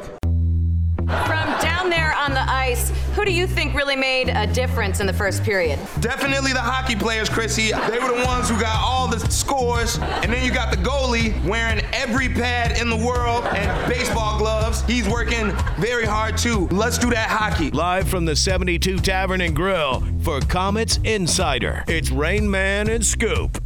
From 0.95 1.61
down 1.61 1.89
there 1.89 2.15
on 2.15 2.31
the 2.31 2.49
ice, 2.49 2.93
who 3.23 3.29
do 3.29 3.33
you 3.33 3.47
think 3.47 3.73
really 3.73 3.95
made 3.95 4.27
a 4.27 4.45
difference 4.45 4.99
in 4.99 5.07
the 5.07 5.13
first 5.13 5.45
period? 5.45 5.79
Definitely 6.01 6.51
the 6.51 6.59
hockey 6.59 6.93
players, 6.93 7.29
Chrissy. 7.29 7.71
They 7.71 7.97
were 7.97 8.09
the 8.09 8.25
ones 8.25 8.49
who 8.49 8.59
got 8.59 8.75
all 8.83 9.07
the 9.07 9.17
scores. 9.31 9.97
And 9.97 10.33
then 10.33 10.45
you 10.45 10.51
got 10.51 10.71
the 10.71 10.77
goalie 10.77 11.41
wearing 11.45 11.79
every 11.93 12.27
pad 12.27 12.77
in 12.77 12.89
the 12.89 12.97
world 12.97 13.45
and 13.45 13.89
baseball 13.89 14.37
gloves. 14.37 14.81
He's 14.81 15.07
working 15.07 15.53
very 15.77 16.03
hard 16.03 16.37
too. 16.37 16.67
Let's 16.67 16.97
do 16.97 17.11
that 17.11 17.29
hockey. 17.29 17.71
Live 17.71 18.09
from 18.09 18.25
the 18.25 18.35
72 18.35 18.97
Tavern 18.97 19.39
and 19.39 19.55
Grill 19.55 20.03
for 20.21 20.41
Comets 20.41 20.99
Insider. 21.05 21.85
It's 21.87 22.11
Rain 22.11 22.51
Man 22.51 22.89
and 22.89 23.05
Scoop. 23.05 23.57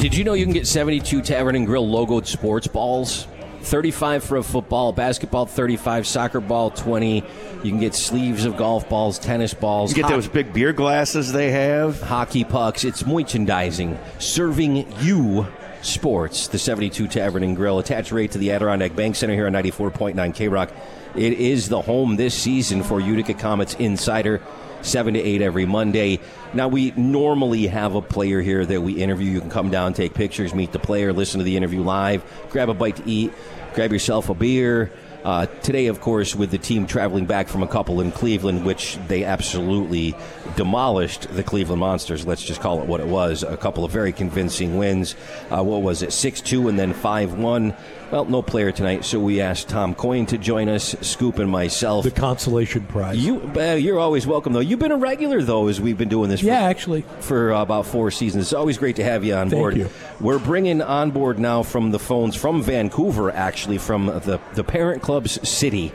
Did 0.00 0.16
you 0.16 0.24
know 0.24 0.32
you 0.32 0.44
can 0.44 0.52
get 0.52 0.66
72 0.66 1.22
Tavern 1.22 1.54
and 1.54 1.64
Grill 1.64 1.86
logoed 1.86 2.26
sports 2.26 2.66
balls? 2.66 3.28
35 3.62 4.24
for 4.24 4.36
a 4.36 4.42
football, 4.42 4.92
basketball 4.92 5.46
35, 5.46 6.06
soccer 6.06 6.40
ball 6.40 6.70
20. 6.70 7.16
You 7.62 7.70
can 7.70 7.80
get 7.80 7.94
sleeves 7.94 8.44
of 8.44 8.56
golf 8.56 8.88
balls, 8.88 9.18
tennis 9.18 9.54
balls. 9.54 9.90
You 9.90 9.96
get 9.96 10.02
hockey- 10.04 10.14
those 10.14 10.28
big 10.28 10.52
beer 10.52 10.72
glasses 10.72 11.32
they 11.32 11.50
have. 11.52 12.00
hockey 12.02 12.44
pucks. 12.44 12.84
It's 12.84 13.06
merchandising, 13.06 13.98
serving 14.18 14.86
you 15.00 15.46
sports. 15.82 16.46
The 16.48 16.58
72 16.58 17.08
Tavern 17.08 17.42
and 17.42 17.56
Grill, 17.56 17.78
attached 17.78 18.12
right 18.12 18.30
to 18.30 18.38
the 18.38 18.50
Adirondack 18.52 18.94
Bank 18.94 19.16
Center 19.16 19.34
here 19.34 19.46
on 19.46 19.52
94.9 19.52 20.32
K 20.34 20.48
Rock. 20.48 20.70
It 21.14 21.34
is 21.34 21.68
the 21.68 21.82
home 21.82 22.16
this 22.16 22.34
season 22.34 22.82
for 22.82 23.00
Utica 23.00 23.34
Comets 23.34 23.74
Insider. 23.74 24.40
7 24.82 25.14
to 25.14 25.20
8 25.20 25.42
every 25.42 25.66
Monday. 25.66 26.20
Now, 26.52 26.68
we 26.68 26.92
normally 26.92 27.66
have 27.66 27.94
a 27.94 28.02
player 28.02 28.40
here 28.40 28.64
that 28.66 28.80
we 28.80 28.94
interview. 28.94 29.30
You 29.30 29.40
can 29.40 29.50
come 29.50 29.70
down, 29.70 29.94
take 29.94 30.14
pictures, 30.14 30.54
meet 30.54 30.72
the 30.72 30.78
player, 30.78 31.12
listen 31.12 31.38
to 31.38 31.44
the 31.44 31.56
interview 31.56 31.82
live, 31.82 32.24
grab 32.50 32.68
a 32.68 32.74
bite 32.74 32.96
to 32.96 33.08
eat, 33.08 33.32
grab 33.74 33.92
yourself 33.92 34.28
a 34.28 34.34
beer. 34.34 34.90
Uh, 35.24 35.46
today, 35.62 35.86
of 35.86 36.00
course, 36.00 36.34
with 36.34 36.50
the 36.50 36.58
team 36.58 36.84
traveling 36.84 37.26
back 37.26 37.46
from 37.46 37.62
a 37.62 37.68
couple 37.68 38.00
in 38.00 38.10
Cleveland, 38.10 38.64
which 38.64 38.98
they 39.06 39.22
absolutely 39.22 40.16
demolished 40.56 41.28
the 41.34 41.44
Cleveland 41.44 41.78
Monsters. 41.78 42.26
Let's 42.26 42.42
just 42.42 42.60
call 42.60 42.80
it 42.82 42.86
what 42.86 43.00
it 43.00 43.06
was. 43.06 43.44
A 43.44 43.56
couple 43.56 43.84
of 43.84 43.92
very 43.92 44.12
convincing 44.12 44.76
wins. 44.76 45.14
Uh, 45.48 45.62
what 45.62 45.82
was 45.82 46.02
it? 46.02 46.12
6 46.12 46.40
2 46.40 46.68
and 46.68 46.76
then 46.76 46.92
5 46.92 47.34
1. 47.34 47.74
Well, 48.12 48.26
no 48.26 48.42
player 48.42 48.70
tonight, 48.72 49.06
so 49.06 49.18
we 49.18 49.40
asked 49.40 49.70
Tom 49.70 49.94
Coyne 49.94 50.26
to 50.26 50.36
join 50.36 50.68
us, 50.68 50.94
Scoop 51.00 51.38
and 51.38 51.50
myself. 51.50 52.04
The 52.04 52.10
consolation 52.10 52.84
prize. 52.84 53.16
You, 53.16 53.40
uh, 53.56 53.72
you're 53.72 53.98
always 53.98 54.26
welcome, 54.26 54.52
though. 54.52 54.60
You've 54.60 54.80
been 54.80 54.92
a 54.92 54.98
regular, 54.98 55.40
though, 55.40 55.68
as 55.68 55.80
we've 55.80 55.96
been 55.96 56.10
doing 56.10 56.28
this. 56.28 56.40
For, 56.40 56.46
yeah, 56.48 56.60
actually. 56.60 57.06
for 57.20 57.54
uh, 57.54 57.62
about 57.62 57.86
four 57.86 58.10
seasons. 58.10 58.44
It's 58.44 58.52
always 58.52 58.76
great 58.76 58.96
to 58.96 59.04
have 59.04 59.24
you 59.24 59.34
on 59.34 59.48
Thank 59.48 59.58
board. 59.58 59.76
you. 59.78 59.88
We're 60.20 60.38
bringing 60.38 60.82
on 60.82 61.10
board 61.10 61.38
now 61.38 61.62
from 61.62 61.90
the 61.90 61.98
phones 61.98 62.36
from 62.36 62.62
Vancouver, 62.62 63.30
actually, 63.30 63.78
from 63.78 64.04
the, 64.04 64.38
the 64.52 64.62
parent 64.62 65.00
club's 65.00 65.48
city. 65.48 65.90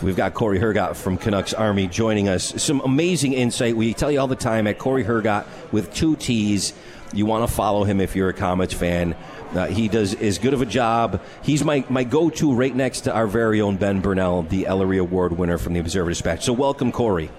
We've 0.00 0.16
got 0.16 0.32
Cory 0.32 0.58
Hergott 0.58 0.96
from 0.96 1.18
Canucks 1.18 1.52
Army 1.52 1.86
joining 1.86 2.30
us. 2.30 2.62
Some 2.62 2.80
amazing 2.80 3.34
insight. 3.34 3.76
We 3.76 3.92
tell 3.92 4.10
you 4.10 4.20
all 4.20 4.26
the 4.26 4.36
time 4.36 4.66
at 4.66 4.78
Cory 4.78 5.04
Hergott 5.04 5.44
with 5.70 5.92
two 5.92 6.16
T's. 6.16 6.72
You 7.12 7.26
want 7.26 7.46
to 7.46 7.54
follow 7.54 7.84
him 7.84 8.00
if 8.00 8.16
you're 8.16 8.30
a 8.30 8.32
Comets 8.32 8.72
fan. 8.72 9.14
Uh, 9.54 9.66
he 9.66 9.88
does 9.88 10.14
as 10.14 10.38
good 10.38 10.54
of 10.54 10.62
a 10.62 10.66
job. 10.66 11.20
He's 11.42 11.62
my, 11.62 11.84
my 11.88 12.04
go 12.04 12.30
to 12.30 12.54
right 12.54 12.74
next 12.74 13.02
to 13.02 13.12
our 13.12 13.26
very 13.26 13.60
own 13.60 13.76
Ben 13.76 14.00
Burnell, 14.00 14.42
the 14.42 14.66
Ellery 14.66 14.98
Award 14.98 15.32
winner 15.36 15.58
from 15.58 15.74
the 15.74 15.80
Observer 15.80 16.10
Dispatch. 16.10 16.44
So, 16.44 16.52
welcome, 16.52 16.90
Cory. 16.90 17.30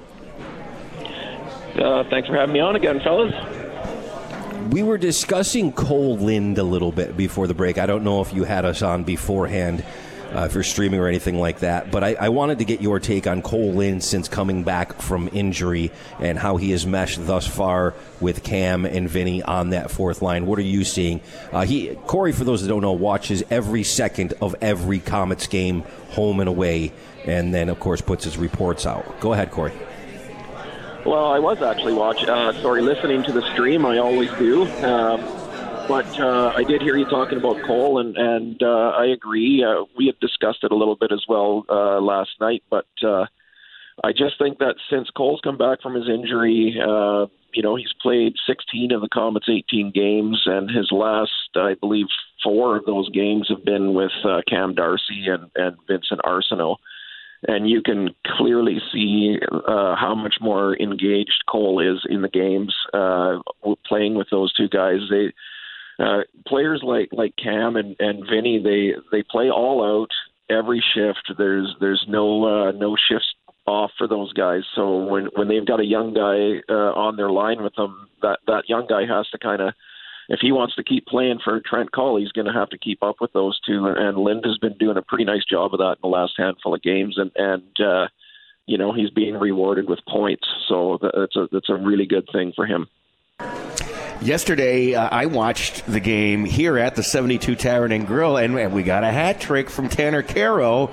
Uh, 1.75 2.03
thanks 2.09 2.27
for 2.27 2.35
having 2.35 2.53
me 2.53 2.59
on 2.59 2.75
again, 2.75 2.99
fellas. 2.99 3.33
We 4.69 4.83
were 4.83 4.97
discussing 4.97 5.73
Cole 5.73 6.17
Lind 6.17 6.57
a 6.57 6.63
little 6.63 6.91
bit 6.91 7.17
before 7.17 7.47
the 7.47 7.53
break. 7.53 7.77
I 7.77 7.85
don't 7.85 8.03
know 8.03 8.21
if 8.21 8.33
you 8.33 8.43
had 8.43 8.63
us 8.63 8.81
on 8.81 9.03
beforehand, 9.03 9.83
uh, 10.33 10.49
you're 10.51 10.63
streaming 10.63 10.99
or 10.99 11.07
anything 11.07 11.39
like 11.39 11.59
that, 11.59 11.91
but 11.91 12.03
I, 12.03 12.15
I 12.15 12.29
wanted 12.29 12.57
to 12.59 12.65
get 12.65 12.81
your 12.81 12.99
take 12.99 13.27
on 13.27 13.41
Cole 13.41 13.73
Lind 13.73 14.03
since 14.03 14.27
coming 14.27 14.63
back 14.63 15.01
from 15.01 15.29
injury 15.31 15.91
and 16.19 16.37
how 16.37 16.57
he 16.57 16.71
has 16.71 16.85
meshed 16.85 17.25
thus 17.27 17.47
far 17.47 17.93
with 18.19 18.43
Cam 18.43 18.85
and 18.85 19.09
Vinny 19.09 19.43
on 19.43 19.69
that 19.69 19.91
fourth 19.91 20.21
line. 20.21 20.45
What 20.45 20.57
are 20.59 20.63
you 20.63 20.83
seeing? 20.83 21.21
Uh, 21.51 21.65
he 21.65 21.95
Cory, 22.07 22.31
for 22.31 22.43
those 22.43 22.61
that 22.63 22.67
don't 22.67 22.81
know, 22.81 22.93
watches 22.93 23.43
every 23.49 23.83
second 23.83 24.33
of 24.41 24.55
every 24.59 24.99
Comets 24.99 25.47
game, 25.47 25.83
home 26.09 26.39
and 26.39 26.49
away, 26.49 26.91
and 27.25 27.53
then 27.53 27.69
of 27.69 27.79
course 27.79 28.01
puts 28.01 28.23
his 28.23 28.37
reports 28.37 28.85
out. 28.85 29.19
Go 29.19 29.33
ahead, 29.33 29.51
Cory. 29.51 29.71
Well, 31.05 31.25
I 31.25 31.39
was 31.39 31.61
actually 31.61 31.93
watching, 31.93 32.29
uh, 32.29 32.53
sorry, 32.61 32.81
listening 32.81 33.23
to 33.23 33.33
the 33.33 33.41
stream. 33.51 33.85
I 33.85 33.97
always 33.97 34.31
do. 34.31 34.63
Um, 34.85 35.19
but 35.87 36.19
uh, 36.19 36.53
I 36.55 36.63
did 36.63 36.81
hear 36.81 36.95
you 36.95 37.05
talking 37.05 37.37
about 37.37 37.61
Cole, 37.65 37.99
and, 37.99 38.15
and 38.17 38.61
uh, 38.61 38.91
I 38.97 39.07
agree. 39.07 39.63
Uh, 39.63 39.85
we 39.97 40.05
had 40.07 40.19
discussed 40.19 40.63
it 40.63 40.71
a 40.71 40.75
little 40.75 40.95
bit 40.95 41.11
as 41.11 41.23
well 41.27 41.65
uh, 41.69 41.99
last 41.99 42.31
night, 42.39 42.63
but 42.69 42.87
uh, 43.05 43.25
I 44.03 44.11
just 44.11 44.37
think 44.39 44.59
that 44.59 44.75
since 44.89 45.09
Cole's 45.09 45.41
come 45.43 45.57
back 45.57 45.81
from 45.81 45.95
his 45.95 46.07
injury, 46.07 46.79
uh, 46.81 47.27
you 47.53 47.61
know, 47.61 47.75
he's 47.75 47.93
played 48.01 48.33
16 48.47 48.91
of 48.91 49.01
the 49.01 49.09
Comets' 49.09 49.49
18 49.49 49.91
games, 49.93 50.41
and 50.45 50.69
his 50.69 50.89
last, 50.91 51.31
I 51.55 51.75
believe, 51.79 52.07
four 52.43 52.77
of 52.77 52.85
those 52.85 53.09
games 53.09 53.47
have 53.49 53.63
been 53.63 53.93
with 53.93 54.11
uh, 54.23 54.41
Cam 54.47 54.73
Darcy 54.73 55.27
and, 55.27 55.49
and 55.55 55.77
Vincent 55.87 56.21
Arseneau. 56.25 56.77
And 57.47 57.69
you 57.69 57.81
can 57.81 58.15
clearly 58.25 58.79
see 58.91 59.37
uh, 59.51 59.95
how 59.95 60.15
much 60.15 60.35
more 60.39 60.77
engaged 60.79 61.43
Cole 61.49 61.81
is 61.81 62.05
in 62.09 62.21
the 62.21 62.29
games, 62.29 62.73
uh, 62.93 63.39
playing 63.85 64.15
with 64.15 64.27
those 64.31 64.53
two 64.53 64.69
guys. 64.69 64.99
They 65.09 65.33
uh, 65.99 66.21
players 66.47 66.81
like 66.83 67.09
like 67.11 67.33
Cam 67.41 67.75
and 67.75 67.95
and 67.99 68.23
Vinny, 68.29 68.61
they 68.61 68.93
they 69.11 69.23
play 69.23 69.49
all 69.49 69.83
out 69.83 70.11
every 70.49 70.83
shift. 70.93 71.33
There's 71.37 71.75
there's 71.79 72.05
no 72.07 72.45
uh, 72.45 72.71
no 72.71 72.95
shifts 72.95 73.33
off 73.65 73.91
for 73.97 74.07
those 74.07 74.33
guys. 74.33 74.63
So 74.75 75.05
when 75.05 75.29
when 75.35 75.47
they've 75.47 75.65
got 75.65 75.79
a 75.79 75.85
young 75.85 76.13
guy 76.13 76.61
uh, 76.69 76.93
on 76.93 77.15
their 77.15 77.29
line 77.29 77.63
with 77.63 77.75
them, 77.75 78.07
that 78.21 78.39
that 78.47 78.67
young 78.67 78.87
guy 78.87 79.05
has 79.05 79.27
to 79.29 79.37
kind 79.37 79.61
of 79.61 79.73
if 80.29 80.39
he 80.41 80.51
wants 80.51 80.75
to 80.75 80.83
keep 80.83 81.05
playing 81.05 81.39
for 81.43 81.59
Trent 81.59 81.91
Cull, 81.91 82.17
he's 82.17 82.31
going 82.31 82.47
to 82.47 82.53
have 82.53 82.69
to 82.69 82.77
keep 82.77 83.03
up 83.03 83.17
with 83.19 83.33
those 83.33 83.59
two. 83.65 83.85
And 83.87 84.17
Lind 84.17 84.45
has 84.45 84.57
been 84.57 84.77
doing 84.77 84.97
a 84.97 85.01
pretty 85.01 85.25
nice 85.25 85.43
job 85.45 85.73
of 85.73 85.79
that 85.79 85.97
in 86.01 86.01
the 86.01 86.07
last 86.07 86.33
handful 86.37 86.73
of 86.73 86.81
games, 86.81 87.17
and 87.17 87.31
and 87.35 87.79
uh, 87.79 88.07
you 88.65 88.77
know 88.77 88.93
he's 88.93 89.09
being 89.09 89.35
rewarded 89.35 89.87
with 89.87 89.99
points. 90.07 90.47
So 90.67 90.99
that's 91.01 91.35
a 91.35 91.47
that's 91.51 91.69
a 91.69 91.75
really 91.75 92.05
good 92.05 92.27
thing 92.31 92.53
for 92.55 92.65
him. 92.65 92.87
Yesterday, 94.23 94.95
uh, 94.95 95.09
I 95.11 95.25
watched 95.25 95.85
the 95.85 95.99
game 95.99 96.45
here 96.45 96.77
at 96.77 96.95
the 96.95 97.03
72 97.03 97.55
Tavern 97.55 97.91
and 97.91 98.07
Grill, 98.07 98.37
and, 98.37 98.57
and 98.57 98.73
we 98.73 98.81
got 98.81 99.03
a 99.03 99.11
hat 99.11 99.41
trick 99.41 99.69
from 99.69 99.89
Tanner 99.89 100.23
Kero. 100.23 100.91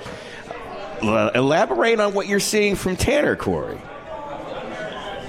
Elaborate 1.01 2.01
on 2.01 2.13
what 2.13 2.27
you're 2.27 2.41
seeing 2.41 2.75
from 2.75 2.97
Tanner, 2.97 3.37
Cory. 3.37 3.81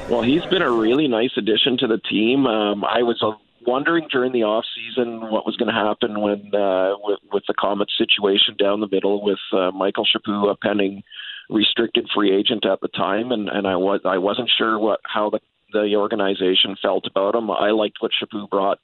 Well, 0.10 0.24
he's 0.24 0.44
been 0.46 0.64
a 0.64 0.72
really 0.72 1.08
nice 1.08 1.30
addition 1.38 1.78
to 1.78 1.88
the 1.88 2.00
team. 2.00 2.48
Um, 2.48 2.84
I 2.84 3.04
was 3.04 3.22
uh, 3.22 3.34
wondering 3.68 4.08
during 4.12 4.32
the 4.32 4.44
off 4.44 4.66
season 4.76 5.22
what 5.30 5.46
was 5.46 5.56
going 5.58 5.72
to 5.72 5.80
happen 5.80 6.20
when 6.22 6.54
uh, 6.56 6.96
with, 7.04 7.20
with 7.32 7.44
the 7.48 7.54
Comets 7.54 7.94
situation 8.00 8.56
down 8.58 8.80
the 8.80 8.90
middle 8.92 9.24
with 9.24 9.40
uh, 9.54 9.70
Michael 9.72 10.08
Chaput, 10.08 10.52
a 10.52 10.56
pending 10.56 11.04
restricted 11.52 12.10
free 12.16 12.36
agent 12.36 12.66
at 12.66 12.82
the 12.82 12.88
time, 12.88 13.32
and, 13.32 13.48
and 13.48 13.68
I 13.68 13.76
was 13.76 14.02
I 14.06 14.18
wasn't 14.18 14.50
sure 14.58 14.80
what 14.80 15.02
how 15.04 15.30
the 15.30 15.40
the 15.72 15.96
organization 15.96 16.76
felt 16.82 17.06
about 17.06 17.36
him. 17.36 17.50
I 17.50 17.72
liked 17.72 17.98
what 18.00 18.12
Chaput 18.22 18.50
brought 18.50 18.80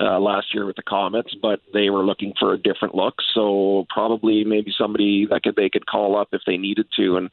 uh, 0.00 0.18
last 0.18 0.54
year 0.54 0.66
with 0.66 0.76
the 0.76 0.82
Comets, 0.82 1.34
but 1.40 1.60
they 1.72 1.90
were 1.90 2.04
looking 2.04 2.32
for 2.38 2.54
a 2.54 2.58
different 2.58 2.94
look. 2.94 3.14
So 3.34 3.86
probably 3.90 4.44
maybe 4.44 4.72
somebody 4.76 5.26
that 5.30 5.42
could 5.42 5.56
they 5.56 5.68
could 5.68 5.86
call 5.86 6.16
up 6.16 6.28
if 6.32 6.42
they 6.46 6.56
needed 6.56 6.86
to, 6.96 7.16
and 7.16 7.30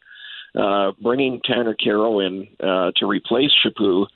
uh, 0.56 0.91
bringing 1.02 1.41
Tanner 1.43 1.76
Kero 1.76 2.26
in 2.26 2.47
uh, 2.60 2.91
to 2.97 3.06
replace 3.06 3.52
Chaput 3.64 4.08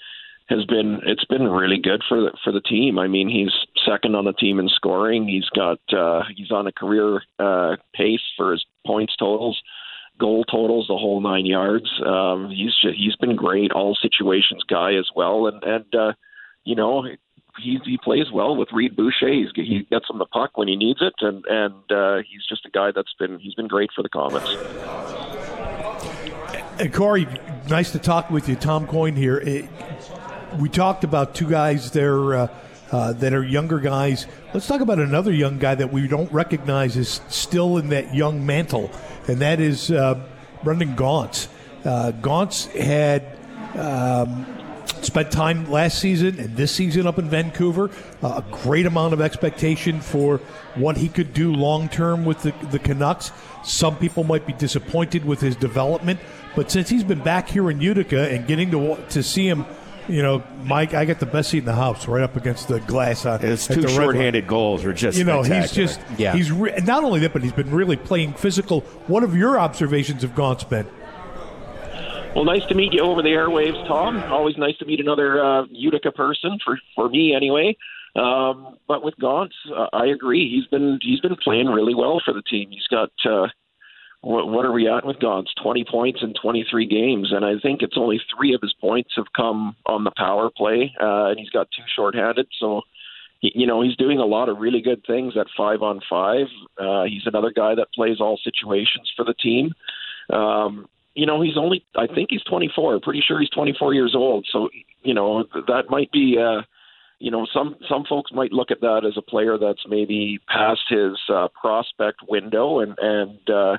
has 0.49 0.65
been 0.65 0.99
it's 1.05 1.25
been 1.25 1.47
really 1.47 1.79
good 1.81 2.03
for 2.07 2.19
the 2.21 2.31
for 2.43 2.51
the 2.51 2.61
team. 2.61 2.99
I 2.99 3.07
mean, 3.07 3.29
he's 3.29 3.53
second 3.89 4.15
on 4.15 4.25
the 4.25 4.33
team 4.33 4.59
in 4.59 4.67
scoring. 4.69 5.27
He's 5.27 5.47
got 5.55 5.79
uh, 5.95 6.23
he's 6.35 6.51
on 6.51 6.67
a 6.67 6.71
career 6.71 7.21
uh, 7.39 7.77
pace 7.95 8.21
for 8.35 8.51
his 8.51 8.65
points 8.85 9.15
totals, 9.15 9.59
goal 10.25 10.43
totals, 10.45 10.85
the 10.87 11.01
whole 11.03 11.19
nine 11.21 11.45
yards. 11.45 11.89
Um, 12.05 12.49
he's 12.49 12.73
just, 12.81 12.95
he's 13.01 13.15
been 13.23 13.35
great, 13.35 13.71
all 13.71 13.95
situations 14.07 14.63
guy 14.67 14.91
as 15.01 15.09
well, 15.15 15.47
and 15.47 15.59
and 15.63 15.89
uh, 15.93 16.13
you 16.63 16.75
know. 16.75 16.91
He, 17.61 17.77
he 17.85 17.99
plays 18.03 18.31
well 18.33 18.55
with 18.55 18.69
Reid 18.73 18.95
Boucher. 18.95 19.31
He's, 19.31 19.49
he 19.53 19.85
gets 19.91 20.09
him 20.09 20.17
the 20.17 20.25
puck 20.25 20.57
when 20.57 20.67
he 20.67 20.75
needs 20.75 21.01
it, 21.09 21.13
and 21.21 21.45
and 21.47 21.91
uh, 21.91 22.17
he's 22.27 22.43
just 22.49 22.65
a 22.65 22.71
guy 22.71 22.89
that's 22.95 23.13
been 23.19 23.37
he's 23.37 23.53
been 23.53 23.67
great 23.67 23.91
for 23.95 24.01
the 24.01 24.09
Comets. 24.09 24.49
And 26.79 26.91
Cory, 26.91 27.27
nice 27.69 27.91
to 27.91 27.99
talk 27.99 28.31
with 28.31 28.49
you. 28.49 28.55
Tom 28.55 28.87
Coyne 28.87 29.15
here. 29.15 29.37
It, 29.37 29.69
we 30.59 30.67
talked 30.67 31.03
about 31.03 31.35
two 31.35 31.47
guys 31.47 31.91
there 31.91 32.33
uh, 32.33 32.47
uh, 32.93 33.11
that 33.13 33.33
are 33.33 33.43
younger 33.43 33.79
guys. 33.79 34.27
Let's 34.53 34.67
talk 34.67 34.79
about 34.79 34.99
another 34.99 35.33
young 35.33 35.57
guy 35.57 35.73
that 35.73 35.91
we 35.91 36.07
don't 36.07 36.31
recognize 36.31 36.95
is 36.95 37.21
still 37.27 37.77
in 37.77 37.89
that 37.89 38.13
young 38.13 38.45
mantle, 38.45 38.91
and 39.27 39.39
that 39.39 39.59
is 39.59 39.91
uh, 39.91 40.23
Brendan 40.63 40.95
Gaunce. 40.95 41.49
Uh, 41.83 42.11
Gaunce 42.11 42.67
had. 42.67 43.37
Um, 43.75 44.45
spent 45.01 45.31
time 45.31 45.69
last 45.69 45.99
season 45.99 46.39
and 46.39 46.55
this 46.55 46.71
season 46.71 47.05
up 47.05 47.19
in 47.19 47.29
Vancouver. 47.29 47.89
Uh, 48.21 48.41
a 48.41 48.51
great 48.63 48.85
amount 48.85 49.13
of 49.13 49.19
expectation 49.19 49.99
for 49.99 50.37
what 50.75 50.95
he 50.95 51.09
could 51.09 51.33
do 51.33 51.51
long 51.51 51.89
term 51.89 52.23
with 52.23 52.41
the, 52.43 52.53
the 52.71 52.79
Canucks. 52.79 53.31
Some 53.63 53.97
people 53.97 54.23
might 54.23 54.45
be 54.45 54.53
disappointed 54.53 55.25
with 55.25 55.41
his 55.41 55.57
development, 55.57 56.19
but 56.55 56.71
since 56.71 56.87
he's 56.87 57.03
been 57.03 57.21
back 57.21 57.49
here 57.49 57.69
in 57.69 57.81
Utica 57.81 58.29
and 58.29 58.47
getting 58.47 58.71
to 58.71 58.97
to 59.09 59.23
see 59.23 59.47
him, 59.47 59.65
you 60.07 60.21
know, 60.21 60.43
Mike, 60.63 60.93
I 60.93 61.05
got 61.05 61.19
the 61.19 61.25
best 61.25 61.49
seat 61.49 61.59
in 61.59 61.65
the 61.65 61.75
house, 61.75 62.07
right 62.07 62.23
up 62.23 62.35
against 62.35 62.67
the 62.67 62.79
glass. 62.81 63.25
On 63.25 63.39
His 63.39 63.69
at 63.69 63.75
two 63.75 63.81
the 63.81 63.87
red 63.87 63.95
shorthanded 63.95 64.47
goals 64.47 64.83
were 64.83 64.93
just 64.93 65.17
You 65.17 65.23
know, 65.23 65.43
he's 65.43 65.71
just 65.71 65.99
Yeah. 66.17 66.33
He's 66.33 66.51
re- 66.51 66.75
not 66.83 67.03
only 67.03 67.19
that, 67.21 67.33
but 67.33 67.43
he's 67.43 67.53
been 67.53 67.71
really 67.71 67.95
playing 67.95 68.33
physical. 68.33 68.81
What 69.07 69.23
have 69.23 69.35
your 69.35 69.59
observations 69.59 70.23
of 70.23 70.35
Gaunce 70.35 70.63
been? 70.63 70.87
Well, 72.35 72.45
nice 72.45 72.65
to 72.65 72.75
meet 72.75 72.93
you 72.93 73.01
over 73.01 73.21
the 73.21 73.29
airwaves, 73.29 73.87
Tom. 73.87 74.23
Always 74.31 74.57
nice 74.57 74.77
to 74.79 74.85
meet 74.85 74.99
another 74.99 75.43
uh, 75.43 75.65
Utica 75.69 76.11
person 76.11 76.57
for 76.63 76.79
for 76.95 77.07
me, 77.09 77.35
anyway. 77.35 77.77
Um, 78.15 78.77
but 78.87 79.03
with 79.03 79.15
Gaunt, 79.19 79.53
uh, 79.75 79.87
I 79.93 80.07
agree. 80.07 80.49
He's 80.49 80.67
been 80.67 80.99
he's 81.01 81.19
been 81.19 81.35
playing 81.35 81.67
really 81.67 81.93
well 81.93 82.21
for 82.23 82.33
the 82.33 82.41
team. 82.41 82.69
He's 82.71 82.87
got 82.89 83.11
uh, 83.25 83.47
what, 84.23 84.47
what 84.47 84.65
are 84.65 84.71
we 84.71 84.87
at 84.87 85.05
with 85.05 85.19
Gaunce? 85.19 85.49
Twenty 85.61 85.83
points 85.83 86.21
in 86.23 86.33
twenty 86.33 86.65
three 86.69 86.85
games, 86.87 87.33
and 87.33 87.43
I 87.43 87.59
think 87.61 87.81
it's 87.81 87.97
only 87.97 88.21
three 88.35 88.53
of 88.55 88.61
his 88.61 88.73
points 88.79 89.11
have 89.17 89.33
come 89.35 89.75
on 89.85 90.05
the 90.05 90.11
power 90.15 90.49
play, 90.49 90.93
uh, 91.01 91.25
and 91.25 91.37
he's 91.37 91.49
got 91.49 91.67
two 91.75 91.83
shorthanded. 91.93 92.47
So 92.57 92.83
he- 93.41 93.51
you 93.53 93.67
know 93.67 93.81
he's 93.81 93.97
doing 93.97 94.19
a 94.19 94.25
lot 94.25 94.47
of 94.47 94.59
really 94.59 94.79
good 94.81 95.03
things 95.05 95.35
at 95.35 95.47
five 95.57 95.81
on 95.81 95.99
five. 96.09 96.47
Uh, 96.79 97.03
he's 97.03 97.27
another 97.27 97.51
guy 97.51 97.75
that 97.75 97.93
plays 97.93 98.21
all 98.21 98.39
situations 98.41 99.11
for 99.13 99.25
the 99.25 99.33
team. 99.33 99.73
Um, 100.29 100.87
you 101.15 101.25
know 101.25 101.41
he's 101.41 101.57
only 101.57 101.83
I 101.95 102.07
think 102.07 102.29
he's 102.31 102.43
24. 102.43 103.01
Pretty 103.01 103.21
sure 103.27 103.41
he's 103.41 103.49
24 103.49 103.93
years 103.93 104.15
old. 104.15 104.47
So 104.49 104.69
you 105.03 105.13
know 105.13 105.43
that 105.67 105.89
might 105.89 106.11
be. 106.13 106.37
Uh, 106.39 106.61
you 107.19 107.31
know, 107.31 107.47
some 107.53 107.77
some 107.87 108.03
folks 108.03 108.31
might 108.33 108.51
look 108.51 108.69
at 108.69 108.81
that 108.81 109.05
as 109.05 109.15
a 109.15 109.21
player 109.21 109.57
that's 109.57 109.85
maybe 109.87 110.39
past 110.49 110.81
his 110.89 111.17
uh, 111.33 111.47
prospect 111.49 112.19
window, 112.27 112.79
and 112.79 112.95
and 112.99 113.49
uh, 113.49 113.77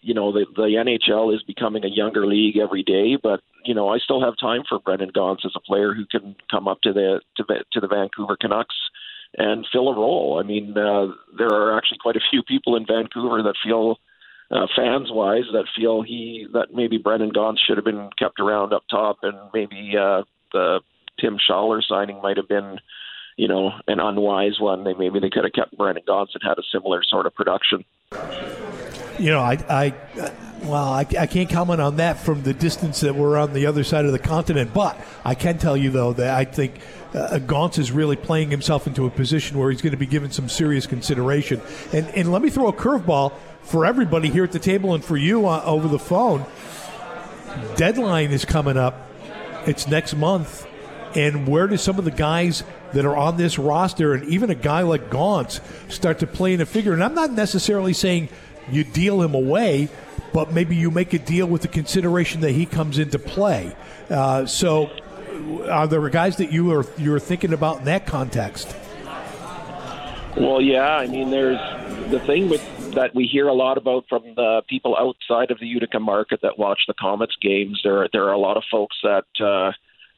you 0.00 0.14
know 0.14 0.32
the 0.32 0.46
the 0.56 0.62
NHL 0.62 1.34
is 1.34 1.42
becoming 1.42 1.84
a 1.84 1.88
younger 1.88 2.26
league 2.26 2.56
every 2.56 2.82
day. 2.82 3.16
But 3.20 3.40
you 3.64 3.74
know, 3.74 3.88
I 3.88 3.98
still 3.98 4.22
have 4.22 4.34
time 4.38 4.62
for 4.68 4.78
Brendan 4.78 5.10
Gaunce 5.14 5.42
as 5.44 5.52
a 5.56 5.60
player 5.60 5.94
who 5.94 6.06
can 6.06 6.36
come 6.50 6.68
up 6.68 6.80
to 6.82 6.92
the 6.92 7.20
to 7.36 7.44
the, 7.46 7.64
to 7.72 7.80
the 7.80 7.88
Vancouver 7.88 8.36
Canucks 8.40 8.76
and 9.36 9.66
fill 9.72 9.88
a 9.88 9.94
role. 9.94 10.40
I 10.42 10.46
mean, 10.46 10.70
uh, 10.76 11.08
there 11.36 11.52
are 11.52 11.76
actually 11.76 11.98
quite 11.98 12.16
a 12.16 12.30
few 12.30 12.42
people 12.42 12.76
in 12.76 12.86
Vancouver 12.86 13.42
that 13.42 13.54
feel. 13.64 13.96
Uh, 14.50 14.66
fans 14.74 15.08
wise, 15.12 15.44
that 15.52 15.66
feel 15.76 16.00
he 16.00 16.46
that 16.54 16.68
maybe 16.72 16.96
Brendan 16.96 17.28
Gaunce 17.28 17.60
should 17.60 17.76
have 17.76 17.84
been 17.84 18.08
kept 18.18 18.40
around 18.40 18.72
up 18.72 18.82
top, 18.90 19.18
and 19.22 19.36
maybe 19.52 19.92
uh, 19.94 20.22
the 20.54 20.80
Tim 21.20 21.36
Schaller 21.38 21.82
signing 21.86 22.22
might 22.22 22.38
have 22.38 22.48
been, 22.48 22.78
you 23.36 23.46
know, 23.46 23.72
an 23.86 24.00
unwise 24.00 24.58
one. 24.58 24.84
They 24.84 24.94
maybe 24.94 25.20
they 25.20 25.28
could 25.28 25.44
have 25.44 25.52
kept 25.52 25.76
Brendan 25.76 26.04
Gaunce 26.06 26.30
and 26.32 26.42
had 26.42 26.58
a 26.58 26.62
similar 26.72 27.02
sort 27.06 27.26
of 27.26 27.34
production. 27.34 27.84
You 29.18 29.30
know, 29.30 29.40
I, 29.40 29.58
I 29.68 29.94
well, 30.62 30.92
I, 30.92 31.06
I 31.18 31.26
can't 31.26 31.48
comment 31.48 31.80
on 31.80 31.96
that 31.96 32.18
from 32.18 32.42
the 32.42 32.54
distance 32.54 33.00
that 33.00 33.14
we're 33.14 33.36
on 33.36 33.52
the 33.52 33.66
other 33.66 33.84
side 33.84 34.04
of 34.04 34.12
the 34.12 34.18
continent. 34.18 34.72
But 34.74 34.98
I 35.24 35.34
can 35.34 35.58
tell 35.58 35.76
you 35.76 35.90
though 35.90 36.12
that 36.14 36.34
I 36.34 36.44
think 36.44 36.80
uh, 37.14 37.38
Gaunce 37.38 37.78
is 37.78 37.90
really 37.90 38.16
playing 38.16 38.50
himself 38.50 38.86
into 38.86 39.06
a 39.06 39.10
position 39.10 39.58
where 39.58 39.70
he's 39.70 39.82
going 39.82 39.92
to 39.92 39.98
be 39.98 40.06
given 40.06 40.30
some 40.30 40.48
serious 40.48 40.86
consideration. 40.86 41.60
And 41.92 42.06
and 42.08 42.32
let 42.32 42.42
me 42.42 42.50
throw 42.50 42.68
a 42.68 42.72
curveball 42.72 43.32
for 43.62 43.86
everybody 43.86 44.30
here 44.30 44.44
at 44.44 44.52
the 44.52 44.58
table 44.58 44.94
and 44.94 45.04
for 45.04 45.16
you 45.16 45.46
uh, 45.46 45.62
over 45.64 45.88
the 45.88 45.98
phone. 45.98 46.44
Deadline 47.76 48.30
is 48.30 48.44
coming 48.44 48.76
up. 48.76 49.10
It's 49.66 49.86
next 49.86 50.14
month. 50.14 50.66
And 51.14 51.48
where 51.48 51.66
do 51.66 51.76
some 51.76 51.98
of 51.98 52.04
the 52.04 52.10
guys 52.10 52.62
that 52.92 53.04
are 53.04 53.16
on 53.16 53.36
this 53.36 53.58
roster 53.58 54.14
and 54.14 54.24
even 54.28 54.50
a 54.50 54.54
guy 54.54 54.82
like 54.82 55.10
Gaunce 55.10 55.60
start 55.88 56.18
to 56.20 56.26
play 56.26 56.52
in 56.52 56.60
a 56.60 56.66
figure? 56.66 56.92
And 56.92 57.02
I'm 57.02 57.14
not 57.14 57.32
necessarily 57.32 57.92
saying 57.92 58.28
you 58.70 58.84
deal 58.84 59.22
him 59.22 59.34
away, 59.34 59.88
but 60.32 60.52
maybe 60.52 60.76
you 60.76 60.90
make 60.90 61.12
a 61.14 61.18
deal 61.18 61.46
with 61.46 61.62
the 61.62 61.68
consideration 61.68 62.40
that 62.42 62.52
he 62.52 62.66
comes 62.66 62.98
into 62.98 63.18
play. 63.18 63.74
Uh, 64.10 64.46
so, 64.46 64.90
are 65.70 65.86
there 65.86 66.06
guys 66.08 66.36
that 66.36 66.52
you 66.52 66.72
are 66.72 66.84
you're 66.96 67.20
thinking 67.20 67.52
about 67.52 67.78
in 67.78 67.84
that 67.84 68.06
context? 68.06 68.74
Well, 70.36 70.60
yeah, 70.60 70.96
I 70.96 71.06
mean, 71.06 71.30
there's 71.30 71.58
the 72.10 72.20
thing 72.20 72.48
with 72.48 72.62
that 72.94 73.14
we 73.14 73.26
hear 73.26 73.48
a 73.48 73.54
lot 73.54 73.78
about 73.78 74.04
from 74.08 74.22
the 74.34 74.62
people 74.68 74.96
outside 74.96 75.50
of 75.50 75.58
the 75.60 75.66
Utica 75.66 76.00
market 76.00 76.40
that 76.42 76.58
watch 76.58 76.80
the 76.86 76.94
Comets 76.94 77.36
games. 77.40 77.80
There, 77.84 78.08
there 78.12 78.24
are 78.24 78.32
a 78.32 78.38
lot 78.38 78.56
of 78.56 78.64
folks 78.70 78.96
that 79.02 79.24
uh, 79.40 79.72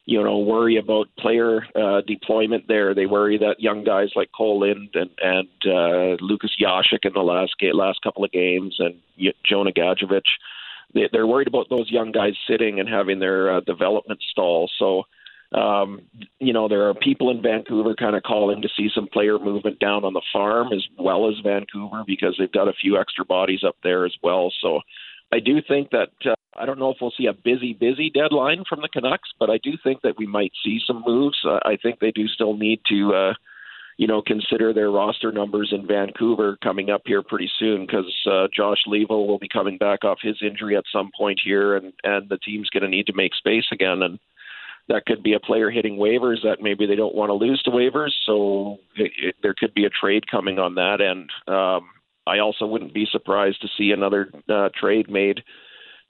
you 0.05 0.23
know 0.23 0.39
worry 0.39 0.77
about 0.77 1.07
player 1.19 1.65
uh, 1.75 2.01
deployment 2.07 2.67
there. 2.67 2.93
They 2.93 3.05
worry 3.05 3.37
that 3.37 3.59
young 3.59 3.83
guys 3.83 4.09
like 4.15 4.29
Cole 4.35 4.61
Lind 4.61 4.95
and 4.95 5.09
and 5.21 5.47
uh, 5.65 6.23
Lukas 6.23 6.55
Jasek 6.61 7.05
in 7.05 7.13
the 7.13 7.21
last 7.21 7.53
ga- 7.59 7.73
last 7.73 8.01
couple 8.03 8.23
of 8.23 8.31
games 8.31 8.75
and 8.79 8.95
Jonah 9.47 9.71
Gadjovich. 9.71 10.21
They, 10.93 11.09
they're 11.11 11.27
worried 11.27 11.47
about 11.47 11.69
those 11.69 11.89
young 11.89 12.11
guys 12.11 12.33
sitting 12.49 12.79
and 12.79 12.89
having 12.89 13.19
their 13.19 13.57
uh, 13.57 13.61
development 13.61 14.21
stall. 14.31 14.69
So 14.77 15.03
um, 15.53 16.01
you 16.39 16.53
know, 16.53 16.69
there 16.69 16.87
are 16.87 16.93
people 16.93 17.29
in 17.29 17.41
Vancouver 17.41 17.93
kind 17.95 18.15
of 18.15 18.23
calling 18.23 18.61
to 18.61 18.69
see 18.75 18.89
some 18.93 19.07
player 19.07 19.37
movement 19.37 19.79
down 19.79 20.05
on 20.05 20.13
the 20.13 20.21
farm 20.31 20.71
as 20.71 20.85
well 20.97 21.29
as 21.29 21.35
Vancouver 21.43 22.03
because 22.07 22.35
they've 22.39 22.51
got 22.51 22.69
a 22.69 22.73
few 22.73 22.97
extra 22.97 23.25
bodies 23.25 23.63
up 23.65 23.75
there 23.83 24.05
as 24.05 24.15
well. 24.23 24.51
So 24.61 24.79
I 25.33 25.39
do 25.39 25.61
think 25.65 25.91
that 25.91 26.09
uh, 26.25 26.33
I 26.55 26.65
don't 26.65 26.79
know 26.79 26.89
if 26.91 26.97
we'll 27.01 27.13
see 27.17 27.27
a 27.27 27.33
busy, 27.33 27.73
busy 27.73 28.09
deadline 28.09 28.63
from 28.67 28.81
the 28.81 28.89
Canucks, 28.89 29.29
but 29.39 29.49
I 29.49 29.57
do 29.63 29.71
think 29.83 30.01
that 30.01 30.17
we 30.17 30.27
might 30.27 30.51
see 30.63 30.79
some 30.85 31.03
moves. 31.05 31.37
Uh, 31.45 31.59
I 31.63 31.77
think 31.81 31.99
they 31.99 32.11
do 32.11 32.27
still 32.27 32.55
need 32.55 32.81
to. 32.89 33.13
Uh, 33.13 33.33
you 33.97 34.07
know, 34.07 34.21
consider 34.25 34.73
their 34.73 34.89
roster 34.89 35.31
numbers 35.31 35.71
in 35.71 35.85
Vancouver 35.85 36.57
coming 36.63 36.89
up 36.89 37.03
here 37.05 37.21
pretty 37.21 37.51
soon 37.59 37.85
because 37.85 38.11
uh, 38.25 38.47
Josh 38.55 38.79
Leivo 38.87 39.27
will 39.27 39.37
be 39.37 39.49
coming 39.49 39.77
back 39.77 40.03
off 40.03 40.17
his 40.23 40.37
injury 40.41 40.75
at 40.75 40.85
some 40.91 41.11
point 41.15 41.39
here, 41.43 41.75
and 41.75 41.93
and 42.03 42.27
the 42.27 42.39
team's 42.39 42.69
going 42.69 42.81
to 42.81 42.89
need 42.89 43.05
to 43.07 43.13
make 43.13 43.35
space 43.35 43.65
again, 43.71 44.01
and 44.01 44.17
that 44.87 45.05
could 45.05 45.21
be 45.21 45.33
a 45.33 45.39
player 45.39 45.69
hitting 45.69 45.97
waivers 45.97 46.41
that 46.43 46.61
maybe 46.61 46.87
they 46.87 46.95
don't 46.95 47.13
want 47.13 47.29
to 47.29 47.33
lose 47.33 47.61
to 47.63 47.69
waivers. 47.69 48.11
So 48.25 48.77
it, 48.95 49.11
it, 49.21 49.35
there 49.43 49.53
could 49.53 49.73
be 49.73 49.85
a 49.85 49.89
trade 49.89 50.29
coming 50.29 50.57
on 50.57 50.75
that 50.75 50.99
end. 50.99 51.29
Um, 51.47 51.89
I 52.27 52.39
also 52.39 52.65
wouldn't 52.65 52.93
be 52.93 53.07
surprised 53.11 53.61
to 53.61 53.67
see 53.77 53.91
another 53.91 54.31
uh, 54.47 54.69
trade 54.79 55.09
made 55.09 55.41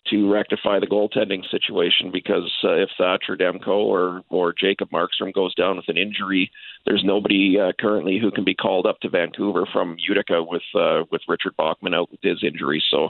to 0.07 0.31
rectify 0.31 0.79
the 0.79 0.87
goaltending 0.87 1.43
situation 1.49 2.09
because 2.11 2.51
uh, 2.63 2.73
if 2.73 2.89
Thatcher 2.97 3.37
Demko 3.37 3.67
or 3.67 4.21
or 4.29 4.53
Jacob 4.53 4.89
Markstrom 4.89 5.33
goes 5.33 5.53
down 5.55 5.77
with 5.77 5.89
an 5.89 5.97
injury, 5.97 6.51
there's 6.85 7.03
nobody 7.03 7.57
uh, 7.59 7.71
currently 7.79 8.17
who 8.19 8.31
can 8.31 8.43
be 8.43 8.55
called 8.55 8.87
up 8.87 8.99
to 9.01 9.09
Vancouver 9.09 9.67
from 9.71 9.95
Utica 9.99 10.43
with 10.43 10.63
uh, 10.75 11.03
with 11.11 11.21
Richard 11.27 11.55
Bachman 11.55 11.93
out 11.93 12.09
with 12.11 12.21
his 12.23 12.43
injury. 12.43 12.83
So 12.89 13.09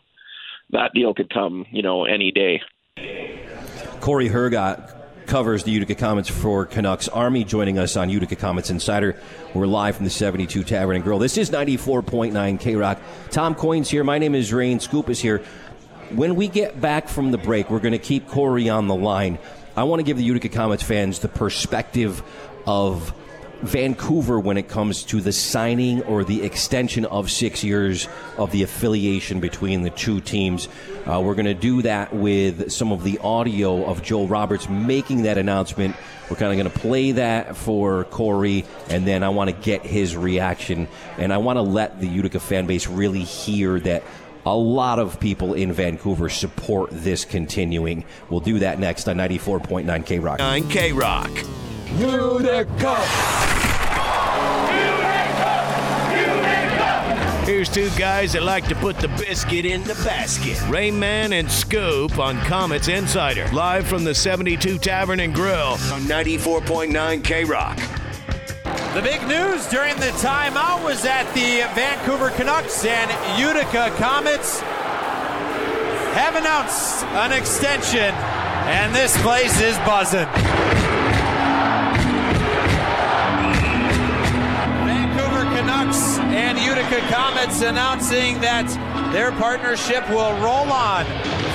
that 0.72 0.92
deal 0.94 1.14
could 1.14 1.34
come, 1.34 1.66
you 1.72 1.82
know, 1.82 2.06
any 2.06 2.32
day. 2.32 2.62
Cory 4.02 4.28
Hergott 4.28 5.01
covers 5.32 5.64
the 5.64 5.72
Utica 5.72 5.96
Comets 5.96 6.28
for 6.28 6.66
Canucks 6.66 7.08
Army, 7.08 7.46
joining 7.46 7.80
us 7.80 7.96
on 7.96 8.10
Utica 8.10 8.36
Comets 8.36 8.70
Insider. 8.70 9.16
We're 9.54 9.66
live 9.66 9.96
from 9.96 10.04
the 10.04 10.12
72 10.12 10.66
Tavern 10.66 10.98
and 10.98 11.06
Grill. 11.06 11.20
This 11.20 11.38
is 11.38 11.50
94.9 11.50 12.60
K 12.60 12.76
Rock. 12.76 13.00
Tom 13.30 13.56
Coyne's 13.56 13.90
here. 13.90 14.04
My 14.04 14.18
name 14.18 14.36
is 14.36 14.52
Rain. 14.52 14.82
Scoop 14.82 15.10
is 15.10 15.22
here. 15.22 15.42
When 16.10 16.36
we 16.36 16.50
get 16.50 16.82
back 16.82 17.08
from 17.08 17.32
the 17.32 17.38
break, 17.38 17.70
we're 17.70 17.80
going 17.80 17.94
to 17.94 17.98
keep 17.98 18.28
Cory 18.28 18.68
on 18.68 18.90
the 18.90 18.96
line. 18.96 19.40
I 19.78 19.86
want 19.86 20.02
to 20.02 20.04
give 20.04 20.18
the 20.18 20.24
Utica 20.26 20.50
Comets 20.50 20.84
fans 20.84 21.20
the 21.20 21.30
perspective 21.30 22.22
of 22.68 23.14
Vancouver 23.62 24.40
when 24.40 24.58
it 24.58 24.68
comes 24.68 25.04
to 25.04 25.22
the 25.22 25.32
signing 25.32 26.02
or 26.04 26.24
the 26.24 26.44
extension 26.44 27.06
of 27.06 27.30
six 27.30 27.64
years 27.64 28.08
of 28.38 28.52
the 28.52 28.64
affiliation 28.64 29.40
between 29.40 29.84
the 29.84 29.90
two 29.92 30.20
teams. 30.20 30.68
Uh, 31.06 31.22
we're 31.24 31.36
going 31.36 31.46
to 31.46 31.54
do 31.54 31.82
that 31.84 32.14
with 32.14 32.72
some 32.72 32.92
of 32.92 33.04
the 33.04 33.20
audio 33.20 33.86
of 33.86 34.02
Joe 34.02 34.26
Roberts 34.26 34.68
making 34.68 35.24
that 35.24 35.38
announcement. 35.38 35.96
We're 36.30 36.38
kind 36.38 36.52
of 36.52 36.58
going 36.64 36.74
to 36.74 36.80
play 36.80 37.12
that 37.14 37.56
for 37.56 38.06
Cory, 38.06 38.66
and 38.90 39.06
then 39.06 39.22
I 39.24 39.30
want 39.30 39.50
to 39.50 39.56
get 39.56 39.84
his 39.84 40.16
reaction. 40.16 40.88
And 41.18 41.32
I 41.34 41.38
want 41.38 41.58
to 41.58 41.62
let 41.62 42.00
the 42.00 42.08
Utica 42.08 42.40
fan 42.40 42.66
base 42.66 42.88
really 42.88 43.24
hear 43.24 43.80
that 43.82 44.04
a 44.46 44.56
lot 44.56 44.98
of 44.98 45.20
people 45.20 45.54
in 45.54 45.72
Vancouver 45.72 46.30
support 46.30 46.90
this 46.92 47.26
continuing. 47.26 48.06
We'll 48.30 48.40
do 48.40 48.60
that 48.60 48.80
next 48.80 49.08
on 49.08 49.18
94.9 49.18 50.06
K 50.06 50.20
Rock. 50.20 50.40
9 50.40 50.70
K 50.70 50.94
Rock. 50.94 51.30
Here's 57.52 57.68
two 57.68 57.90
guys 57.98 58.32
that 58.32 58.44
like 58.44 58.66
to 58.70 58.76
put 58.76 58.96
the 59.00 59.10
biscuit 59.10 59.66
in 59.66 59.84
the 59.84 59.94
basket. 60.06 60.56
Rayman 60.70 61.38
and 61.38 61.52
Scoop 61.52 62.18
on 62.18 62.40
Comets 62.46 62.88
Insider. 62.88 63.46
Live 63.52 63.86
from 63.86 64.06
the 64.06 64.16
72 64.16 64.78
Tavern 64.78 65.20
and 65.20 65.36
Grill 65.36 65.74
on 65.92 66.04
94.9 66.04 67.22
K 67.26 67.44
Rock. 67.44 67.76
The 68.94 69.02
big 69.02 69.22
news 69.28 69.68
during 69.68 69.98
the 69.98 70.14
timeout 70.24 70.82
was 70.86 71.04
that 71.04 71.30
the 71.34 71.68
Vancouver 71.76 72.30
Canucks 72.30 72.86
and 72.86 73.12
Utica 73.38 73.94
Comets 73.98 74.62
have 76.16 76.38
announced 76.38 77.04
an 77.04 77.34
extension, 77.34 78.16
and 78.72 78.96
this 78.96 79.22
place 79.22 79.60
is 79.60 79.76
buzzing. 79.80 81.01
Comets 86.90 87.62
announcing 87.62 88.42
that 88.42 88.68
their 89.14 89.32
partnership 89.32 90.08
will 90.10 90.34
roll 90.42 90.72
on 90.72 91.06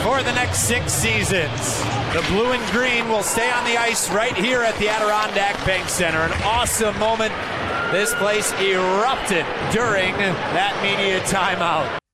for 0.02 0.22
the 0.22 0.32
next 0.32 0.68
six 0.68 0.92
seasons. 0.92 1.80
The 2.14 2.24
blue 2.28 2.52
and 2.52 2.72
green 2.72 3.08
will 3.08 3.22
stay 3.22 3.50
on 3.50 3.64
the 3.64 3.76
ice 3.76 4.10
right 4.10 4.36
here 4.36 4.62
at 4.62 4.78
the 4.78 4.88
Adirondack 4.88 5.56
Bank 5.66 5.88
Center. 5.88 6.20
An 6.20 6.32
awesome 6.44 6.96
moment. 6.98 7.32
This 7.92 8.14
place 8.14 8.52
erupted 8.60 9.44
during 9.72 10.16
that 10.16 10.78
media 10.82 11.20
timeout. 11.22 12.05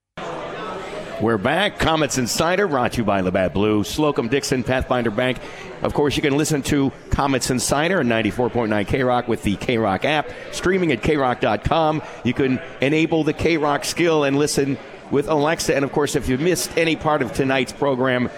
We're 1.22 1.38
back. 1.38 1.78
Comets 1.78 2.18
Insider, 2.18 2.66
brought 2.66 2.94
to 2.94 2.98
you 2.98 3.04
by 3.04 3.20
Labatt 3.20 3.54
Blue, 3.54 3.84
Slocum 3.84 4.26
Dickson, 4.26 4.64
Pathfinder 4.64 5.12
Bank. 5.12 5.38
Of 5.80 5.94
course, 5.94 6.16
you 6.16 6.22
can 6.22 6.36
listen 6.36 6.62
to 6.62 6.90
Comets 7.10 7.48
Insider 7.48 8.00
on 8.00 8.06
94.9 8.06 8.88
K 8.88 9.04
Rock 9.04 9.28
with 9.28 9.44
the 9.44 9.54
K 9.54 9.78
Rock 9.78 10.04
app, 10.04 10.28
streaming 10.50 10.90
at 10.90 11.00
krock.com. 11.00 12.02
You 12.24 12.34
can 12.34 12.60
enable 12.80 13.22
the 13.22 13.32
K 13.32 13.56
Rock 13.56 13.84
skill 13.84 14.24
and 14.24 14.36
listen 14.36 14.76
with 15.12 15.28
Alexa. 15.28 15.76
And 15.76 15.84
of 15.84 15.92
course, 15.92 16.16
if 16.16 16.28
you 16.28 16.38
missed 16.38 16.76
any 16.76 16.96
part 16.96 17.22
of 17.22 17.32
tonight's 17.32 17.72
program, 17.72 18.28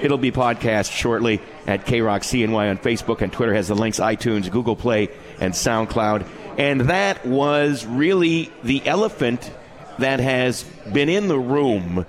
it'll 0.00 0.16
be 0.16 0.30
podcast 0.30 0.92
shortly 0.92 1.42
at 1.66 1.84
K 1.84 2.00
Rock 2.00 2.22
CNY 2.22 2.70
on 2.70 2.78
Facebook 2.78 3.22
and 3.22 3.32
Twitter 3.32 3.54
has 3.54 3.66
the 3.66 3.74
links 3.74 3.98
iTunes, 3.98 4.48
Google 4.48 4.76
Play, 4.76 5.08
and 5.40 5.52
SoundCloud. 5.52 6.24
And 6.58 6.82
that 6.82 7.26
was 7.26 7.84
really 7.84 8.52
the 8.62 8.86
elephant 8.86 9.50
that 9.98 10.20
has 10.20 10.62
been 10.92 11.08
in 11.08 11.26
the 11.26 11.38
room 11.38 12.06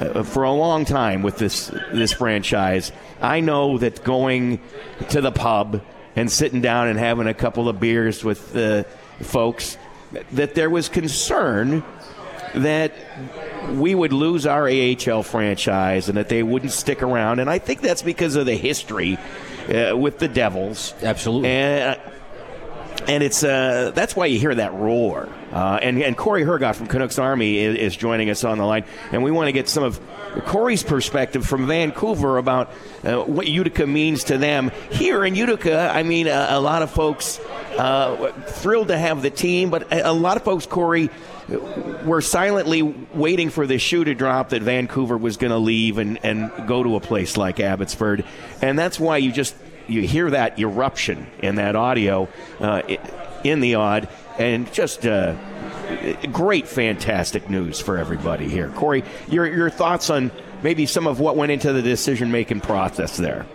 uh, 0.00 0.22
for 0.22 0.44
a 0.44 0.52
long 0.52 0.84
time 0.84 1.22
with 1.22 1.38
this 1.38 1.68
this 1.92 2.12
franchise. 2.12 2.92
I 3.20 3.40
know 3.40 3.78
that 3.78 4.02
going 4.04 4.60
to 5.10 5.20
the 5.20 5.32
pub 5.32 5.82
and 6.16 6.30
sitting 6.30 6.60
down 6.60 6.88
and 6.88 6.98
having 6.98 7.26
a 7.26 7.34
couple 7.34 7.68
of 7.68 7.80
beers 7.80 8.24
with 8.24 8.52
the 8.52 8.86
folks 9.20 9.78
that 10.32 10.54
there 10.54 10.68
was 10.68 10.88
concern 10.88 11.82
that 12.54 12.92
we 13.70 13.94
would 13.94 14.12
lose 14.12 14.46
our 14.46 14.68
AHL 14.68 15.22
franchise 15.22 16.08
and 16.08 16.18
that 16.18 16.28
they 16.28 16.42
wouldn't 16.42 16.72
stick 16.72 17.02
around. 17.02 17.38
And 17.38 17.48
I 17.48 17.58
think 17.58 17.80
that's 17.80 18.02
because 18.02 18.36
of 18.36 18.46
the 18.46 18.54
history 18.54 19.16
uh, 19.68 19.96
with 19.96 20.18
the 20.18 20.28
Devils. 20.28 20.94
Absolutely. 21.02 21.48
And, 21.48 21.98
and 23.08 23.22
it's 23.22 23.42
uh, 23.42 23.92
that's 23.94 24.14
why 24.14 24.26
you 24.26 24.38
hear 24.38 24.54
that 24.54 24.72
roar. 24.74 25.28
Uh, 25.52 25.78
and, 25.82 26.02
and 26.02 26.16
Cory 26.16 26.44
Hergott 26.44 26.76
from 26.76 26.86
Canucks 26.86 27.18
Army 27.18 27.58
is, 27.58 27.76
is, 27.76 27.96
joining 27.96 28.30
us 28.30 28.42
on 28.42 28.56
the 28.56 28.64
line, 28.64 28.84
and 29.10 29.22
we 29.22 29.30
want 29.30 29.48
to 29.48 29.52
get 29.52 29.68
some 29.68 29.84
of 29.84 30.00
Cory's 30.46 30.82
perspective 30.82 31.46
from 31.46 31.66
Vancouver 31.66 32.38
about 32.38 32.70
uh, 33.04 33.18
what 33.18 33.46
Utica 33.46 33.86
means 33.86 34.24
to 34.24 34.38
them. 34.38 34.70
Here 34.90 35.24
in 35.24 35.34
Utica, 35.34 35.90
I 35.94 36.04
mean, 36.04 36.26
a, 36.26 36.46
a 36.50 36.60
lot 36.60 36.82
of 36.82 36.90
folks 36.90 37.38
uh, 37.76 38.32
thrilled 38.46 38.88
to 38.88 38.96
have 38.96 39.20
the 39.20 39.30
team, 39.30 39.68
but 39.68 39.92
a, 39.92 40.10
a 40.10 40.12
lot 40.12 40.38
of 40.38 40.42
folks, 40.42 40.64
Cory, 40.64 41.10
were 42.04 42.22
silently 42.22 42.82
waiting 42.82 43.50
for 43.50 43.66
the 43.66 43.78
shoe 43.78 44.04
to 44.04 44.14
drop 44.14 44.50
that 44.50 44.62
Vancouver 44.62 45.18
was 45.18 45.36
going 45.36 45.50
to 45.50 45.58
leave 45.58 45.98
and, 45.98 46.18
and 46.24 46.50
go 46.66 46.82
to 46.82 46.96
a 46.96 47.00
place 47.00 47.36
like 47.36 47.60
Abbotsford, 47.60 48.24
and 48.62 48.78
that's 48.78 48.98
why 48.98 49.18
you 49.18 49.32
just 49.32 49.54
you 49.88 50.02
hear 50.02 50.30
that 50.30 50.58
eruption 50.58 51.26
in 51.40 51.56
that 51.56 51.76
audio 51.76 52.28
uh, 52.60 52.82
in 53.44 53.60
the 53.60 53.74
odd, 53.74 54.08
and 54.38 54.72
just 54.72 55.06
uh, 55.06 55.34
great, 56.32 56.68
fantastic 56.68 57.50
news 57.50 57.80
for 57.80 57.98
everybody 57.98 58.48
here. 58.48 58.68
Cory, 58.70 59.04
your 59.28 59.46
your 59.46 59.70
thoughts 59.70 60.10
on 60.10 60.30
maybe 60.62 60.86
some 60.86 61.06
of 61.06 61.20
what 61.20 61.36
went 61.36 61.52
into 61.52 61.72
the 61.72 61.82
decision 61.82 62.30
making 62.30 62.60
process 62.60 63.16
there. 63.16 63.46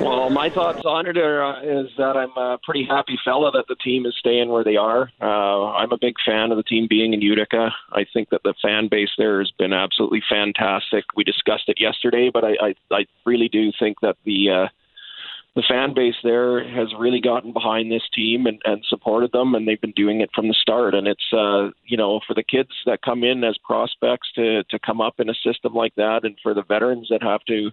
Well, 0.00 0.30
my 0.30 0.48
thoughts 0.48 0.80
on 0.86 1.06
it 1.06 1.18
are, 1.18 1.44
uh, 1.44 1.60
is 1.60 1.90
that 1.98 2.16
I'm 2.16 2.30
a 2.30 2.58
pretty 2.62 2.86
happy 2.88 3.18
fella 3.22 3.50
that 3.52 3.66
the 3.68 3.74
team 3.76 4.06
is 4.06 4.14
staying 4.18 4.48
where 4.48 4.64
they 4.64 4.76
are. 4.76 5.10
Uh, 5.20 5.72
I'm 5.72 5.92
a 5.92 5.98
big 6.00 6.14
fan 6.24 6.50
of 6.50 6.56
the 6.56 6.62
team 6.62 6.86
being 6.88 7.12
in 7.12 7.20
Utica. 7.20 7.70
I 7.92 8.06
think 8.10 8.30
that 8.30 8.42
the 8.42 8.54
fan 8.62 8.88
base 8.90 9.10
there 9.18 9.40
has 9.40 9.52
been 9.58 9.74
absolutely 9.74 10.22
fantastic. 10.26 11.04
We 11.14 11.24
discussed 11.24 11.68
it 11.68 11.78
yesterday, 11.78 12.30
but 12.32 12.44
I, 12.44 12.52
I, 12.62 12.74
I 12.90 13.06
really 13.26 13.48
do 13.48 13.70
think 13.78 14.00
that 14.00 14.16
the 14.24 14.50
uh, 14.50 14.68
the 15.54 15.64
fan 15.68 15.92
base 15.94 16.14
there 16.22 16.66
has 16.66 16.88
really 16.98 17.20
gotten 17.20 17.52
behind 17.52 17.92
this 17.92 18.08
team 18.14 18.46
and, 18.46 18.62
and 18.64 18.82
supported 18.88 19.32
them, 19.32 19.54
and 19.54 19.68
they've 19.68 19.80
been 19.80 19.92
doing 19.92 20.22
it 20.22 20.30
from 20.34 20.48
the 20.48 20.54
start. 20.54 20.94
And 20.94 21.08
it's 21.08 21.30
uh, 21.32 21.70
you 21.84 21.98
know 21.98 22.20
for 22.26 22.32
the 22.32 22.44
kids 22.44 22.70
that 22.86 23.02
come 23.02 23.22
in 23.22 23.44
as 23.44 23.58
prospects 23.58 24.28
to 24.36 24.64
to 24.64 24.78
come 24.78 25.02
up 25.02 25.20
in 25.20 25.28
a 25.28 25.34
system 25.34 25.74
like 25.74 25.94
that, 25.96 26.20
and 26.24 26.38
for 26.42 26.54
the 26.54 26.62
veterans 26.62 27.08
that 27.10 27.22
have 27.22 27.44
to 27.48 27.70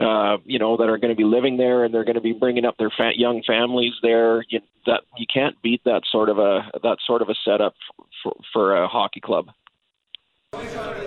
uh, 0.00 0.38
you 0.44 0.58
know, 0.58 0.76
that 0.76 0.88
are 0.88 0.98
going 0.98 1.10
to 1.10 1.16
be 1.16 1.24
living 1.24 1.56
there 1.56 1.84
and 1.84 1.92
they're 1.92 2.04
going 2.04 2.14
to 2.14 2.20
be 2.20 2.32
bringing 2.32 2.64
up 2.64 2.76
their 2.78 2.90
young 3.14 3.42
families 3.46 3.92
there. 4.02 4.44
You, 4.48 4.60
that 4.86 5.02
you 5.18 5.26
can't 5.32 5.60
beat 5.62 5.82
that 5.84 6.02
sort 6.10 6.28
of 6.28 6.38
a 6.38 6.70
that 6.82 6.98
sort 7.06 7.22
of 7.22 7.28
a 7.28 7.34
setup 7.44 7.74
for, 8.22 8.36
for 8.52 8.76
a 8.76 8.88
hockey 8.88 9.20
club. 9.20 9.46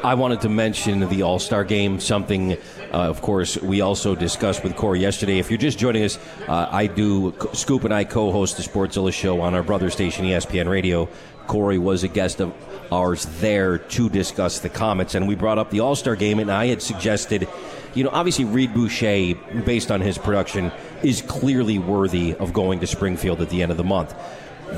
I 0.03 0.15
wanted 0.15 0.39
to 0.41 0.49
mention 0.49 1.07
the 1.09 1.23
All 1.23 1.37
Star 1.37 1.65
game, 1.65 1.99
something, 1.99 2.53
uh, 2.53 2.57
of 2.91 3.21
course, 3.21 3.61
we 3.61 3.81
also 3.81 4.15
discussed 4.15 4.63
with 4.63 4.75
Cory 4.75 5.01
yesterday. 5.01 5.37
If 5.37 5.49
you're 5.49 5.57
just 5.57 5.77
joining 5.77 6.03
us, 6.03 6.17
uh, 6.47 6.69
I 6.71 6.87
do, 6.87 7.33
Scoop 7.51 7.83
and 7.83 7.93
I 7.93 8.05
co 8.05 8.31
host 8.31 8.55
the 8.55 8.63
Sportszilla 8.63 9.11
show 9.11 9.41
on 9.41 9.53
our 9.53 9.63
brother 9.63 9.89
station, 9.89 10.25
ESPN 10.25 10.69
Radio. 10.69 11.09
Cory 11.47 11.77
was 11.77 12.03
a 12.03 12.07
guest 12.07 12.39
of 12.39 12.53
ours 12.91 13.25
there 13.39 13.77
to 13.77 14.09
discuss 14.09 14.59
the 14.59 14.69
Comets, 14.69 15.15
and 15.15 15.27
we 15.27 15.35
brought 15.35 15.57
up 15.57 15.69
the 15.69 15.79
All 15.79 15.95
Star 15.95 16.15
game, 16.15 16.39
and 16.39 16.51
I 16.51 16.67
had 16.67 16.81
suggested 16.81 17.47
you 17.95 18.03
know, 18.03 18.09
obviously 18.11 18.45
Reid 18.45 18.73
Boucher, 18.73 19.35
based 19.65 19.91
on 19.91 20.01
his 20.01 20.17
production, 20.17 20.71
is 21.03 21.21
clearly 21.21 21.77
worthy 21.77 22.33
of 22.35 22.51
going 22.51 22.79
to 22.79 22.87
Springfield 22.87 23.41
at 23.41 23.49
the 23.49 23.61
end 23.61 23.71
of 23.71 23.77
the 23.77 23.83
month. 23.83 24.15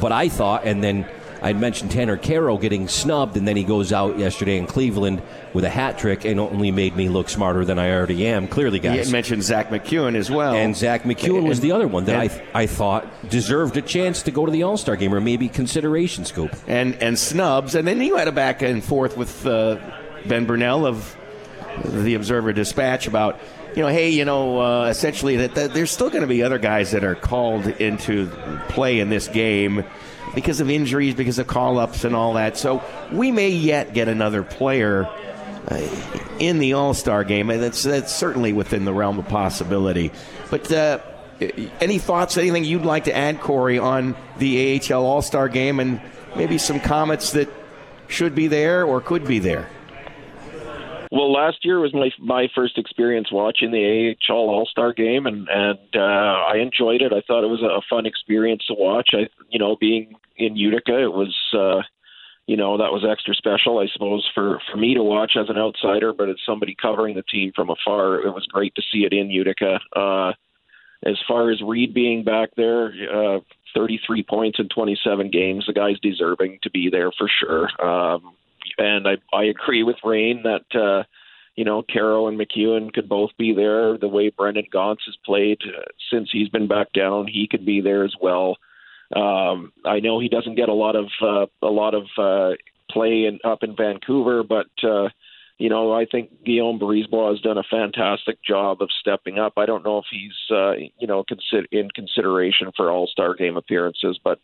But 0.02 0.12
I 0.12 0.28
thought, 0.28 0.66
and 0.66 0.84
then 0.84 1.08
I 1.42 1.54
mentioned 1.54 1.92
Tanner 1.92 2.18
Kero 2.18 2.60
getting 2.60 2.88
snubbed, 2.88 3.38
and 3.38 3.48
then 3.48 3.56
he 3.56 3.64
goes 3.64 3.94
out 3.94 4.18
yesterday 4.18 4.58
in 4.58 4.66
Cleveland 4.66 5.22
with 5.54 5.64
a 5.64 5.70
hat 5.70 5.98
trick 5.98 6.26
and 6.26 6.40
only 6.40 6.72
made 6.72 6.96
me 6.96 7.10
look 7.10 7.30
smarter 7.30 7.66
than 7.66 7.80
I 7.80 7.92
already 7.92 8.28
am. 8.28 8.48
Clearly, 8.48 8.80
guys. 8.80 9.08
You 9.08 9.12
mentioned 9.12 9.44
Zack 9.44 9.70
MacEwen 9.70 10.16
as 10.16 10.30
well. 10.30 10.54
And 10.54 10.76
Zack 10.76 11.04
MacEwen 11.04 11.48
was 11.48 11.60
the 11.60 11.72
other 11.72 11.88
one 11.88 12.06
that 12.06 12.16
I, 12.16 12.44
I 12.54 12.66
thought 12.66 13.08
deserved 13.30 13.78
a 13.78 13.82
chance 13.82 14.24
to 14.24 14.32
go 14.32 14.46
to 14.46 14.52
the 14.52 14.64
All 14.64 14.78
Star 14.78 14.96
game 14.96 15.14
or 15.14 15.22
maybe 15.22 15.48
consideration 15.48 16.26
scoop. 16.26 16.56
And, 16.68 16.96
and 16.96 17.18
snubs. 17.18 17.76
And 17.76 17.88
then 17.88 18.02
you 18.02 18.18
had 18.18 18.28
a 18.28 18.32
back 18.32 18.62
and 18.62 18.84
forth 18.84 19.18
with 19.18 19.46
uh, 19.46 19.80
Ben 20.26 20.46
Burnell 20.46 20.86
of 20.86 21.16
the 21.84 22.16
Observer 22.16 22.54
Dispatch 22.54 23.08
about 23.08 23.40
you 23.76 23.82
know, 23.82 23.90
hey, 23.90 24.10
you 24.10 24.24
know, 24.24 24.62
uh, 24.62 24.86
essentially 24.86 25.36
that, 25.36 25.56
that 25.56 25.74
there's 25.74 25.92
still 25.92 26.10
going 26.10 26.22
to 26.22 26.28
be 26.28 26.44
other 26.44 26.58
guys 26.58 26.92
that 26.92 27.04
are 27.04 27.16
called 27.16 27.68
into 27.68 28.30
play 28.70 29.00
in 29.00 29.10
this 29.10 29.28
game 29.28 29.84
because 30.36 30.60
of 30.60 30.70
injuries, 30.70 31.16
because 31.16 31.40
of 31.40 31.48
call 31.48 31.80
ups 31.80 32.04
and 32.04 32.16
all 32.16 32.34
that. 32.34 32.58
So 32.58 32.84
we 33.12 33.32
may 33.32 33.50
yet 33.50 33.94
get 33.94 34.08
another 34.08 34.44
player 34.44 35.06
uh, 35.68 35.88
in 36.40 36.60
the 36.60 36.74
All 36.74 36.94
Star 36.94 37.24
game, 37.24 37.50
and 37.50 37.62
that's, 37.64 37.84
that's 37.84 38.14
certainly 38.14 38.54
within 38.54 38.86
the 38.86 38.94
realm 38.94 39.18
of 39.18 39.28
possibility. 39.28 40.12
But 40.52 40.72
uh, 40.72 41.00
any 41.82 41.98
thoughts, 41.98 42.38
anything 42.38 42.64
you'd 42.64 42.86
like 42.86 43.06
to 43.06 43.16
add, 43.16 43.42
Cory, 43.42 43.80
on 43.80 44.16
the 44.38 44.80
AHL 44.80 45.06
All 45.06 45.22
Star 45.22 45.50
game 45.50 45.80
and 45.80 46.02
maybe 46.36 46.58
some 46.58 46.80
comments 46.80 47.32
that 47.32 47.50
should 48.08 48.36
be 48.36 48.48
there 48.48 48.86
or 48.86 49.02
could 49.02 49.26
be 49.26 49.40
there? 49.40 49.70
Well, 51.12 51.32
last 51.32 51.64
year 51.64 51.80
was 51.80 51.94
my 51.94 52.10
my 52.20 52.48
first 52.54 52.78
experience 52.78 53.32
watching 53.32 53.72
the 53.72 54.16
AHL 54.30 54.50
All 54.50 54.68
Star 54.70 54.94
Game, 54.94 55.26
and 55.26 55.48
and 55.50 55.80
uh, 55.96 56.00
I 56.00 56.58
enjoyed 56.58 57.02
it. 57.02 57.14
I 57.14 57.22
thought 57.28 57.44
it 57.44 57.50
was 57.50 57.62
a 57.62 57.82
fun 57.90 58.06
experience 58.06 58.66
to 58.68 58.74
watch. 58.74 59.10
I, 59.14 59.28
you 59.50 59.60
know, 59.60 59.76
being 59.80 60.16
in 60.38 60.56
Utica, 60.56 61.02
it 61.02 61.14
was, 61.14 61.36
uh, 61.54 61.82
you 62.48 62.58
know, 62.58 62.78
that 62.78 62.92
was 62.92 63.06
extra 63.10 63.34
special, 63.36 63.80
I 63.80 63.88
suppose, 63.92 64.30
for 64.34 64.60
for 64.72 64.78
me 64.78 64.94
to 64.94 65.04
watch 65.04 65.34
as 65.40 65.50
an 65.50 65.58
outsider. 65.58 66.14
But 66.14 66.30
as 66.30 66.38
somebody 66.46 66.76
covering 66.80 67.16
the 67.16 67.24
team 67.24 67.52
from 67.56 67.70
afar, 67.70 68.22
it 68.22 68.34
was 68.34 68.48
great 68.48 68.76
to 68.76 68.82
see 68.92 69.06
it 69.06 69.14
in 69.14 69.30
Utica. 69.30 69.80
Uh, 69.96 70.34
as 71.06 71.18
far 71.28 71.52
as 71.52 71.62
Reid 71.62 71.94
being 71.94 72.24
back 72.24 72.50
there, 72.56 72.92
uh, 73.14 73.40
33 73.76 74.24
points 74.24 74.60
in 74.60 74.70
27 74.70 75.30
games, 75.30 75.66
the 75.68 75.74
guy's 75.74 76.00
deserving 76.00 76.60
to 76.64 76.72
be 76.72 76.90
there 76.90 77.12
for 77.18 77.30
sure. 77.40 77.70
Um, 77.86 78.34
and 78.78 79.08
I 79.08 79.18
I 79.34 79.46
agree 79.46 79.84
with 79.84 79.98
Rain 80.04 80.44
that 80.44 80.80
uh, 80.80 81.04
you 81.56 81.66
know 81.66 81.84
Kero 81.84 82.28
and 82.28 82.40
MacEwen 82.40 82.94
could 82.94 83.10
both 83.10 83.32
be 83.38 83.54
there. 83.54 83.98
The 83.98 84.08
way 84.08 84.30
Brendan 84.30 84.66
Gaunce 84.72 85.02
has 85.06 85.18
played 85.26 85.60
uh, 85.66 85.84
since 86.12 86.30
he's 86.32 86.50
been 86.50 86.68
back 86.68 86.94
down, 86.94 87.28
he 87.28 87.48
could 87.50 87.66
be 87.66 87.82
there 87.82 88.04
as 88.04 88.16
well. 88.22 88.58
Um, 89.16 89.72
I 89.86 90.00
know 90.00 90.20
he 90.20 90.30
doesn't 90.30 90.56
get 90.56 90.70
a 90.70 90.74
lot 90.74 90.96
of 90.96 91.08
uh, 91.22 91.46
a 91.62 91.72
lot 91.72 91.94
of 91.94 92.04
uh, 92.18 92.56
play 92.90 93.26
in, 93.26 93.40
up 93.44 93.64
in 93.64 93.76
Vancouver, 93.76 94.44
but. 94.44 94.68
Uh, 94.84 95.10
you 95.58 95.70
know, 95.70 95.94
I 95.94 96.06
think 96.06 96.44
Guillaume 96.44 96.80
Brisebois 96.80 97.32
has 97.32 97.40
done 97.40 97.58
a 97.58 97.64
fantastic 97.64 98.44
job 98.44 98.82
of 98.82 98.90
stepping 99.00 99.40
up. 99.40 99.54
I 99.56 99.66
don't 99.66 99.86
know 99.86 100.00
if 100.00 100.06
he's, 100.12 100.34
uh, 100.52 100.74
you 101.00 101.08
know, 101.08 101.24
consider- 101.24 101.68
in 101.72 101.90
consideration 101.92 102.72
for 102.76 102.92
All 102.92 103.08
Star 103.08 103.36
game 103.36 103.56
appearances, 103.56 104.20
but 104.22 104.40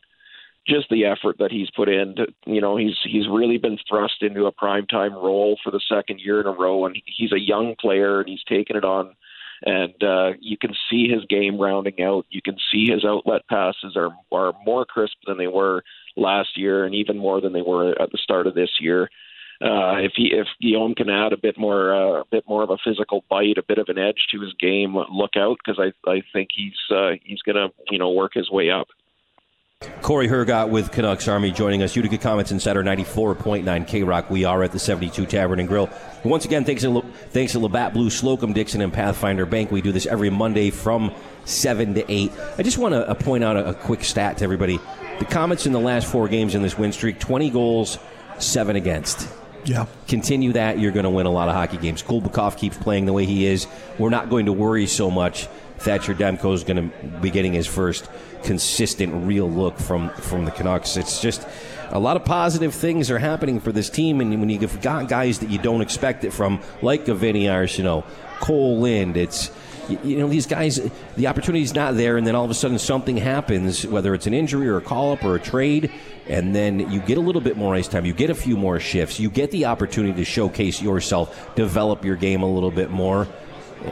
just 0.71 0.89
the 0.89 1.05
effort 1.05 1.37
that 1.39 1.51
he's 1.51 1.69
put 1.75 1.89
in. 1.89 2.15
To, 2.15 2.27
you 2.45 2.61
know, 2.61 2.77
he's 2.77 2.95
he's 3.03 3.27
really 3.27 3.57
been 3.57 3.77
thrust 3.87 4.21
into 4.21 4.45
a 4.45 4.51
primetime 4.51 5.13
role 5.13 5.57
for 5.63 5.71
the 5.71 5.81
second 5.87 6.19
year 6.19 6.39
in 6.41 6.47
a 6.47 6.51
row, 6.51 6.85
and 6.85 6.99
he's 7.05 7.31
a 7.31 7.39
young 7.39 7.75
player 7.79 8.19
and 8.19 8.29
he's 8.29 8.43
taken 8.43 8.75
it 8.75 8.85
on. 8.85 9.15
And 9.63 10.03
uh, 10.03 10.31
you 10.39 10.57
can 10.57 10.71
see 10.89 11.07
his 11.07 11.23
game 11.29 11.59
rounding 11.59 12.01
out. 12.01 12.25
You 12.31 12.41
can 12.41 12.57
see 12.71 12.87
his 12.91 13.05
outlet 13.05 13.47
passes 13.47 13.95
are 13.95 14.09
are 14.31 14.53
more 14.65 14.85
crisp 14.85 15.17
than 15.27 15.37
they 15.37 15.47
were 15.47 15.83
last 16.15 16.57
year, 16.57 16.85
and 16.85 16.95
even 16.95 17.17
more 17.17 17.41
than 17.41 17.53
they 17.53 17.61
were 17.61 17.89
at 18.01 18.11
the 18.11 18.17
start 18.17 18.47
of 18.47 18.55
this 18.55 18.71
year 18.79 19.09
uh, 19.61 19.97
if 19.97 20.13
he 20.15 20.31
if 20.33 20.47
Guillaume 20.59 20.95
can 20.95 21.09
add 21.09 21.33
a 21.33 21.37
bit 21.37 21.57
more 21.57 21.93
uh, 21.93 22.21
a 22.21 22.25
bit 22.31 22.43
more 22.47 22.63
of 22.63 22.71
a 22.71 22.77
physical 22.83 23.23
bite, 23.29 23.57
a 23.57 23.63
bit 23.63 23.77
of 23.77 23.89
an 23.89 23.97
edge 23.99 24.25
to 24.31 24.41
his 24.41 24.53
game, 24.59 24.95
look 25.11 25.37
out 25.37 25.57
because 25.63 25.79
I 25.79 26.09
I 26.09 26.23
think 26.33 26.49
he's 26.55 26.73
uh, 26.89 27.11
he's 27.23 27.41
gonna 27.43 27.67
you 27.91 27.99
know 27.99 28.11
work 28.11 28.31
his 28.33 28.49
way 28.49 28.71
up. 28.71 28.87
Cory 30.03 30.27
Hergott 30.27 30.69
with 30.69 30.91
Canucks 30.91 31.27
Army 31.27 31.51
joining 31.51 31.81
us. 31.81 31.95
Utica 31.95 32.17
Comets 32.19 32.51
Insider 32.51 32.83
94.9 32.83 33.87
K 33.87 34.03
Rock. 34.03 34.29
We 34.29 34.45
are 34.45 34.61
at 34.61 34.71
the 34.71 34.77
72 34.77 35.25
Tavern 35.25 35.59
and 35.59 35.67
Grill. 35.67 35.89
Once 36.23 36.45
again, 36.45 36.65
thanks 36.65 36.83
to, 36.83 37.01
thanks 37.29 37.53
to 37.53 37.59
Labatt 37.59 37.93
Blue, 37.93 38.11
Slocum 38.11 38.53
Dickson, 38.53 38.81
and 38.81 38.93
Pathfinder 38.93 39.45
Bank. 39.47 39.71
We 39.71 39.81
do 39.81 39.91
this 39.91 40.05
every 40.05 40.29
Monday 40.29 40.69
from 40.69 41.11
7 41.45 41.95
to 41.95 42.11
8. 42.11 42.31
I 42.59 42.63
just 42.63 42.77
want 42.77 42.93
to 42.93 43.09
uh, 43.09 43.15
point 43.15 43.43
out 43.43 43.57
a, 43.57 43.69
a 43.69 43.73
quick 43.73 44.03
stat 44.03 44.37
to 44.37 44.43
everybody. 44.43 44.79
The 45.17 45.25
Comets 45.25 45.65
in 45.65 45.71
the 45.71 45.79
last 45.79 46.05
four 46.05 46.27
games 46.27 46.53
in 46.53 46.61
this 46.61 46.77
win 46.77 46.91
streak 46.91 47.19
20 47.19 47.49
goals, 47.49 47.97
7 48.37 48.75
against. 48.75 49.27
Yeah. 49.65 49.87
Continue 50.07 50.53
that, 50.53 50.79
you're 50.79 50.91
going 50.91 51.05
to 51.05 51.09
win 51.09 51.25
a 51.25 51.31
lot 51.31 51.47
of 51.47 51.55
hockey 51.55 51.77
games. 51.77 52.03
Kulbakov 52.03 52.55
keeps 52.57 52.77
playing 52.77 53.05
the 53.05 53.13
way 53.13 53.25
he 53.25 53.47
is. 53.47 53.65
We're 53.97 54.09
not 54.09 54.29
going 54.29 54.45
to 54.45 54.53
worry 54.53 54.85
so 54.85 55.09
much. 55.09 55.47
Thatcher 55.77 56.13
Demko 56.13 56.53
is 56.53 56.63
going 56.63 56.91
to 56.91 57.07
be 57.19 57.31
getting 57.31 57.53
his 57.53 57.65
first 57.65 58.07
consistent, 58.43 59.25
real 59.25 59.49
look 59.49 59.77
from 59.77 60.09
from 60.09 60.45
the 60.45 60.51
Canucks. 60.51 60.97
It's 60.97 61.21
just 61.21 61.47
a 61.89 61.99
lot 61.99 62.15
of 62.15 62.25
positive 62.25 62.73
things 62.73 63.11
are 63.11 63.19
happening 63.19 63.59
for 63.59 63.71
this 63.71 63.89
team, 63.89 64.21
and 64.21 64.39
when 64.39 64.49
you've 64.49 64.81
got 64.81 65.09
guys 65.09 65.39
that 65.39 65.49
you 65.49 65.57
don't 65.57 65.81
expect 65.81 66.23
it 66.23 66.31
from, 66.31 66.61
like 66.81 67.05
Gavini 67.05 67.43
Arseneau, 67.43 68.05
Cole 68.39 68.79
Lind, 68.79 69.17
it's 69.17 69.51
you 70.03 70.17
know 70.17 70.27
these 70.27 70.45
guys 70.45 70.79
the 71.17 71.27
opportunity's 71.27 71.73
not 71.73 71.95
there 71.95 72.17
and 72.17 72.25
then 72.25 72.35
all 72.35 72.45
of 72.45 72.51
a 72.51 72.53
sudden 72.53 72.79
something 72.79 73.17
happens 73.17 73.85
whether 73.85 74.13
it's 74.13 74.27
an 74.27 74.33
injury 74.33 74.67
or 74.67 74.77
a 74.77 74.81
call 74.81 75.11
up 75.11 75.23
or 75.23 75.35
a 75.35 75.39
trade 75.39 75.91
and 76.27 76.55
then 76.55 76.91
you 76.91 76.99
get 77.01 77.17
a 77.17 77.21
little 77.21 77.41
bit 77.41 77.57
more 77.57 77.75
ice 77.75 77.87
time 77.87 78.05
you 78.05 78.13
get 78.13 78.29
a 78.29 78.35
few 78.35 78.55
more 78.55 78.79
shifts 78.79 79.19
you 79.19 79.29
get 79.29 79.51
the 79.51 79.65
opportunity 79.65 80.13
to 80.13 80.23
showcase 80.23 80.81
yourself 80.81 81.53
develop 81.55 82.05
your 82.05 82.15
game 82.15 82.41
a 82.41 82.49
little 82.49 82.71
bit 82.71 82.89
more 82.89 83.27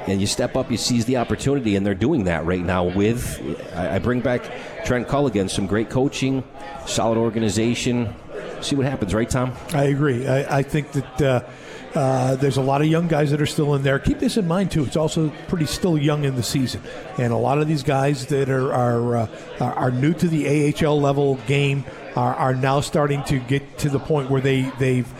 and 0.08 0.22
you 0.22 0.28
step 0.28 0.56
up 0.56 0.70
you 0.72 0.78
seize 0.78 1.06
the 1.06 1.18
opportunity 1.18 1.76
and 1.76 1.86
they're 1.86 1.96
doing 1.96 2.26
that 2.26 2.46
right 2.46 2.64
now 2.64 2.84
with 2.84 3.42
i 3.76 4.00
bring 4.00 4.22
back 4.22 4.42
trent 4.86 5.08
culligan 5.08 5.50
some 5.50 5.68
great 5.68 5.90
coaching 5.90 6.44
solid 6.86 7.18
organization 7.18 8.14
see 8.62 8.76
what 8.76 8.86
happens 8.86 9.14
right 9.14 9.30
tom 9.30 9.54
i 9.74 9.86
agree 9.86 10.28
i, 10.28 10.60
I 10.60 10.64
think 10.64 10.92
that 10.92 11.22
uh, 11.22 11.50
uh, 11.96 12.36
there's 12.36 12.58
a 12.58 12.62
lot 12.62 12.82
of 12.82 12.88
young 12.88 13.08
guys 13.08 13.32
that 13.32 13.42
are 13.42 13.48
still 13.48 13.74
in 13.74 13.82
there. 13.82 13.98
Keep 13.98 14.20
this 14.20 14.38
in 14.38 14.48
mind 14.48 14.72
too. 14.72 14.84
It's 14.84 14.96
also 14.96 15.30
pretty 15.48 15.66
still 15.66 15.98
young 15.98 16.24
in 16.24 16.36
the 16.36 16.44
season, 16.44 16.82
and 17.18 17.34
a 17.34 17.38
lot 17.38 17.58
of 17.58 17.68
these 17.68 17.84
guys 17.84 18.28
that 18.28 18.50
are 18.50 18.72
are 18.72 19.18
uh, 19.18 19.28
are 19.60 19.92
new 19.92 20.14
to 20.14 20.28
the 20.28 20.74
AHL 20.86 21.02
level 21.02 21.36
game 21.48 21.84
are, 22.16 22.36
are 22.36 22.54
now 22.54 22.82
starting 22.82 23.24
to 23.24 23.40
get 23.40 23.80
to 23.80 23.90
the 23.90 24.00
point 24.00 24.30
where 24.30 24.42
they 24.42 24.72
they've 24.78 25.12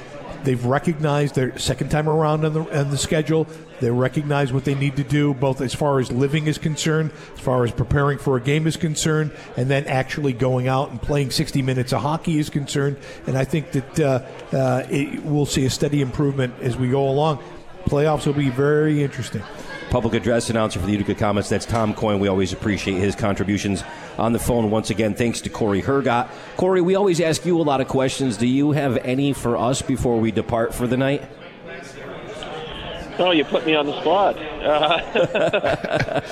they've 0.44 0.64
recognized 0.64 1.36
their 1.36 1.58
second 1.58 1.90
time 1.90 2.10
around 2.10 2.46
on 2.46 2.54
the 2.54 2.80
on 2.80 2.90
the 2.92 2.98
schedule. 2.98 3.48
They 3.80 3.92
recognize 3.92 4.52
what 4.52 4.66
they 4.66 4.76
need 4.76 4.98
to 4.98 5.04
do, 5.04 5.34
both 5.34 5.62
as 5.62 5.74
far 5.74 6.00
as 6.00 6.12
living 6.12 6.48
is 6.48 6.58
concerned, 6.58 7.12
as 7.36 7.40
far 7.40 7.64
as 7.64 7.72
preparing 7.72 8.18
for 8.18 8.36
a 8.38 8.42
game 8.42 8.68
is 8.68 8.78
concerned, 8.78 9.32
and 9.56 9.70
then 9.70 9.86
actually 9.88 10.34
going 10.34 10.68
out 10.68 10.90
and 10.92 11.02
playing 11.02 11.32
60 11.32 11.62
minutes 11.62 11.94
of 11.94 12.02
hockey 12.02 12.40
is 12.40 12.50
concerned. 12.50 12.98
And 13.26 13.38
I 13.38 13.46
think 13.46 13.72
that 13.72 14.00
uh, 14.00 14.56
uh, 14.56 14.84
it, 14.90 15.24
we'll 15.24 15.46
see 15.46 15.66
a 15.66 15.70
steady 15.70 16.02
improvement 16.02 16.54
as 16.62 16.76
we 16.76 16.90
go 16.90 17.08
along. 17.08 17.42
Playoffs 17.86 18.26
will 18.26 18.34
be 18.34 18.50
very 18.50 19.02
interesting 19.02 19.44
public 19.90 20.14
address 20.14 20.50
announcer 20.50 20.80
for 20.80 20.86
the 20.86 20.92
Utica 20.92 21.16
Comets. 21.16 21.50
That's 21.50 21.66
Tom 21.66 21.94
Coyne. 21.94 22.20
We 22.20 22.28
always 22.28 22.54
appreciate 22.54 22.98
his 22.98 23.16
contributions 23.16 23.84
on 24.18 24.34
the 24.34 24.40
phone. 24.40 24.70
Once 24.70 24.90
again, 24.90 25.16
thanks 25.16 25.42
to 25.42 25.50
Cory 25.50 25.82
Hergott. 25.82 26.30
Cory, 26.58 26.82
we 26.82 26.96
always 26.96 27.20
ask 27.20 27.46
you 27.46 27.60
a 27.60 27.64
lot 27.64 27.82
of 27.82 27.88
questions. 27.88 28.38
Do 28.38 28.48
you 28.48 28.72
have 28.72 28.98
any 28.98 29.34
for 29.34 29.58
us 29.58 29.82
before 29.82 30.20
we 30.20 30.32
depart 30.32 30.74
for 30.74 30.88
the 30.88 30.98
night? 30.98 31.24
Oh, 33.18 33.32
you 33.32 33.44
put 33.44 33.66
me 33.66 33.76
on 33.76 33.86
the 33.86 34.00
spot. 34.00 34.38
Uh, 34.38 35.02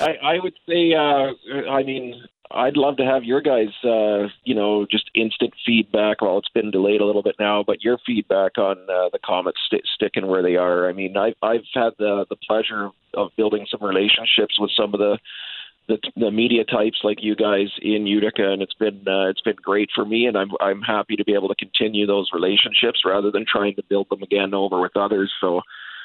I, 0.00 0.16
I, 0.22 0.38
would 0.38 0.54
say, 0.66 0.94
uh, 0.94 1.32
I 1.70 1.82
mean, 1.82 2.24
I'd 2.50 2.76
love 2.76 2.96
to 2.96 3.04
have 3.04 3.24
your 3.24 3.42
guys, 3.42 3.68
uh, 3.84 4.28
you 4.44 4.54
know, 4.54 4.86
just 4.90 5.10
instant 5.14 5.52
feedback. 5.66 6.22
Well, 6.22 6.38
it's 6.38 6.48
been 6.48 6.70
delayed 6.70 7.00
a 7.00 7.04
little 7.04 7.22
bit 7.22 7.36
now, 7.38 7.62
but 7.66 7.82
your 7.82 7.98
feedback 8.06 8.56
on 8.56 8.78
uh, 8.88 9.10
the 9.12 9.18
Comets 9.24 9.58
st- 9.66 9.86
sticking 9.94 10.26
where 10.26 10.42
they 10.42 10.56
are. 10.56 10.88
I 10.88 10.92
mean, 10.92 11.16
I've 11.16 11.34
I've 11.42 11.66
had 11.74 11.90
the 11.98 12.24
the 12.30 12.36
pleasure 12.36 12.90
of 13.14 13.30
building 13.36 13.66
some 13.70 13.86
relationships 13.86 14.58
with 14.58 14.70
some 14.74 14.94
of 14.94 15.00
the 15.00 15.18
the, 15.88 15.98
the 16.16 16.30
media 16.30 16.64
types 16.64 17.00
like 17.02 17.18
you 17.22 17.36
guys 17.36 17.68
in 17.82 18.06
Utica, 18.06 18.50
and 18.50 18.62
it's 18.62 18.74
been 18.74 19.06
uh, 19.06 19.28
it's 19.28 19.42
been 19.42 19.56
great 19.62 19.90
for 19.94 20.06
me, 20.06 20.26
and 20.26 20.36
I'm 20.36 20.50
I'm 20.60 20.80
happy 20.80 21.16
to 21.16 21.24
be 21.24 21.34
able 21.34 21.48
to 21.48 21.54
continue 21.54 22.06
those 22.06 22.30
relationships 22.32 23.02
rather 23.04 23.30
than 23.30 23.44
trying 23.50 23.74
to 23.76 23.82
build 23.90 24.08
them 24.10 24.22
again 24.22 24.54
over 24.54 24.80
with 24.80 24.96
others. 24.96 25.30
So, 25.38 25.60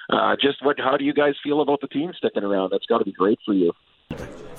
uh, 0.10 0.36
just 0.42 0.64
what 0.64 0.78
how 0.78 0.98
do 0.98 1.06
you 1.06 1.14
guys 1.14 1.36
feel 1.42 1.62
about 1.62 1.80
the 1.80 1.88
team 1.88 2.12
sticking 2.18 2.44
around? 2.44 2.72
That's 2.72 2.86
got 2.86 2.98
to 2.98 3.06
be 3.06 3.14
great 3.14 3.40
for 3.46 3.54
you 3.54 3.72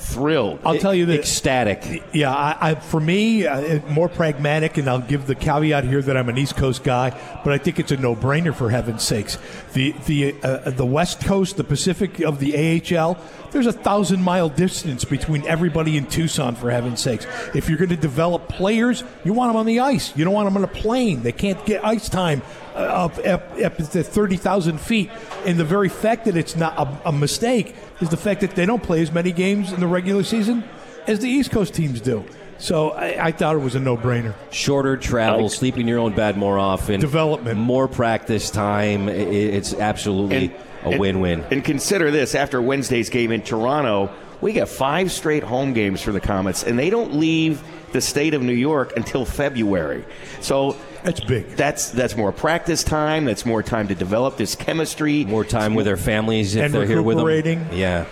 thrilled. 0.05 0.61
I'll 0.65 0.79
tell 0.79 0.95
you 0.95 1.07
that 1.07 1.21
ecstatic. 1.21 2.03
Yeah, 2.13 2.33
I, 2.33 2.71
I, 2.71 2.75
for 2.75 3.01
me, 3.01 3.47
uh, 3.47 3.81
more 3.89 4.09
pragmatic, 4.09 4.77
and 4.77 4.89
I'll 4.89 5.01
give 5.01 5.27
the 5.27 5.35
caveat 5.35 5.85
here 5.85 6.03
that 6.03 6.17
I'm 6.17 6.29
an 6.29 6.39
East 6.39 6.57
Coast 6.57 6.85
guy, 6.85 7.11
but 7.45 7.53
I 7.53 7.59
think 7.59 7.79
it's 7.79 7.91
a 7.91 7.97
no-brainer 7.97 8.55
for 8.55 8.71
heaven's 8.71 9.03
sakes. 9.03 9.39
The 9.73 9.93
the 10.07 10.35
uh, 10.43 10.71
the 10.71 10.87
West 10.87 11.25
Coast, 11.25 11.57
the 11.57 11.65
Pacific 11.65 12.21
of 12.21 12.39
the 12.39 12.55
AHL, 12.55 13.19
there's 13.51 13.67
a 13.67 13.73
thousand 13.73 14.23
mile 14.23 14.49
distance 14.49 15.05
between 15.05 15.47
everybody 15.47 15.97
in 15.97 16.07
Tucson. 16.07 16.55
For 16.55 16.71
heaven's 16.71 17.01
sakes, 17.01 17.27
if 17.55 17.69
you're 17.69 17.79
going 17.79 17.91
to 17.91 17.97
develop 17.97 18.49
players, 18.49 19.03
you 19.25 19.33
want 19.33 19.51
them 19.51 19.57
on 19.57 19.67
the 19.67 19.81
ice. 19.81 20.17
You 20.17 20.25
don't 20.25 20.35
want 20.35 20.47
them 20.47 20.57
on 20.57 20.65
a 20.65 20.69
plane. 20.69 21.23
They 21.23 21.33
can't 21.33 21.65
get 21.67 21.85
ice 21.85 22.09
time 22.09 22.43
up, 22.75 23.19
up, 23.19 23.53
up 23.63 23.77
to 23.77 24.03
30,000 24.03 24.81
feet. 24.81 25.11
And 25.45 25.59
the 25.59 25.65
very 25.65 25.89
fact 25.89 26.25
that 26.25 26.37
it's 26.37 26.57
not 26.57 26.79
a, 26.79 27.09
a, 27.09 27.13
mistake 27.13 27.75
is 28.01 28.09
the 28.09 28.17
fact 28.17 28.41
that 28.41 28.55
they 28.57 28.67
don't 28.67 28.83
play 28.83 29.03
as 29.03 29.13
many 29.13 29.33
games 29.33 29.73
in 29.73 29.81
the 29.81 29.87
regular 29.87 30.23
season 30.23 30.65
as 31.07 31.21
the 31.21 31.29
East 31.29 31.51
Coast 31.51 31.75
teams 31.75 32.01
do. 32.01 32.25
So 32.59 32.91
I, 32.91 33.27
I 33.27 33.33
thought 33.33 33.57
it 33.57 33.61
was 33.61 33.75
a 33.75 33.81
no-brainer. 33.81 34.35
Shorter 34.51 34.97
travel, 34.97 35.49
sleep 35.49 35.77
in 35.77 35.89
your 35.89 35.99
own 35.99 36.15
bed 36.15 36.37
more 36.37 36.59
often, 36.59 37.01
development, 37.01 37.59
more 37.59 37.89
practice 37.89 38.51
time. 38.51 39.09
It, 39.09 39.29
it's 39.29 39.75
absolutely 39.75 40.55
and, 40.85 40.95
a 40.95 40.99
win-win. 40.99 41.41
And, 41.41 41.53
and 41.53 41.65
consider 41.65 42.11
this: 42.11 42.35
after 42.35 42.63
Wednesday's 42.63 43.11
game 43.11 43.33
in 43.33 43.43
Toronto, 43.43 44.11
we 44.41 44.53
got 44.53 44.69
five 44.69 45.11
straight 45.11 45.43
home 45.43 45.73
games 45.73 46.01
for 46.01 46.13
the 46.13 46.21
Comets, 46.21 46.63
and 46.63 46.79
they 46.79 46.91
don't 46.91 47.15
leave 47.15 47.63
the 47.93 48.01
state 48.01 48.35
of 48.35 48.43
New 48.43 48.53
York 48.53 48.93
until 48.97 49.25
February. 49.25 50.05
So 50.41 50.77
that's 51.05 51.21
big. 51.21 51.49
That's 51.51 51.91
that's 51.91 52.17
more 52.17 52.33
practice 52.33 52.83
time. 52.83 53.25
That's 53.25 53.47
more 53.47 53.63
time 53.63 53.89
to 53.89 53.95
develop 53.95 54.37
this 54.37 54.55
chemistry. 54.55 55.25
More 55.25 55.45
time 55.45 55.75
with 55.75 55.87
their 55.87 55.97
families 55.97 56.57
if 56.57 56.73
they're 56.73 56.87
here 56.87 57.03
with 57.03 57.19
them. 57.19 57.69
Yeah, 57.73 58.07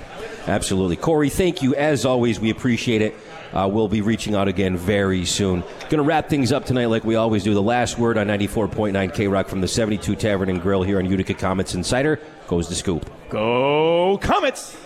absolutely. 0.47 0.97
Cory, 0.97 1.31
thank 1.31 1.63
you 1.63 1.75
as 1.75 2.05
always. 2.05 2.39
We 2.39 2.51
appreciate 2.51 3.03
it. 3.03 3.17
Uh, 3.53 3.69
we'll 3.71 3.89
be 3.89 4.01
reaching 4.01 4.35
out 4.35 4.49
again 4.49 4.77
very 4.77 5.25
soon. 5.25 5.61
Going 5.91 5.99
to 5.99 6.03
wrap 6.03 6.31
things 6.31 6.53
up 6.53 6.65
tonight 6.65 6.87
like 6.87 7.05
we 7.05 7.17
always 7.17 7.45
do. 7.45 7.53
The 7.53 7.63
last 7.63 7.99
word 7.99 8.17
on 8.17 8.27
94.9 8.27 9.15
K 9.15 9.29
Rock 9.29 9.49
from 9.49 9.61
the 9.61 9.69
72 9.69 10.17
Tavern 10.17 10.49
and 10.49 10.61
Grill 10.61 10.83
here 10.83 10.99
on 10.99 11.05
Utica 11.05 11.35
Comets 11.35 11.75
Insider 11.75 12.19
goes 12.49 12.69
the 12.69 12.75
scoop. 12.75 13.11
Go 13.29 14.19
Comets! 14.23 14.77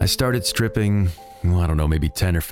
I 0.00 0.06
started 0.06 0.46
stripping, 0.46 1.10
well, 1.44 1.60
I 1.60 1.66
don't 1.66 1.76
know, 1.76 1.88
maybe 1.88 2.08
10 2.08 2.36
or 2.36 2.40